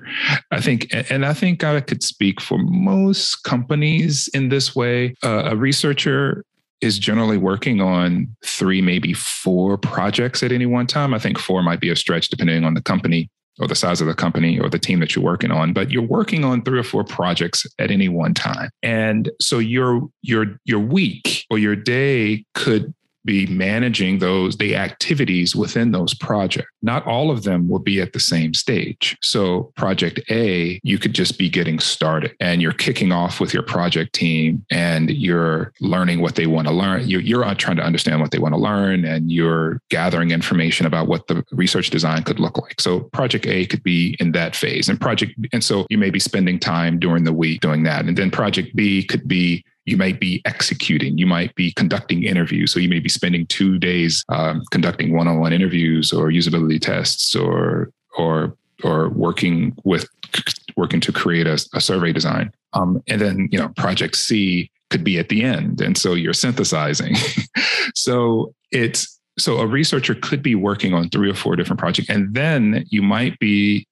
I 0.51 0.61
think, 0.61 0.87
and 1.09 1.25
I 1.25 1.33
think 1.33 1.63
I 1.63 1.81
could 1.81 2.03
speak 2.03 2.39
for 2.39 2.57
most 2.59 3.43
companies 3.43 4.29
in 4.33 4.49
this 4.49 4.75
way. 4.75 5.15
Uh, 5.23 5.49
a 5.51 5.55
researcher 5.55 6.45
is 6.79 6.97
generally 6.97 7.37
working 7.37 7.81
on 7.81 8.35
three, 8.43 8.81
maybe 8.81 9.13
four 9.13 9.77
projects 9.77 10.41
at 10.41 10.51
any 10.51 10.65
one 10.65 10.87
time. 10.87 11.13
I 11.13 11.19
think 11.19 11.37
four 11.37 11.61
might 11.61 11.79
be 11.79 11.89
a 11.89 11.95
stretch 11.95 12.29
depending 12.29 12.63
on 12.63 12.73
the 12.73 12.81
company 12.81 13.29
or 13.59 13.67
the 13.67 13.75
size 13.75 14.01
of 14.01 14.07
the 14.07 14.15
company 14.15 14.59
or 14.59 14.69
the 14.69 14.79
team 14.79 14.99
that 14.99 15.13
you're 15.15 15.23
working 15.23 15.51
on 15.51 15.73
but 15.73 15.91
you're 15.91 16.01
working 16.01 16.45
on 16.45 16.61
three 16.61 16.79
or 16.79 16.83
four 16.83 17.03
projects 17.03 17.65
at 17.79 17.91
any 17.91 18.07
one 18.07 18.33
time 18.33 18.69
and 18.81 19.29
so 19.41 19.59
your 19.59 20.01
your 20.21 20.57
your 20.63 20.79
week 20.79 21.45
or 21.49 21.59
your 21.59 21.75
day 21.75 22.45
could 22.55 22.93
be 23.25 23.45
managing 23.47 24.19
those 24.19 24.57
the 24.57 24.75
activities 24.75 25.55
within 25.55 25.91
those 25.91 26.13
projects. 26.13 26.71
Not 26.81 27.05
all 27.05 27.31
of 27.31 27.43
them 27.43 27.69
will 27.69 27.79
be 27.79 28.01
at 28.01 28.13
the 28.13 28.19
same 28.19 28.53
stage. 28.53 29.17
So 29.21 29.71
project 29.75 30.19
a 30.29 30.79
you 30.83 30.97
could 30.97 31.13
just 31.13 31.37
be 31.37 31.49
getting 31.49 31.79
started 31.79 32.35
and 32.39 32.61
you're 32.61 32.71
kicking 32.71 33.11
off 33.11 33.39
with 33.39 33.53
your 33.53 33.63
project 33.63 34.13
team 34.13 34.65
and 34.71 35.09
you're 35.09 35.73
learning 35.81 36.21
what 36.21 36.35
they 36.35 36.47
want 36.47 36.67
to 36.67 36.73
learn. 36.73 37.07
You're, 37.07 37.21
you're 37.21 37.45
uh, 37.45 37.53
trying 37.55 37.77
to 37.77 37.83
understand 37.83 38.21
what 38.21 38.31
they 38.31 38.39
want 38.39 38.53
to 38.53 38.59
learn 38.59 39.05
and 39.05 39.31
you're 39.31 39.81
gathering 39.89 40.31
information 40.31 40.85
about 40.85 41.07
what 41.07 41.27
the 41.27 41.43
research 41.51 41.89
design 41.89 42.23
could 42.23 42.39
look 42.39 42.57
like. 42.57 42.79
So 42.81 43.01
project 43.01 43.45
a 43.45 43.65
could 43.65 43.83
be 43.83 44.15
in 44.19 44.31
that 44.33 44.55
phase 44.55 44.89
and 44.89 44.99
project 44.99 45.33
and 45.53 45.63
so 45.63 45.85
you 45.89 45.97
may 45.97 46.09
be 46.09 46.19
spending 46.19 46.59
time 46.59 46.99
during 46.99 47.23
the 47.23 47.33
week 47.33 47.61
doing 47.61 47.83
that. 47.83 48.05
And 48.05 48.17
then 48.17 48.31
project 48.31 48.75
b 48.75 49.03
could 49.03 49.27
be 49.27 49.63
you 49.85 49.97
might 49.97 50.19
be 50.19 50.41
executing, 50.45 51.17
you 51.17 51.25
might 51.25 51.53
be 51.55 51.71
conducting 51.71 52.23
interviews. 52.23 52.71
So 52.71 52.79
you 52.79 52.89
may 52.89 52.99
be 52.99 53.09
spending 53.09 53.47
two 53.47 53.79
days 53.79 54.23
um, 54.29 54.63
conducting 54.71 55.13
one-on-one 55.13 55.53
interviews 55.53 56.13
or 56.13 56.29
usability 56.29 56.79
tests 56.79 57.35
or 57.35 57.91
or 58.17 58.55
or 58.83 59.09
working 59.09 59.75
with 59.83 60.07
working 60.77 60.99
to 61.01 61.11
create 61.11 61.47
a, 61.47 61.63
a 61.73 61.81
survey 61.81 62.11
design. 62.11 62.51
Um, 62.73 63.01
and 63.07 63.19
then 63.19 63.49
you 63.51 63.59
know 63.59 63.69
project 63.69 64.15
C 64.15 64.69
could 64.89 65.03
be 65.03 65.17
at 65.19 65.29
the 65.29 65.43
end, 65.43 65.81
and 65.81 65.97
so 65.97 66.13
you're 66.13 66.33
synthesizing. 66.33 67.15
so 67.95 68.53
it's 68.71 69.19
so 69.39 69.57
a 69.59 69.67
researcher 69.67 70.13
could 70.15 70.43
be 70.43 70.55
working 70.55 70.93
on 70.93 71.09
three 71.09 71.29
or 71.29 71.33
four 71.33 71.55
different 71.55 71.79
projects 71.79 72.09
and 72.09 72.33
then 72.33 72.85
you 72.89 73.01
might 73.01 73.39
be 73.39 73.87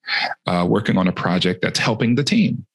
uh, 0.47 0.65
working 0.67 0.97
on 0.97 1.07
a 1.07 1.13
project 1.13 1.61
that's 1.61 1.79
helping 1.79 2.15
the 2.15 2.23
team 2.23 2.65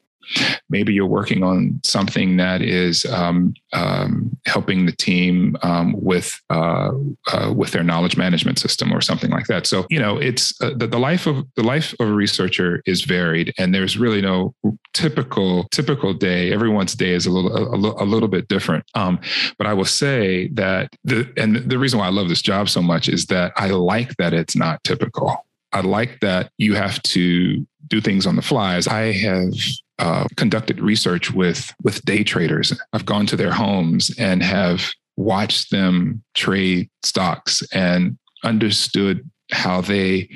maybe 0.68 0.92
you're 0.92 1.06
working 1.06 1.42
on 1.42 1.80
something 1.84 2.36
that 2.36 2.62
is 2.62 3.04
um, 3.06 3.54
um, 3.72 4.36
helping 4.46 4.86
the 4.86 4.92
team 4.92 5.56
um, 5.62 5.94
with 6.00 6.40
uh, 6.50 6.90
uh, 7.32 7.52
with 7.54 7.72
their 7.72 7.82
knowledge 7.82 8.16
management 8.16 8.58
system 8.58 8.92
or 8.92 9.00
something 9.00 9.30
like 9.30 9.46
that. 9.46 9.66
So 9.66 9.86
you 9.90 9.98
know, 9.98 10.18
it's 10.18 10.60
uh, 10.62 10.72
the, 10.76 10.86
the 10.86 10.98
life 10.98 11.26
of 11.26 11.44
the 11.56 11.62
life 11.62 11.94
of 12.00 12.08
a 12.08 12.12
researcher 12.12 12.82
is 12.86 13.02
varied, 13.02 13.52
and 13.58 13.74
there's 13.74 13.98
really 13.98 14.20
no 14.20 14.54
typical 14.92 15.64
typical 15.70 16.14
day. 16.14 16.52
Everyone's 16.52 16.94
day 16.94 17.12
is 17.12 17.26
a 17.26 17.30
little 17.30 17.54
a, 17.54 18.02
a 18.02 18.06
little 18.06 18.28
bit 18.28 18.48
different. 18.48 18.84
Um, 18.94 19.18
but 19.58 19.66
I 19.66 19.74
will 19.74 19.84
say 19.84 20.48
that 20.48 20.90
the 21.04 21.30
and 21.36 21.56
the 21.56 21.78
reason 21.78 21.98
why 21.98 22.06
I 22.06 22.10
love 22.10 22.28
this 22.28 22.42
job 22.42 22.68
so 22.68 22.82
much 22.82 23.08
is 23.08 23.26
that 23.26 23.52
I 23.56 23.68
like 23.70 24.16
that 24.16 24.32
it's 24.32 24.56
not 24.56 24.82
typical. 24.84 25.44
I 25.72 25.80
like 25.80 26.20
that 26.20 26.52
you 26.56 26.74
have 26.74 27.02
to 27.02 27.66
do 27.88 28.00
things 28.00 28.26
on 28.26 28.36
the 28.36 28.42
flies. 28.42 28.86
I 28.86 29.12
have 29.12 29.52
uh, 29.98 30.26
conducted 30.36 30.80
research 30.80 31.30
with 31.32 31.72
with 31.82 32.04
day 32.04 32.24
traders. 32.24 32.78
I've 32.92 33.06
gone 33.06 33.26
to 33.26 33.36
their 33.36 33.52
homes 33.52 34.10
and 34.18 34.42
have 34.42 34.90
watched 35.16 35.70
them 35.70 36.22
trade 36.34 36.90
stocks 37.02 37.62
and 37.72 38.18
understood 38.42 39.28
how 39.52 39.80
they 39.80 40.28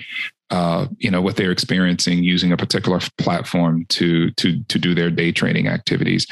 uh, 0.50 0.86
you 0.96 1.10
know 1.10 1.20
what 1.20 1.36
they're 1.36 1.50
experiencing 1.50 2.22
using 2.22 2.52
a 2.52 2.56
particular 2.56 3.00
platform 3.18 3.84
to 3.86 4.30
to 4.32 4.62
to 4.64 4.78
do 4.78 4.94
their 4.94 5.10
day 5.10 5.30
trading 5.30 5.68
activities. 5.68 6.26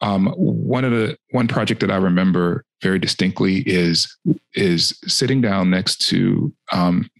Um, 0.00 0.28
one 0.36 0.84
of 0.84 0.92
the 0.92 1.18
one 1.32 1.48
project 1.48 1.80
that 1.80 1.90
I 1.90 1.96
remember 1.96 2.64
very 2.80 2.98
distinctly 2.98 3.58
is 3.66 4.16
is 4.54 4.98
sitting 5.06 5.42
down 5.42 5.68
next 5.70 6.08
to 6.08 6.52
um, 6.72 7.10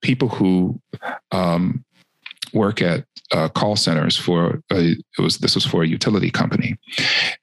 people 0.00 0.28
who 0.28 0.80
um, 1.30 1.84
work 2.54 2.80
at 2.80 3.04
uh, 3.32 3.48
call 3.48 3.76
centers 3.76 4.16
for 4.16 4.62
a, 4.70 4.92
it 4.92 5.20
was 5.20 5.38
this 5.38 5.54
was 5.54 5.64
for 5.64 5.82
a 5.82 5.88
utility 5.88 6.30
company, 6.30 6.76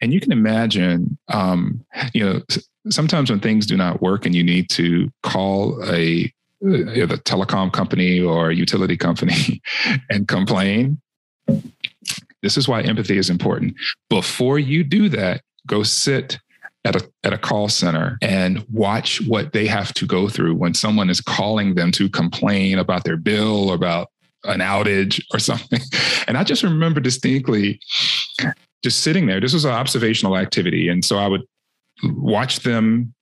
and 0.02 0.14
you 0.14 0.20
can 0.20 0.32
imagine, 0.32 1.18
um, 1.30 1.84
you 2.14 2.24
know, 2.24 2.42
sometimes 2.90 3.30
when 3.30 3.40
things 3.40 3.66
do 3.66 3.76
not 3.76 4.02
work 4.02 4.26
and 4.26 4.36
you 4.36 4.44
need 4.44 4.70
to 4.70 5.10
call 5.24 5.84
a 5.86 6.32
uh, 6.66 7.06
the 7.06 7.22
telecom 7.24 7.72
company 7.72 8.20
or 8.20 8.52
utility 8.52 8.98
company 8.98 9.62
and 10.10 10.28
complain. 10.28 11.00
This 12.42 12.58
is 12.58 12.68
why 12.68 12.82
empathy 12.82 13.18
is 13.18 13.30
important. 13.30 13.76
Before 14.10 14.60
you 14.60 14.84
do 14.84 15.10
that, 15.10 15.42
go 15.68 15.84
sit 15.84 16.40
at 16.86 16.96
a 16.96 17.10
at 17.24 17.34
a 17.34 17.38
call 17.38 17.68
center 17.68 18.18
and 18.22 18.66
watch 18.72 19.22
what 19.28 19.54
they 19.54 19.68
have 19.68 19.94
to 19.94 20.06
go 20.06 20.30
through 20.30 20.56
when 20.56 20.74
someone 20.74 21.10
is 21.10 21.22
calling 21.22 21.76
them 21.76 21.92
to 21.92 22.10
complain 22.10 22.80
about 22.80 23.04
their 23.04 23.18
bill 23.18 23.70
or 23.70 23.76
about 23.76 24.10
an 24.46 24.60
outage 24.60 25.22
or 25.34 25.40
something. 25.40 25.82
And 26.28 26.38
I 26.38 26.44
just 26.44 26.64
remember 26.64 27.00
distinctly 27.00 27.80
just 28.84 29.02
sitting 29.02 29.26
there. 29.26 29.40
This 29.40 29.54
was 29.54 29.66
an 29.66 29.72
observational 29.72 30.38
activity. 30.38 30.88
And 30.90 31.04
so 31.04 31.18
I 31.18 31.28
would 31.28 31.44
watch 32.04 32.62
them 32.62 33.14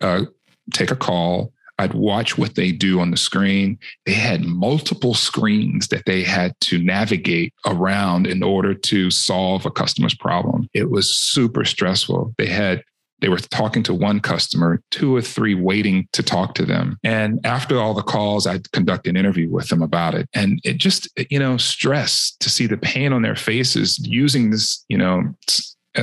uh, 0.00 0.24
take 0.72 0.90
a 0.90 0.96
call. 0.96 1.52
I'd 1.80 1.94
watch 1.94 2.36
what 2.36 2.56
they 2.56 2.72
do 2.72 2.98
on 2.98 3.12
the 3.12 3.16
screen. 3.16 3.78
They 4.04 4.12
had 4.12 4.44
multiple 4.44 5.14
screens 5.14 5.86
that 5.88 6.06
they 6.06 6.24
had 6.24 6.52
to 6.62 6.82
navigate 6.82 7.54
around 7.66 8.26
in 8.26 8.42
order 8.42 8.74
to 8.74 9.10
solve 9.12 9.64
a 9.64 9.70
customer's 9.70 10.16
problem. 10.16 10.68
It 10.74 10.90
was 10.90 11.16
super 11.16 11.64
stressful. 11.64 12.34
They 12.36 12.48
had 12.48 12.82
they 13.20 13.28
were 13.28 13.38
talking 13.38 13.82
to 13.84 13.94
one 13.94 14.20
customer, 14.20 14.82
two 14.90 15.14
or 15.14 15.22
three 15.22 15.54
waiting 15.54 16.08
to 16.12 16.22
talk 16.22 16.54
to 16.54 16.64
them. 16.64 16.98
And 17.04 17.40
after 17.44 17.78
all 17.78 17.94
the 17.94 18.02
calls, 18.02 18.46
I'd 18.46 18.70
conduct 18.72 19.06
an 19.06 19.16
interview 19.16 19.48
with 19.48 19.68
them 19.68 19.82
about 19.82 20.14
it. 20.14 20.28
And 20.34 20.60
it 20.64 20.76
just, 20.76 21.08
you 21.30 21.38
know, 21.38 21.56
stress 21.56 22.36
to 22.40 22.50
see 22.50 22.66
the 22.66 22.78
pain 22.78 23.12
on 23.12 23.22
their 23.22 23.36
faces 23.36 23.98
using 23.98 24.50
this, 24.50 24.84
you 24.88 24.98
know, 24.98 25.34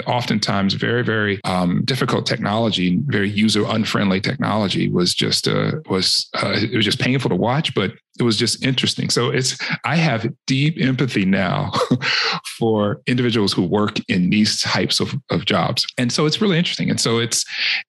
oftentimes 0.08 0.74
very 0.74 1.04
very 1.04 1.40
um, 1.46 1.82
difficult 1.86 2.26
technology 2.26 3.00
very 3.06 3.30
user 3.30 3.64
unfriendly 3.68 4.20
technology 4.20 4.90
was 4.90 5.14
just 5.14 5.48
uh, 5.48 5.72
was 5.90 6.28
uh, 6.34 6.54
it 6.56 6.76
was 6.76 6.84
just 6.84 7.00
painful 7.00 7.30
to 7.30 7.36
watch 7.36 7.74
but 7.74 7.94
it 8.20 8.24
was 8.24 8.38
just 8.38 8.64
interesting. 8.64 9.10
So 9.10 9.30
it's 9.30 9.58
i 9.84 9.96
have 9.96 10.32
deep 10.46 10.78
empathy 10.80 11.26
now 11.26 11.72
for 12.58 13.02
individuals 13.08 13.54
who 13.54 13.64
work 13.64 13.98
in 14.08 14.30
these 14.30 14.62
types 14.62 15.00
of, 15.00 15.14
of 15.30 15.46
jobs. 15.46 15.86
And 15.98 16.12
so 16.12 16.26
it's 16.26 16.42
really 16.42 16.58
interesting. 16.58 16.90
And 16.90 17.00
so 17.00 17.20
it's 17.20 17.46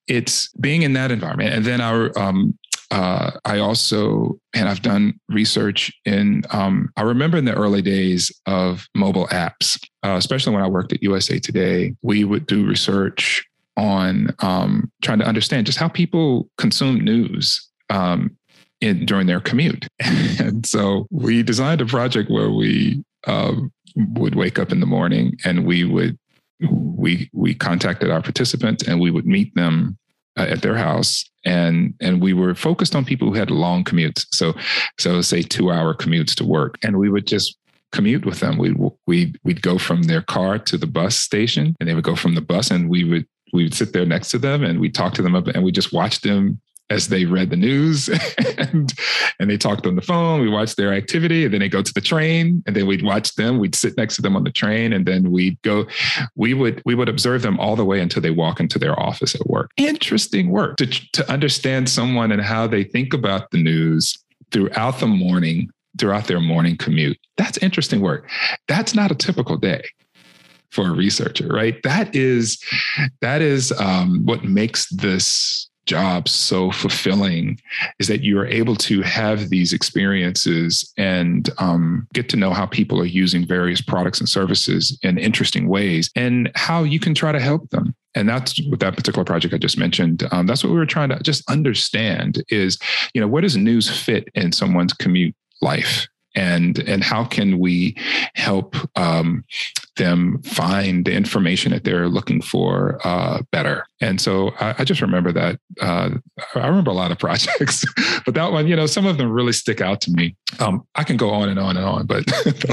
it's 0.08 0.52
being 0.54 0.82
in 0.82 0.92
that 0.94 1.10
environment. 1.10 1.54
And 1.54 1.64
then 1.64 1.80
our 1.80 2.16
um, 2.18 2.58
uh, 2.90 3.32
I 3.44 3.58
also, 3.58 4.38
and 4.54 4.68
I've 4.68 4.82
done 4.82 5.18
research 5.28 5.92
in, 6.04 6.44
um, 6.50 6.90
I 6.96 7.02
remember 7.02 7.36
in 7.36 7.44
the 7.44 7.54
early 7.54 7.82
days 7.82 8.30
of 8.46 8.86
mobile 8.94 9.26
apps, 9.28 9.82
uh, 10.04 10.14
especially 10.16 10.54
when 10.54 10.62
I 10.62 10.68
worked 10.68 10.92
at 10.92 11.02
USA 11.02 11.40
Today, 11.40 11.94
we 12.02 12.22
would 12.22 12.46
do 12.46 12.64
research 12.64 13.44
on 13.76 14.34
um, 14.38 14.90
trying 15.02 15.18
to 15.18 15.26
understand 15.26 15.66
just 15.66 15.78
how 15.78 15.88
people 15.88 16.48
consume 16.58 17.00
news 17.00 17.68
um, 17.90 18.36
in, 18.80 19.06
during 19.06 19.26
their 19.26 19.40
commute. 19.40 19.86
and 20.00 20.66
so 20.66 21.06
we 21.10 21.42
designed 21.42 21.80
a 21.80 21.86
project 21.86 22.30
where 22.30 22.50
we 22.50 23.02
um, 23.26 23.72
would 23.94 24.34
wake 24.34 24.58
up 24.58 24.72
in 24.72 24.80
the 24.80 24.86
morning 24.86 25.36
and 25.44 25.66
we 25.66 25.84
would 25.84 26.18
we 26.60 27.28
we 27.34 27.54
contacted 27.54 28.10
our 28.10 28.22
participants 28.22 28.86
and 28.86 28.98
we 28.98 29.10
would 29.10 29.26
meet 29.26 29.54
them 29.54 29.98
uh, 30.36 30.46
at 30.48 30.62
their 30.62 30.76
house. 30.76 31.28
And 31.44 31.94
and 32.00 32.20
we 32.22 32.32
were 32.32 32.54
focused 32.54 32.94
on 32.94 33.04
people 33.04 33.28
who 33.28 33.34
had 33.34 33.50
long 33.50 33.84
commutes. 33.84 34.26
So 34.32 34.54
so 34.98 35.20
say 35.22 35.42
two 35.42 35.70
hour 35.70 35.94
commutes 35.94 36.34
to 36.36 36.44
work. 36.44 36.78
And 36.82 36.98
we 36.98 37.08
would 37.08 37.26
just 37.26 37.56
commute 37.92 38.26
with 38.26 38.40
them. 38.40 38.58
We 38.58 38.74
we 39.06 39.34
we'd 39.44 39.62
go 39.62 39.78
from 39.78 40.04
their 40.04 40.22
car 40.22 40.58
to 40.58 40.76
the 40.76 40.86
bus 40.86 41.16
station 41.16 41.76
and 41.80 41.88
they 41.88 41.94
would 41.94 42.04
go 42.04 42.16
from 42.16 42.34
the 42.34 42.40
bus 42.40 42.70
and 42.70 42.88
we 42.88 43.04
would 43.04 43.26
we 43.52 43.64
would 43.64 43.74
sit 43.74 43.92
there 43.92 44.04
next 44.04 44.30
to 44.30 44.38
them 44.38 44.64
and 44.64 44.80
we 44.80 44.90
talk 44.90 45.14
to 45.14 45.22
them 45.22 45.34
up 45.34 45.46
and 45.46 45.62
we 45.62 45.72
just 45.72 45.92
watch 45.92 46.20
them 46.20 46.60
as 46.91 47.09
they 47.09 47.24
read 47.24 47.51
the 47.51 47.57
news 47.57 48.09
and 48.59 48.93
and 49.39 49.51
they 49.51 49.57
talked 49.57 49.87
on 49.87 49.97
the 49.97 50.03
phone. 50.03 50.41
We 50.41 50.49
watched 50.49 50.76
their 50.76 50.93
activity, 50.93 51.45
and 51.45 51.53
then 51.53 51.61
they 51.61 51.68
go 51.68 51.82
to 51.82 51.95
the 51.95 52.01
train, 52.01 52.62
and 52.66 52.76
then 52.76 52.87
we'd 52.87 53.03
watch 53.05 53.34
them. 53.34 53.59
We'd 53.59 53.74
sit 53.74 53.97
next 53.97 54.16
to 54.16 54.22
them 54.22 54.37
on 54.37 54.45
the 54.45 54.53
train, 54.53 54.93
and 54.93 55.07
then 55.07 55.30
we'd 55.30 55.61
go. 55.62 55.87
We 56.34 56.55
would 56.55 56.82
we 56.84 56.95
would 56.95 57.09
observe 57.09 57.43
them 57.43 57.59
all 57.59 57.76
the 57.76 57.84
way 57.84 58.01
until 58.01 58.22
they 58.22 58.30
walk 58.30 58.61
into 58.61 58.78
their 58.78 58.99
office 58.99 59.34
at 59.34 59.47
work. 59.47 59.70
Interesting 59.76 60.51
work 60.51 60.76
to 60.76 60.87
to 60.87 61.30
understand 61.30 61.89
someone 61.89 62.32
and 62.32 62.43
how 62.43 62.66
they 62.66 62.84
think 62.84 63.12
about 63.12 63.51
the 63.51 63.62
news 63.62 64.16
throughout 64.53 65.01
the 65.01 65.07
morning, 65.07 65.70
throughout 65.99 66.26
their 66.26 66.41
morning 66.41 66.76
commute. 66.76 67.18
That's 67.37 67.59
interesting 67.59 68.01
work. 68.01 68.30
That's 68.68 68.95
not 68.95 69.11
a 69.11 69.14
typical 69.14 69.57
day 69.57 69.82
for 70.70 70.89
a 70.89 70.93
researcher, 70.93 71.49
right? 71.49 71.82
That 71.82 72.14
is 72.14 72.62
that 73.20 73.43
is 73.43 73.72
um, 73.72 74.24
what 74.24 74.45
makes 74.45 74.89
this 74.91 75.68
job 75.87 76.28
so 76.28 76.70
fulfilling 76.70 77.59
is 77.99 78.09
that 78.09 78.22
you 78.22 78.39
are 78.39 78.47
able 78.47 78.76
to 78.76 79.03
have 79.03 79.49
these 79.49 79.72
experiences 79.72 80.93
and 80.99 81.51
um, 81.59 82.07
get 82.12 82.28
to 82.28 82.37
know 82.37 82.51
how 82.51 82.66
people 82.66 83.01
are 83.01 83.07
using 83.07 83.47
various 83.47 83.80
products 83.80 84.18
and 84.20 84.28
services 84.28 84.99
in 85.03 85.18
interesting 85.18 85.68
ways 85.68 86.11
and 86.16 86.51
how 86.55 86.82
you 86.82 87.01
can 87.01 87.14
try 87.14 87.32
to 87.32 87.41
help 87.41 87.70
them. 87.70 87.95
And 88.14 88.28
that's 88.28 88.61
with 88.70 88.80
that 88.80 88.97
particular 88.97 89.24
project 89.24 89.53
i 89.53 89.59
just 89.59 89.76
mentioned 89.76 90.26
um, 90.32 90.47
that's 90.47 90.64
what 90.64 90.72
we 90.72 90.78
were 90.78 90.87
trying 90.87 91.11
to 91.11 91.22
just 91.22 91.49
understand 91.51 92.43
is 92.49 92.78
you 93.12 93.20
know 93.20 93.28
where 93.28 93.43
does 93.43 93.57
news 93.57 93.91
fit 93.91 94.28
in 94.34 94.53
someone's 94.53 94.95
commute 94.95 95.34
life 95.61 96.09
and 96.37 96.78
and 96.80 97.03
how 97.03 97.24
can 97.24 97.59
we 97.59 97.97
help 98.34 98.76
um, 98.97 99.45
them 99.97 100.43
find 100.43 101.07
the 101.07 101.12
information 101.12 101.72
that 101.72 101.82
they're 101.82 102.09
looking 102.09 102.43
for 102.43 103.01
uh, 103.05 103.43
better? 103.51 103.87
And 104.01 104.20
so 104.20 104.51
I, 104.61 104.76
I 104.78 104.84
just 104.84 105.01
remember 105.01 105.32
that 105.32 105.59
uh, 105.80 106.11
i 106.55 106.66
remember 106.66 106.91
a 106.91 106.95
lot 106.95 107.11
of 107.11 107.18
projects 107.26 107.84
but 108.24 108.34
that 108.34 108.53
one 108.53 108.66
you 108.66 108.76
know 108.76 108.87
some 108.87 109.07
of 109.07 109.16
them 109.16 109.30
really 109.30 109.53
stick 109.53 109.80
out 109.80 110.01
to 110.03 110.11
me. 110.11 110.37
Um, 110.61 110.87
i 110.95 111.03
can 111.03 111.16
go 111.16 111.30
on 111.30 111.49
and 111.49 111.59
on 111.59 111.76
and 111.76 111.87
on 111.87 112.07
but 112.07 112.24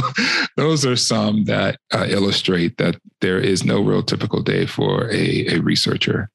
those 0.57 0.85
are 0.85 0.97
some 0.97 1.45
that 1.45 1.79
uh, 1.93 2.05
illustrate 2.09 2.77
that 2.77 2.97
there 3.21 3.39
is 3.39 3.63
no 3.63 3.81
real 3.81 4.03
typical 4.03 4.41
day 4.41 4.65
for 4.65 5.09
a, 5.09 5.47
a 5.47 5.59
researcher. 5.59 6.29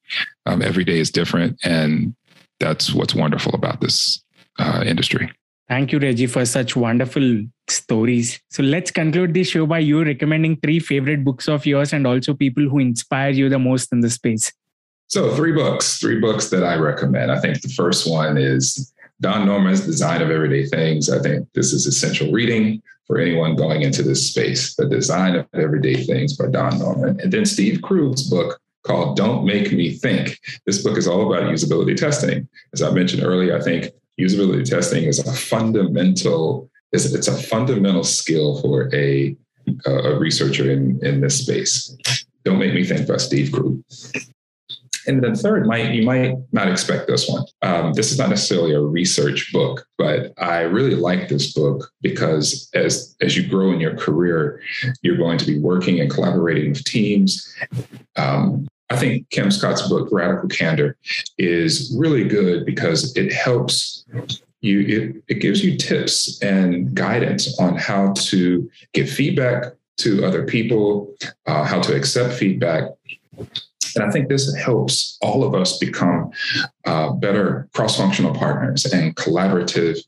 Um, 0.46 0.62
every 0.62 0.84
day 0.84 0.98
is 0.98 1.10
different 1.10 1.58
and 1.62 2.14
that's 2.58 2.94
what's 2.94 3.14
wonderful 3.14 3.54
about 3.54 3.80
this 3.82 4.24
uh, 4.58 4.82
industry 4.84 5.30
Thank 5.68 5.92
you, 5.92 5.98
Reggie, 5.98 6.26
for 6.26 6.46
such 6.46 6.76
wonderful 6.76 7.42
stories. 7.68 8.40
So 8.48 8.62
let's 8.62 8.90
conclude 8.90 9.34
this 9.34 9.48
show 9.48 9.66
by 9.66 9.80
you 9.80 10.02
recommending 10.02 10.56
three 10.56 10.78
favorite 10.78 11.24
books 11.24 11.46
of 11.46 11.66
yours 11.66 11.92
and 11.92 12.06
also 12.06 12.32
people 12.32 12.66
who 12.68 12.78
inspire 12.78 13.30
you 13.30 13.50
the 13.50 13.58
most 13.58 13.92
in 13.92 14.00
the 14.00 14.08
space. 14.08 14.50
So, 15.08 15.34
three 15.34 15.52
books, 15.52 15.98
three 15.98 16.20
books 16.20 16.50
that 16.50 16.64
I 16.64 16.76
recommend. 16.76 17.32
I 17.32 17.40
think 17.40 17.62
the 17.62 17.70
first 17.70 18.10
one 18.10 18.36
is 18.36 18.92
Don 19.22 19.46
Norman's 19.46 19.80
Design 19.80 20.20
of 20.20 20.30
Everyday 20.30 20.66
Things. 20.66 21.08
I 21.10 21.18
think 21.18 21.48
this 21.54 21.72
is 21.72 21.86
essential 21.86 22.30
reading 22.30 22.82
for 23.06 23.18
anyone 23.18 23.56
going 23.56 23.82
into 23.82 24.02
this 24.02 24.28
space. 24.28 24.74
The 24.76 24.86
Design 24.86 25.34
of 25.34 25.46
Everyday 25.54 26.04
Things 26.04 26.36
by 26.36 26.48
Don 26.48 26.78
Norman. 26.78 27.18
And 27.20 27.32
then 27.32 27.46
Steve 27.46 27.80
Krug's 27.80 28.28
book 28.28 28.60
called 28.82 29.16
Don't 29.16 29.46
Make 29.46 29.72
Me 29.72 29.92
Think. 29.92 30.38
This 30.66 30.82
book 30.82 30.98
is 30.98 31.08
all 31.08 31.26
about 31.26 31.50
usability 31.50 31.96
testing. 31.96 32.46
As 32.74 32.82
I 32.82 32.90
mentioned 32.90 33.22
earlier, 33.22 33.56
I 33.56 33.62
think 33.62 33.92
usability 34.18 34.68
testing 34.68 35.04
is 35.04 35.18
a 35.18 35.32
fundamental 35.32 36.70
it's, 36.92 37.12
it's 37.12 37.28
a 37.28 37.36
fundamental 37.36 38.04
skill 38.04 38.60
for 38.60 38.94
a 38.94 39.36
a 39.86 40.18
researcher 40.18 40.70
in 40.70 40.98
in 41.04 41.20
this 41.20 41.42
space. 41.42 41.96
Don't 42.44 42.58
make 42.58 42.74
me 42.74 42.84
think 42.84 43.06
by 43.06 43.18
Steve 43.18 43.52
Krug. 43.52 43.82
And 45.06 45.22
then 45.24 45.34
third, 45.34 45.66
might 45.66 45.94
you 45.94 46.04
might 46.04 46.36
not 46.52 46.68
expect 46.68 47.06
this 47.06 47.28
one. 47.28 47.44
Um, 47.62 47.94
this 47.94 48.12
is 48.12 48.18
not 48.18 48.28
necessarily 48.28 48.74
a 48.74 48.80
research 48.80 49.50
book, 49.52 49.86
but 49.96 50.32
I 50.38 50.60
really 50.60 50.94
like 50.94 51.28
this 51.28 51.52
book 51.54 51.90
because 52.02 52.70
as 52.74 53.16
as 53.22 53.36
you 53.36 53.48
grow 53.48 53.72
in 53.72 53.80
your 53.80 53.96
career, 53.96 54.60
you're 55.02 55.16
going 55.16 55.38
to 55.38 55.46
be 55.46 55.58
working 55.58 56.00
and 56.00 56.10
collaborating 56.10 56.70
with 56.70 56.84
teams. 56.84 57.54
Um, 58.16 58.68
I 58.90 58.96
think 58.96 59.28
Kim 59.30 59.50
Scott's 59.50 59.86
book, 59.88 60.08
Radical 60.10 60.48
Candor, 60.48 60.96
is 61.36 61.94
really 61.96 62.24
good 62.24 62.64
because 62.64 63.14
it 63.16 63.32
helps 63.32 64.04
you, 64.60 64.80
it, 64.80 65.22
it 65.28 65.40
gives 65.40 65.62
you 65.62 65.76
tips 65.76 66.42
and 66.42 66.94
guidance 66.94 67.58
on 67.60 67.76
how 67.76 68.12
to 68.14 68.70
give 68.94 69.10
feedback 69.10 69.74
to 69.98 70.24
other 70.24 70.44
people, 70.44 71.14
uh, 71.46 71.64
how 71.64 71.80
to 71.80 71.94
accept 71.94 72.34
feedback. 72.34 72.84
And 73.94 74.04
I 74.04 74.10
think 74.10 74.28
this 74.28 74.54
helps 74.54 75.18
all 75.20 75.44
of 75.44 75.54
us 75.54 75.78
become 75.78 76.30
uh, 76.84 77.10
better 77.12 77.68
cross 77.74 77.96
functional 77.96 78.34
partners 78.34 78.84
and 78.86 79.14
collaborative 79.16 79.98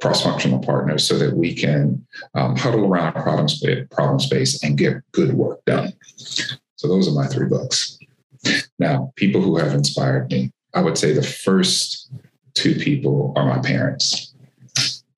cross 0.00 0.22
functional 0.22 0.58
partners 0.58 1.06
so 1.06 1.18
that 1.18 1.36
we 1.36 1.54
can 1.54 2.04
um, 2.34 2.56
huddle 2.56 2.84
around 2.84 3.12
problem, 3.14 3.48
problem 3.90 4.20
space 4.20 4.62
and 4.62 4.76
get 4.76 4.96
good 5.12 5.34
work 5.34 5.64
done. 5.64 5.92
So, 6.76 6.88
those 6.88 7.08
are 7.08 7.12
my 7.12 7.26
three 7.26 7.48
books. 7.48 7.98
Now, 8.78 9.12
people 9.16 9.40
who 9.40 9.56
have 9.58 9.74
inspired 9.74 10.30
me, 10.30 10.52
I 10.74 10.80
would 10.80 10.98
say 10.98 11.12
the 11.12 11.22
first 11.22 12.10
two 12.54 12.74
people 12.74 13.32
are 13.36 13.46
my 13.46 13.60
parents. 13.60 14.32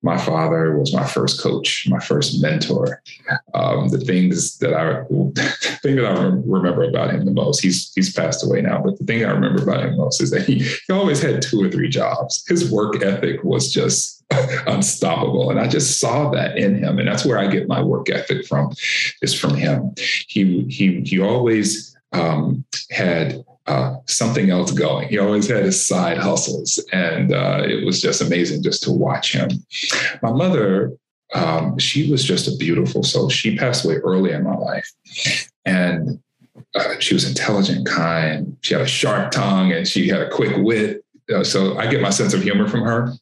My 0.02 0.18
father 0.18 0.78
was 0.78 0.94
my 0.94 1.06
first 1.06 1.42
coach, 1.42 1.86
my 1.88 1.98
first 1.98 2.40
mentor. 2.40 3.02
Um, 3.54 3.88
the 3.88 3.98
things 3.98 4.58
that 4.58 4.72
I 4.72 5.02
thing 5.82 5.96
that 5.96 6.04
I 6.06 6.22
remember 6.46 6.84
about 6.84 7.12
him 7.12 7.24
the 7.24 7.32
most, 7.32 7.60
he's 7.60 7.92
he's 7.94 8.12
passed 8.12 8.44
away 8.44 8.60
now, 8.62 8.80
but 8.80 8.98
the 8.98 9.04
thing 9.04 9.24
I 9.24 9.30
remember 9.30 9.62
about 9.62 9.84
him 9.84 9.96
most 9.96 10.22
is 10.22 10.30
that 10.30 10.44
he, 10.44 10.58
he 10.58 10.92
always 10.92 11.20
had 11.20 11.42
two 11.42 11.60
or 11.60 11.70
three 11.70 11.88
jobs. 11.88 12.44
His 12.46 12.70
work 12.70 13.02
ethic 13.02 13.42
was 13.42 13.72
just 13.72 14.16
unstoppable. 14.66 15.50
And 15.50 15.58
I 15.58 15.68
just 15.68 16.00
saw 16.00 16.30
that 16.30 16.56
in 16.56 16.76
him. 16.82 16.98
And 16.98 17.08
that's 17.08 17.24
where 17.24 17.38
I 17.38 17.46
get 17.46 17.68
my 17.68 17.82
work 17.82 18.10
ethic 18.10 18.46
from, 18.46 18.72
is 19.22 19.34
from 19.34 19.54
him. 19.54 19.94
He 20.28 20.64
he 20.68 21.00
he 21.00 21.20
always 21.20 21.95
um, 22.12 22.64
had 22.90 23.44
uh, 23.66 23.96
something 24.06 24.50
else 24.50 24.70
going. 24.70 25.08
He 25.08 25.18
always 25.18 25.48
had 25.48 25.64
his 25.64 25.82
side 25.84 26.18
hustles, 26.18 26.82
and 26.92 27.32
uh, 27.32 27.62
it 27.66 27.84
was 27.84 28.00
just 28.00 28.20
amazing 28.20 28.62
just 28.62 28.82
to 28.84 28.92
watch 28.92 29.32
him. 29.32 29.48
My 30.22 30.30
mother, 30.30 30.92
um, 31.34 31.78
she 31.78 32.10
was 32.10 32.24
just 32.24 32.48
a 32.48 32.56
beautiful 32.56 33.02
soul. 33.02 33.28
She 33.28 33.56
passed 33.56 33.84
away 33.84 33.96
early 33.96 34.32
in 34.32 34.44
my 34.44 34.54
life, 34.54 34.90
and 35.64 36.20
uh, 36.74 36.98
she 37.00 37.14
was 37.14 37.28
intelligent, 37.28 37.86
kind. 37.86 38.56
She 38.60 38.74
had 38.74 38.82
a 38.82 38.86
sharp 38.86 39.32
tongue, 39.32 39.72
and 39.72 39.86
she 39.86 40.08
had 40.08 40.22
a 40.22 40.30
quick 40.30 40.56
wit. 40.58 41.04
Uh, 41.34 41.42
so 41.42 41.76
I 41.76 41.88
get 41.88 42.00
my 42.00 42.10
sense 42.10 42.34
of 42.34 42.42
humor 42.42 42.68
from 42.68 42.82
her. 42.82 43.12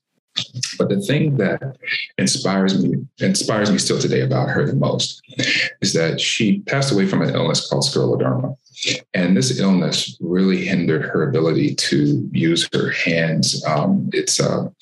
But 0.79 0.89
the 0.89 1.01
thing 1.01 1.37
that 1.37 1.77
inspires 2.19 2.83
me, 2.83 3.07
inspires 3.19 3.71
me 3.71 3.79
still 3.79 3.99
today 3.99 4.23
about 4.23 4.49
her 4.49 4.67
the 4.67 4.75
most 4.75 5.23
is 5.81 5.93
that 5.93 6.21
she 6.21 6.61
passed 6.61 6.93
away 6.93 7.07
from 7.07 7.23
an 7.23 7.35
illness 7.35 7.69
called 7.69 7.85
scleroderma. 7.85 8.57
And 9.15 9.37
this 9.37 9.59
illness 9.61 10.17
really 10.21 10.67
hindered 10.67 11.03
her 11.03 11.29
ability 11.29 11.77
to 11.77 12.29
use 12.33 12.69
her 12.75 12.91
hands. 12.91 13.65
Um, 13.65 14.11
it's, 14.13 14.41
a, 14.41 14.73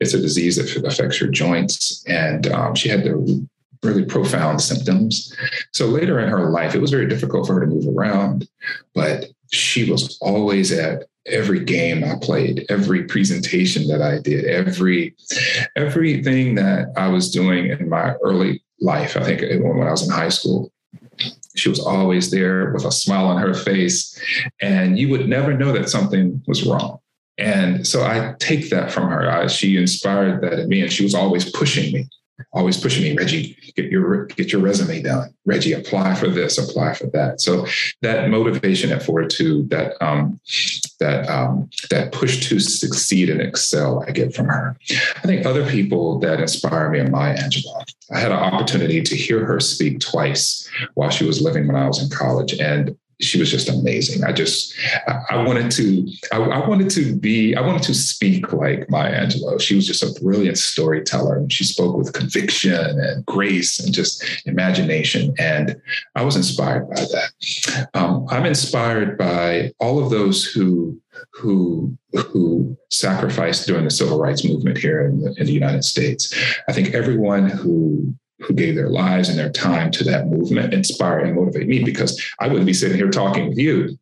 it's 0.00 0.14
a 0.14 0.20
disease 0.20 0.56
that 0.56 0.84
affects 0.84 1.18
her 1.18 1.28
joints, 1.28 2.04
and 2.06 2.46
um, 2.48 2.74
she 2.74 2.88
had 2.90 3.04
the 3.04 3.48
really 3.82 4.04
profound 4.04 4.60
symptoms. 4.60 5.34
So 5.72 5.86
later 5.86 6.20
in 6.20 6.28
her 6.28 6.50
life, 6.50 6.74
it 6.74 6.80
was 6.80 6.90
very 6.90 7.06
difficult 7.06 7.46
for 7.46 7.54
her 7.54 7.60
to 7.60 7.66
move 7.66 7.86
around, 7.88 8.48
but 8.94 9.26
she 9.50 9.90
was 9.90 10.18
always 10.20 10.70
at 10.70 11.04
every 11.26 11.64
game 11.64 12.04
I 12.04 12.14
played, 12.20 12.66
every 12.68 13.04
presentation 13.04 13.86
that 13.88 14.02
I 14.02 14.18
did, 14.18 14.44
every 14.44 15.14
everything 15.76 16.54
that 16.56 16.92
I 16.96 17.08
was 17.08 17.30
doing 17.30 17.66
in 17.66 17.88
my 17.88 18.14
early 18.22 18.62
life. 18.80 19.16
I 19.16 19.22
think 19.22 19.40
when 19.62 19.86
I 19.86 19.90
was 19.90 20.06
in 20.06 20.10
high 20.10 20.28
school, 20.28 20.72
she 21.54 21.68
was 21.68 21.80
always 21.80 22.30
there 22.30 22.72
with 22.72 22.84
a 22.84 22.92
smile 22.92 23.26
on 23.26 23.40
her 23.40 23.54
face, 23.54 24.18
and 24.60 24.98
you 24.98 25.08
would 25.10 25.28
never 25.28 25.52
know 25.52 25.72
that 25.72 25.88
something 25.88 26.42
was 26.46 26.66
wrong. 26.66 26.98
And 27.38 27.86
so 27.86 28.04
I 28.04 28.34
take 28.38 28.70
that 28.70 28.92
from 28.92 29.08
her. 29.08 29.30
I, 29.30 29.46
she 29.46 29.76
inspired 29.76 30.42
that 30.42 30.58
in 30.58 30.68
me, 30.68 30.82
and 30.82 30.92
she 30.92 31.02
was 31.02 31.14
always 31.14 31.50
pushing 31.50 31.92
me 31.92 32.08
always 32.52 32.80
pushing 32.80 33.02
me, 33.02 33.16
Reggie, 33.16 33.56
get 33.76 33.86
your 33.86 34.26
get 34.26 34.52
your 34.52 34.60
resume 34.60 35.02
done. 35.02 35.34
Reggie, 35.44 35.72
apply 35.72 36.14
for 36.14 36.28
this, 36.28 36.58
apply 36.58 36.94
for 36.94 37.06
that. 37.08 37.40
So 37.40 37.66
that 38.02 38.28
motivation 38.30 38.92
and 38.92 39.02
fortitude, 39.02 39.70
that 39.70 40.00
um, 40.02 40.40
that 41.00 41.28
um, 41.28 41.68
that 41.90 42.12
push 42.12 42.48
to 42.48 42.60
succeed 42.60 43.30
and 43.30 43.40
excel, 43.40 44.04
I 44.06 44.12
get 44.12 44.34
from 44.34 44.46
her. 44.46 44.76
I 45.16 45.20
think 45.20 45.46
other 45.46 45.68
people 45.68 46.18
that 46.20 46.40
inspire 46.40 46.90
me 46.90 47.00
are 47.00 47.10
Maya 47.10 47.36
Angelou. 47.36 47.84
I 48.10 48.18
had 48.18 48.32
an 48.32 48.38
opportunity 48.38 49.02
to 49.02 49.16
hear 49.16 49.44
her 49.44 49.58
speak 49.60 50.00
twice 50.00 50.68
while 50.94 51.10
she 51.10 51.24
was 51.24 51.40
living 51.40 51.66
when 51.66 51.76
I 51.76 51.86
was 51.86 52.02
in 52.02 52.10
college, 52.10 52.52
and 52.54 52.96
she 53.22 53.38
was 53.38 53.50
just 53.50 53.68
amazing. 53.68 54.24
I 54.24 54.32
just, 54.32 54.74
I 55.06 55.42
wanted 55.44 55.70
to, 55.72 56.08
I, 56.32 56.66
wanted 56.66 56.90
to 56.90 57.16
be, 57.16 57.54
I 57.54 57.60
wanted 57.60 57.82
to 57.84 57.94
speak 57.94 58.52
like 58.52 58.90
Maya 58.90 59.26
Angelou. 59.26 59.60
She 59.60 59.76
was 59.76 59.86
just 59.86 60.02
a 60.02 60.20
brilliant 60.20 60.58
storyteller 60.58 61.36
and 61.36 61.52
she 61.52 61.64
spoke 61.64 61.96
with 61.96 62.12
conviction 62.12 62.74
and 62.74 63.24
grace 63.24 63.78
and 63.78 63.94
just 63.94 64.24
imagination. 64.46 65.34
And 65.38 65.80
I 66.14 66.22
was 66.22 66.36
inspired 66.36 66.88
by 66.88 67.00
that. 67.00 67.88
Um, 67.94 68.26
I'm 68.30 68.46
inspired 68.46 69.16
by 69.16 69.72
all 69.78 70.02
of 70.02 70.10
those 70.10 70.44
who, 70.44 71.00
who, 71.32 71.96
who 72.12 72.76
sacrificed 72.90 73.66
during 73.66 73.84
the 73.84 73.90
civil 73.90 74.18
rights 74.18 74.44
movement 74.44 74.78
here 74.78 75.06
in 75.06 75.20
the, 75.20 75.34
in 75.38 75.46
the 75.46 75.52
United 75.52 75.84
States. 75.84 76.34
I 76.68 76.72
think 76.72 76.94
everyone 76.94 77.48
who 77.48 78.14
who 78.42 78.54
gave 78.54 78.74
their 78.74 78.90
lives 78.90 79.28
and 79.28 79.38
their 79.38 79.50
time 79.50 79.90
to 79.92 80.04
that 80.04 80.28
movement 80.28 80.74
inspire 80.74 81.20
and 81.20 81.34
motivate 81.34 81.68
me 81.68 81.84
because 81.84 82.20
I 82.40 82.48
wouldn't 82.48 82.66
be 82.66 82.74
sitting 82.74 82.96
here 82.96 83.10
talking 83.10 83.48
with 83.48 83.58
you 83.58 83.98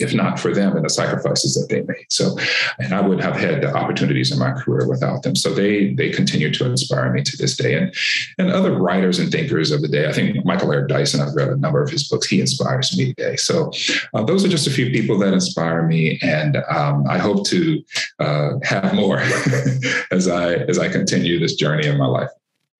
if 0.00 0.14
not 0.14 0.40
for 0.40 0.54
them 0.54 0.76
and 0.76 0.84
the 0.84 0.90
sacrifices 0.90 1.54
that 1.54 1.68
they 1.68 1.82
made. 1.82 2.06
So, 2.08 2.36
and 2.78 2.94
I 2.94 3.06
would 3.06 3.20
have 3.20 3.36
had 3.36 3.62
the 3.62 3.74
opportunities 3.74 4.32
in 4.32 4.38
my 4.38 4.52
career 4.52 4.88
without 4.88 5.22
them. 5.22 5.36
So 5.36 5.52
they 5.52 5.92
they 5.92 6.10
continue 6.10 6.50
to 6.52 6.64
inspire 6.64 7.12
me 7.12 7.22
to 7.22 7.36
this 7.36 7.56
day. 7.56 7.74
And 7.74 7.94
and 8.38 8.50
other 8.50 8.72
writers 8.72 9.18
and 9.18 9.30
thinkers 9.30 9.70
of 9.70 9.82
the 9.82 9.88
day. 9.88 10.08
I 10.08 10.12
think 10.12 10.44
Michael 10.44 10.72
Eric 10.72 10.88
Dyson. 10.88 11.20
I've 11.20 11.34
read 11.34 11.48
a 11.48 11.56
number 11.56 11.82
of 11.82 11.90
his 11.90 12.08
books. 12.08 12.26
He 12.26 12.40
inspires 12.40 12.96
me 12.96 13.12
today. 13.12 13.36
So 13.36 13.70
uh, 14.14 14.24
those 14.24 14.44
are 14.44 14.48
just 14.48 14.66
a 14.66 14.70
few 14.70 14.90
people 14.90 15.18
that 15.18 15.34
inspire 15.34 15.82
me, 15.86 16.18
and 16.22 16.56
um, 16.68 17.04
I 17.08 17.18
hope 17.18 17.46
to 17.48 17.82
uh, 18.18 18.52
have 18.62 18.94
more 18.94 19.18
as 20.10 20.28
I 20.28 20.54
as 20.54 20.78
I 20.78 20.88
continue 20.88 21.38
this 21.38 21.54
journey 21.56 21.86
in 21.86 21.98
my 21.98 22.06
life. 22.06 22.30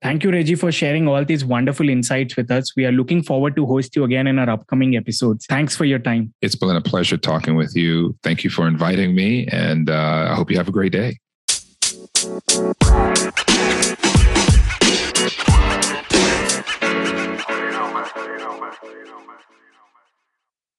Thank 0.06 0.22
you, 0.22 0.30
Reggie, 0.30 0.54
for 0.54 0.70
sharing 0.70 1.08
all 1.08 1.24
these 1.24 1.44
wonderful 1.44 1.88
insights 1.88 2.36
with 2.36 2.48
us. 2.48 2.76
We 2.76 2.86
are 2.86 2.92
looking 2.92 3.24
forward 3.24 3.56
to 3.56 3.66
host 3.66 3.96
you 3.96 4.04
again 4.04 4.28
in 4.28 4.38
our 4.38 4.48
upcoming 4.48 4.96
episodes. 4.96 5.46
Thanks 5.46 5.74
for 5.74 5.84
your 5.84 5.98
time. 5.98 6.32
It's 6.42 6.54
been 6.54 6.76
a 6.76 6.80
pleasure 6.80 7.16
talking 7.16 7.56
with 7.56 7.74
you. 7.74 8.16
Thank 8.22 8.44
you 8.44 8.50
for 8.50 8.68
inviting 8.68 9.16
me, 9.16 9.48
and 9.48 9.90
uh, 9.90 10.28
I 10.30 10.34
hope 10.36 10.48
you 10.48 10.58
have 10.58 10.68
a 10.68 10.70
great 10.70 10.92
day. 10.92 11.18